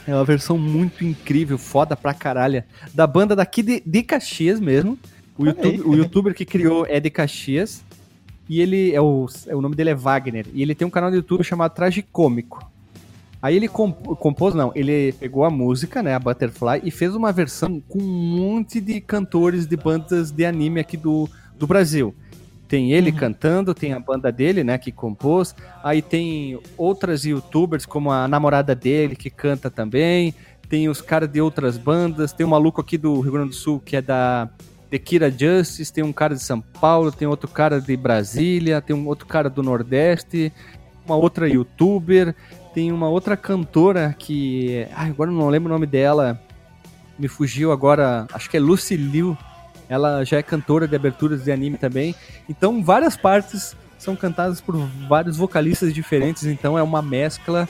[0.08, 2.64] é uma versão muito incrível, foda pra caralho.
[2.94, 5.00] Da banda daqui de, de Caxias mesmo.
[5.36, 7.84] O, YouTube- o youtuber que criou é de Caxias.
[8.50, 10.48] E ele é o, é o nome dele é Wagner.
[10.54, 12.68] E ele tem um canal no YouTube chamado Tragicômico.
[13.42, 17.32] Aí ele comp- compôs, não, ele pegou a música, né, a Butterfly, e fez uma
[17.32, 22.14] versão com um monte de cantores de bandas de anime aqui do, do Brasil.
[22.68, 25.56] Tem ele cantando, tem a banda dele, né, que compôs.
[25.84, 30.36] Aí tem outras youtubers, como a namorada dele, que canta também.
[30.68, 32.34] Tem os caras de outras bandas.
[32.34, 34.50] Tem um maluco aqui do Rio Grande do Sul, que é da
[34.90, 35.92] The Kira Justice.
[35.94, 39.50] Tem um cara de São Paulo, tem outro cara de Brasília, tem um outro cara
[39.50, 40.52] do Nordeste.
[41.06, 42.36] Uma outra youtuber.
[42.74, 44.88] Tem uma outra cantora que...
[44.96, 46.40] Ai, agora não lembro o nome dela.
[47.18, 48.28] Me fugiu agora.
[48.32, 49.38] Acho que é Lucy Liu.
[49.90, 52.14] Ela já é cantora de aberturas de anime também.
[52.48, 54.78] Então, várias partes são cantadas por
[55.10, 56.46] vários vocalistas diferentes.
[56.46, 57.68] Então, é uma mescla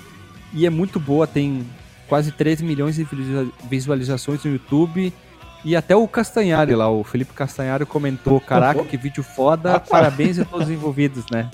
[0.54, 1.26] e é muito boa.
[1.26, 1.66] Tem
[2.10, 5.14] quase 13 milhões de visualiza- visualizações no YouTube.
[5.64, 10.46] E até o Castanhari lá, o Felipe Castanhari comentou: Caraca, que vídeo foda, parabéns a
[10.46, 11.50] todos os envolvidos, né?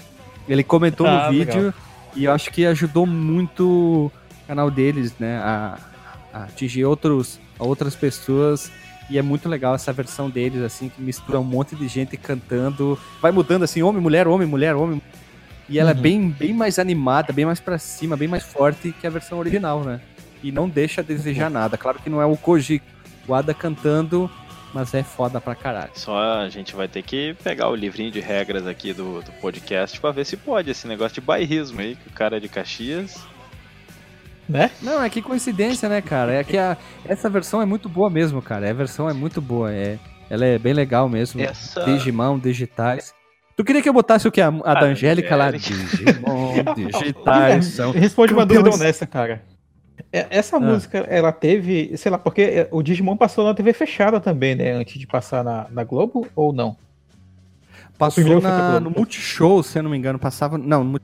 [0.48, 1.74] Ele comentou Ah, no vídeo legal.
[2.16, 4.12] e eu acho que ajudou muito o
[4.48, 5.38] canal deles, né?
[5.40, 5.78] A,
[6.32, 8.72] a atingir outros, a outras pessoas.
[9.10, 12.98] E é muito legal essa versão deles, assim, que mistura um monte de gente cantando.
[13.22, 15.00] Vai mudando assim, homem, mulher, homem, mulher, homem.
[15.70, 16.02] E ela é Uhum.
[16.02, 19.84] bem, bem mais animada, bem mais pra cima, bem mais forte que a versão original,
[19.84, 20.00] né?
[20.44, 21.76] E não deixa a desejar nada.
[21.78, 22.82] Claro que não é o Koji
[23.28, 24.30] Wada cantando,
[24.74, 25.92] mas é foda pra caralho.
[25.94, 30.00] Só a gente vai ter que pegar o livrinho de regras aqui do, do podcast
[30.00, 33.18] pra ver se pode esse negócio de bairrismo aí, que o cara é de Caxias.
[34.48, 34.70] Né?
[34.82, 36.34] Não, é que coincidência, né, cara?
[36.34, 38.70] É que a, essa versão é muito boa mesmo, cara.
[38.70, 39.74] A versão é muito boa.
[39.74, 39.98] É,
[40.30, 41.42] ela é bem legal mesmo.
[41.42, 43.14] Essa- Digimon, digitais.
[43.58, 44.42] Tu queria que eu botasse o que?
[44.42, 45.50] A, a da A Angélica lá?
[45.50, 47.66] Digimon, digitais.
[47.68, 47.92] São...
[47.92, 49.42] Responde uma dúvida honesta, cara.
[50.20, 54.20] É, Essa música, ela teve, sei lá, porque é, o Digimon passou na TV fechada
[54.20, 54.72] também, né?
[54.72, 56.76] Antes de passar na, na Globo ou não?
[57.98, 58.80] Passou na, Globo.
[58.82, 60.20] no Multishow, se eu não me engano.
[60.20, 60.58] Passava.
[60.58, 61.00] Não,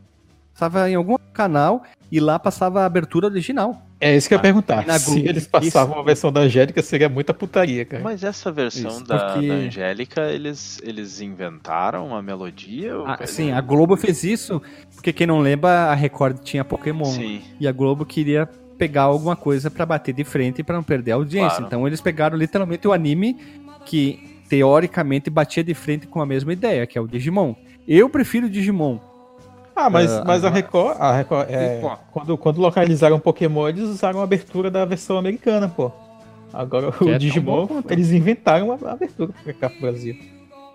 [0.53, 3.81] passava em algum canal e lá passava a abertura original.
[3.99, 4.83] É isso que eu ia perguntar.
[4.83, 5.29] e na Se Globo.
[5.29, 6.01] eles passavam Isso.
[6.01, 8.03] a versão da Angélica, seria muita putaria, cara.
[8.03, 12.97] Mas essa versão Isso, da, porque- da Angélica, eles, eles inventaram uma melodia?
[12.97, 14.59] ou- Ah, sim, a Globo fez isso,
[14.95, 17.05] porque quem não lembra, a Record tinha Pokémon.
[17.05, 17.41] Sim.
[17.59, 18.49] E a Globo queria
[18.81, 21.57] pegar alguma coisa pra bater de frente pra não perder a audiência.
[21.57, 21.65] Claro.
[21.67, 23.37] Então eles pegaram literalmente o anime
[23.85, 27.53] que teoricamente batia de frente com a mesma ideia, que é o Digimon.
[27.87, 28.97] Eu prefiro o Digimon.
[29.75, 30.51] Ah, mas, Ah, mas a ah.
[30.51, 31.79] Record, a Record é,
[32.11, 35.91] quando, quando localizaram Pokémon, eles usaram a abertura da versão americana, pô.
[36.51, 40.17] Agora Que é o tão Digimon, bom eles inventaram a abertura pra cá pro Brasil.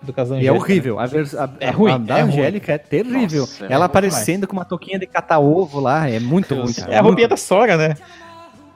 [0.01, 0.99] Do caso E é Angélica, horrível.
[0.99, 2.31] A, vers- a, É a- ruim, a da é ruim.
[2.33, 3.41] Angélica é terrível.
[3.41, 6.73] Nossa, é Ela ruim aparecendo com uma touquinha de catar-ovo lá, é muito ruim.
[6.87, 7.95] É a roupinha da Sora, né?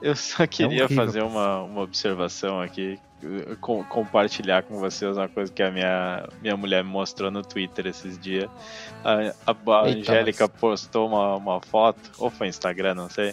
[0.00, 1.06] Eu só queria horrível.
[1.06, 2.98] fazer uma, uma observação aqui,
[3.60, 7.86] com- compartilhar com vocês uma coisa que a minha, minha mulher me mostrou no Twitter
[7.86, 8.50] esses dias.
[9.04, 13.32] A, a- a Angélica postou uma, uma foto, ou foi Instagram, não sei,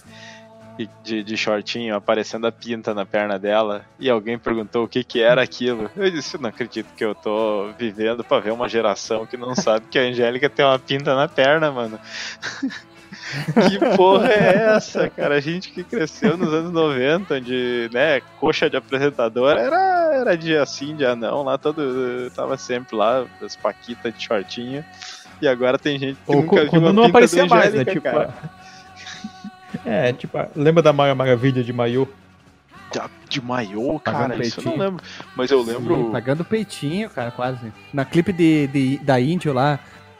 [1.04, 5.22] de, de shortinho aparecendo a pinta na perna dela, e alguém perguntou o que que
[5.22, 5.90] era aquilo.
[5.96, 9.88] Eu disse, não acredito que eu tô vivendo pra ver uma geração que não sabe
[9.90, 12.00] que a Angélica tem uma pinta na perna, mano.
[13.70, 15.36] Que porra é essa, cara?
[15.36, 20.66] A gente que cresceu nos anos 90, onde, né, coxa de apresentador era, era dia
[20.66, 22.30] sim, dia não, lá todo.
[22.36, 24.86] Tava sempre lá, as paquitas de shortinho.
[25.42, 27.86] E agora tem gente que Ou nunca viu quando uma não pinta aparecia mais, né?
[27.86, 28.34] Tipo, cara.
[29.86, 32.08] É, tipo, lembra da Mara Maravilha de Maiô?
[32.94, 35.04] Da- De maiô, Pagando cara, isso eu não lembro.
[35.36, 35.96] Mas eu lembro.
[35.96, 37.72] Sim, pagando peitinho, cara, quase.
[37.94, 39.78] Na clipe de, de- da Índio lá.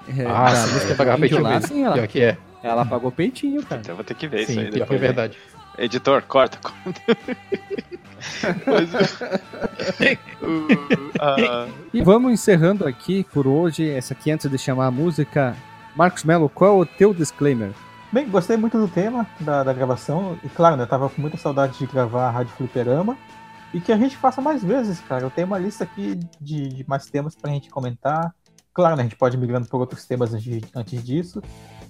[0.08, 1.68] é, Ah, da sim, música do Índio peitinho lá, mesmo.
[1.68, 2.38] sim, ela, Pior que é.
[2.62, 3.82] ela pagou peitinho, cara.
[3.82, 5.02] Então eu vou ter que ver isso Sim, aí pior que é depois.
[5.02, 5.38] verdade.
[5.80, 7.02] Editor, corta, corta.
[8.68, 8.94] Mas,
[10.42, 13.90] o- a- E vamos encerrando aqui por hoje.
[13.90, 15.56] Essa aqui antes de chamar a música.
[15.96, 17.72] Marcos Melo, qual é o teu disclaimer?
[18.12, 20.38] Bem, gostei muito do tema da, da gravação.
[20.44, 23.16] E claro, né, tava com muita saudade de gravar a Rádio Fliperama.
[23.72, 25.24] E que a gente faça mais vezes, cara.
[25.24, 28.34] Eu tenho uma lista aqui de, de mais temas pra gente comentar.
[28.74, 31.40] Claro, né, a gente pode ir migrando por outros temas antes, disso.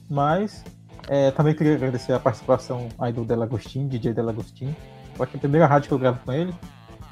[0.10, 0.62] Mas
[1.08, 4.76] é, também queria agradecer a participação aí do Delagostin, DJ Delagostin.
[5.18, 6.54] É a primeira rádio que eu gravo com ele.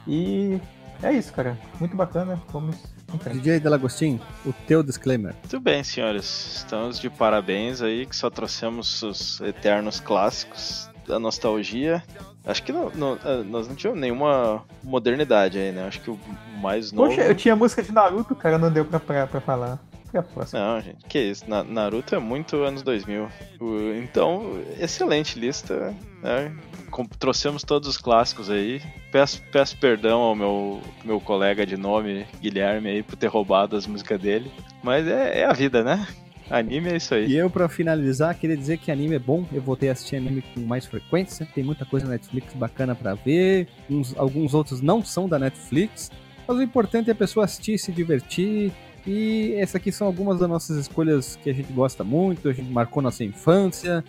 [0.06, 0.60] E
[1.02, 1.58] é isso, cara.
[1.80, 2.42] Muito bacana.
[2.52, 2.97] Vamos.
[3.34, 5.34] DJ Delagostin, o teu disclaimer.
[5.42, 6.56] Muito bem, senhores.
[6.58, 12.04] Estamos de parabéns aí, que só trouxemos os eternos clássicos da nostalgia.
[12.46, 15.88] Acho que não, não- eh, nós não tivemos nenhuma modernidade aí, né?
[15.88, 16.20] Acho que o
[16.62, 17.10] mais novo.
[17.10, 19.80] Poxa, eu tinha música de Naruto, cara, não deu pra, pra, pra falar.
[20.08, 20.60] Fica a próxima.
[20.60, 21.48] Não, gente, que isso.
[21.50, 23.28] Na- Naruto é muito anos 2000.
[23.60, 25.94] O- Então, excelente lista.
[26.24, 26.52] Né?
[26.90, 28.82] Com- trouxemos todos os clássicos aí.
[29.12, 33.86] Peço, peço perdão ao meu, meu colega de nome, Guilherme, aí, por ter roubado as
[33.86, 34.52] músicas dele.
[34.84, 36.08] Mas é, é a vida, né?
[36.50, 37.26] Anime é isso aí.
[37.28, 39.46] E eu, pra finalizar, queria dizer que anime é bom.
[39.52, 41.46] Eu voltei a assistir anime com mais frequência.
[41.54, 43.68] Tem muita coisa na Netflix bacana pra ver.
[43.90, 46.10] Uns- alguns outros não são da Netflix.
[46.48, 48.72] Mas o importante é a pessoa assistir, se divertir.
[49.08, 52.50] E essas aqui são algumas das nossas escolhas que a gente gosta muito.
[52.50, 54.04] A gente marcou nossa infância.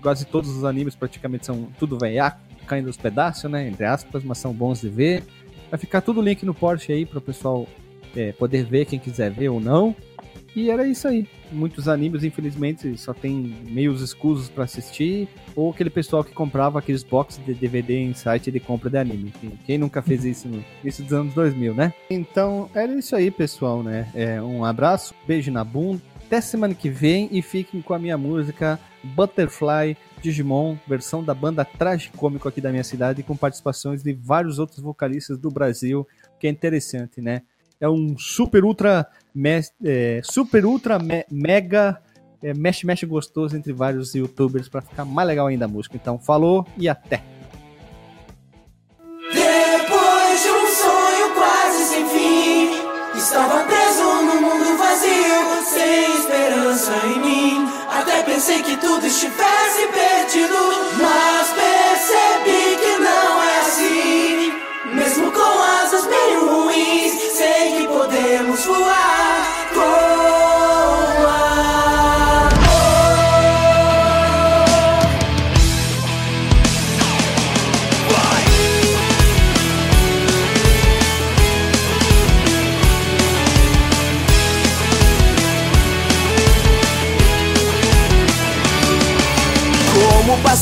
[0.00, 3.66] Quase todos os animes praticamente são tudo veiaco, caindo aos pedaços, né?
[3.66, 5.24] Entre aspas, mas são bons de ver.
[5.70, 7.66] Vai ficar tudo link no Porsche aí para o pessoal
[8.14, 9.96] é, poder ver, quem quiser ver ou não.
[10.56, 11.26] E era isso aí.
[11.50, 15.28] Muitos animes, infelizmente, só tem meios escusos para assistir.
[15.56, 19.32] Ou aquele pessoal que comprava aqueles boxes de DVD em site de compra de anime.
[19.66, 21.92] Quem- nunca fez isso no início dos anos 2000, né?
[22.08, 24.08] Então, era isso aí, pessoal, né?
[24.14, 26.00] É, um abraço, beijo na bunda.
[26.26, 31.64] Até semana que vem e fiquem com a minha música Butterfly Digimon, versão da banda
[31.64, 36.06] Tragicômico aqui da minha cidade, com participações de vários outros vocalistas do Brasil,
[36.40, 37.42] que é interessante, né?
[37.80, 42.00] É um super ultra, me- é, super ultra me- mega
[42.42, 45.96] é, mexe mexe gostoso entre vários youtubers para ficar mais legal ainda a música.
[45.96, 47.22] Então, falou e até.
[49.32, 52.70] Depois de um sonho quase sem fim,
[53.16, 57.68] estava preso num mundo vazio, sem esperança em mim.
[57.90, 60.54] Até pensei que tudo estivesse perdido,
[61.00, 61.73] mas percebi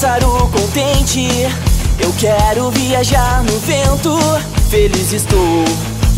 [0.03, 1.29] pássaro contente,
[2.01, 4.19] eu quero viajar no vento.
[4.69, 5.65] Feliz estou,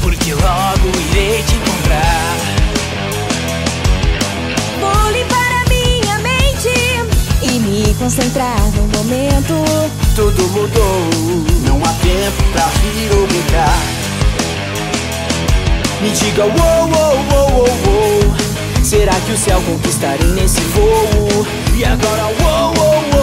[0.01, 2.37] porque logo irei te encontrar.
[4.81, 6.71] Vou limpar a minha mente
[7.43, 9.55] e me concentrar no momento.
[10.17, 11.01] Tudo mudou,
[11.67, 13.83] não há tempo pra rir ou brincar.
[16.01, 18.35] Me diga, uou, uou, uou, uou, uou.
[18.83, 21.47] Será que o céu conquistarei nesse voo?
[21.77, 23.14] E agora, uou, uou, uou, uou, uou.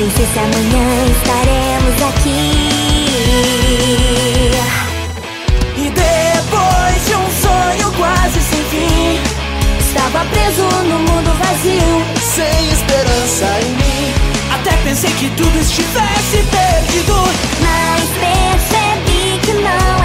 [0.00, 2.40] Nem sei se amanhã estaremos aqui.
[5.76, 9.20] E depois de um sonho quase sem fim,
[9.78, 12.02] estava preso no mundo vazio,
[12.34, 14.14] sem esperança em mim.
[14.54, 17.22] Até pensei que tudo estivesse perdido,
[17.60, 19.99] mas percebi que não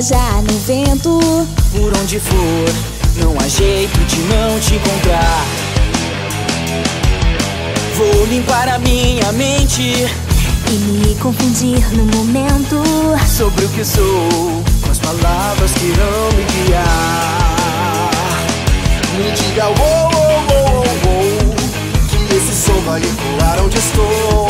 [0.00, 1.20] viajar no vento.
[1.72, 5.44] Por onde for, não há jeito de não te encontrar.
[7.96, 12.82] Vou limpar a minha mente e me confundir no momento
[13.26, 17.40] sobre o que sou, com as palavras que irão me guiar.
[19.18, 24.46] Me diga, oh, oh, oh, oh, que esse som vai ecoar onde estou.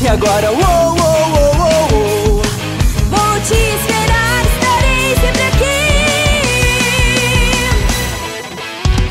[0.00, 2.42] E agora, oh, oh, oh, oh, oh,
[3.10, 3.93] vou te esperar,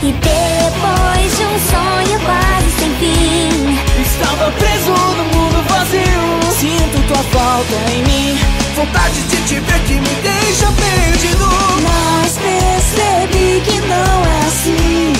[0.05, 6.51] E depois de um sonho quase sem fim, estava preso no mundo vazio.
[6.59, 8.37] Sinto tua falta em mim,
[8.75, 11.47] vontade de te ver que me deixa perdido.
[11.83, 15.13] Mas percebi que não é assim,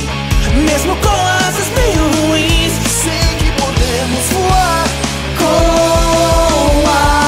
[0.66, 2.74] mesmo com asas meio ruins.
[3.04, 4.86] Sei que podemos voar
[5.38, 7.23] com amor.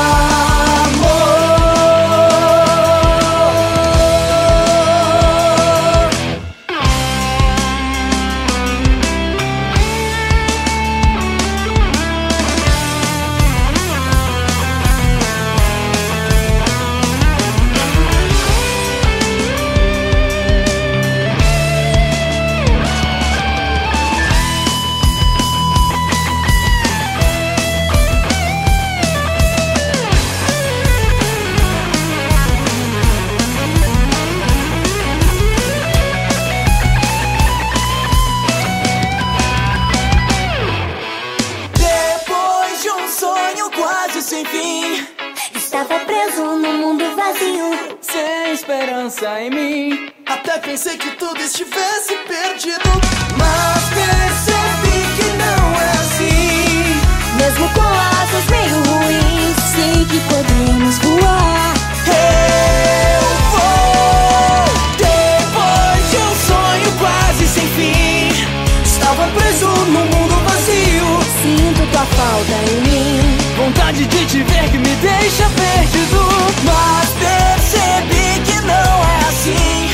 [76.64, 79.90] Mas percebi que não é assim.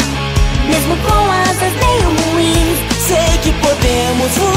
[0.68, 4.51] Mesmo com asas meio ruins, sei que podemos voar.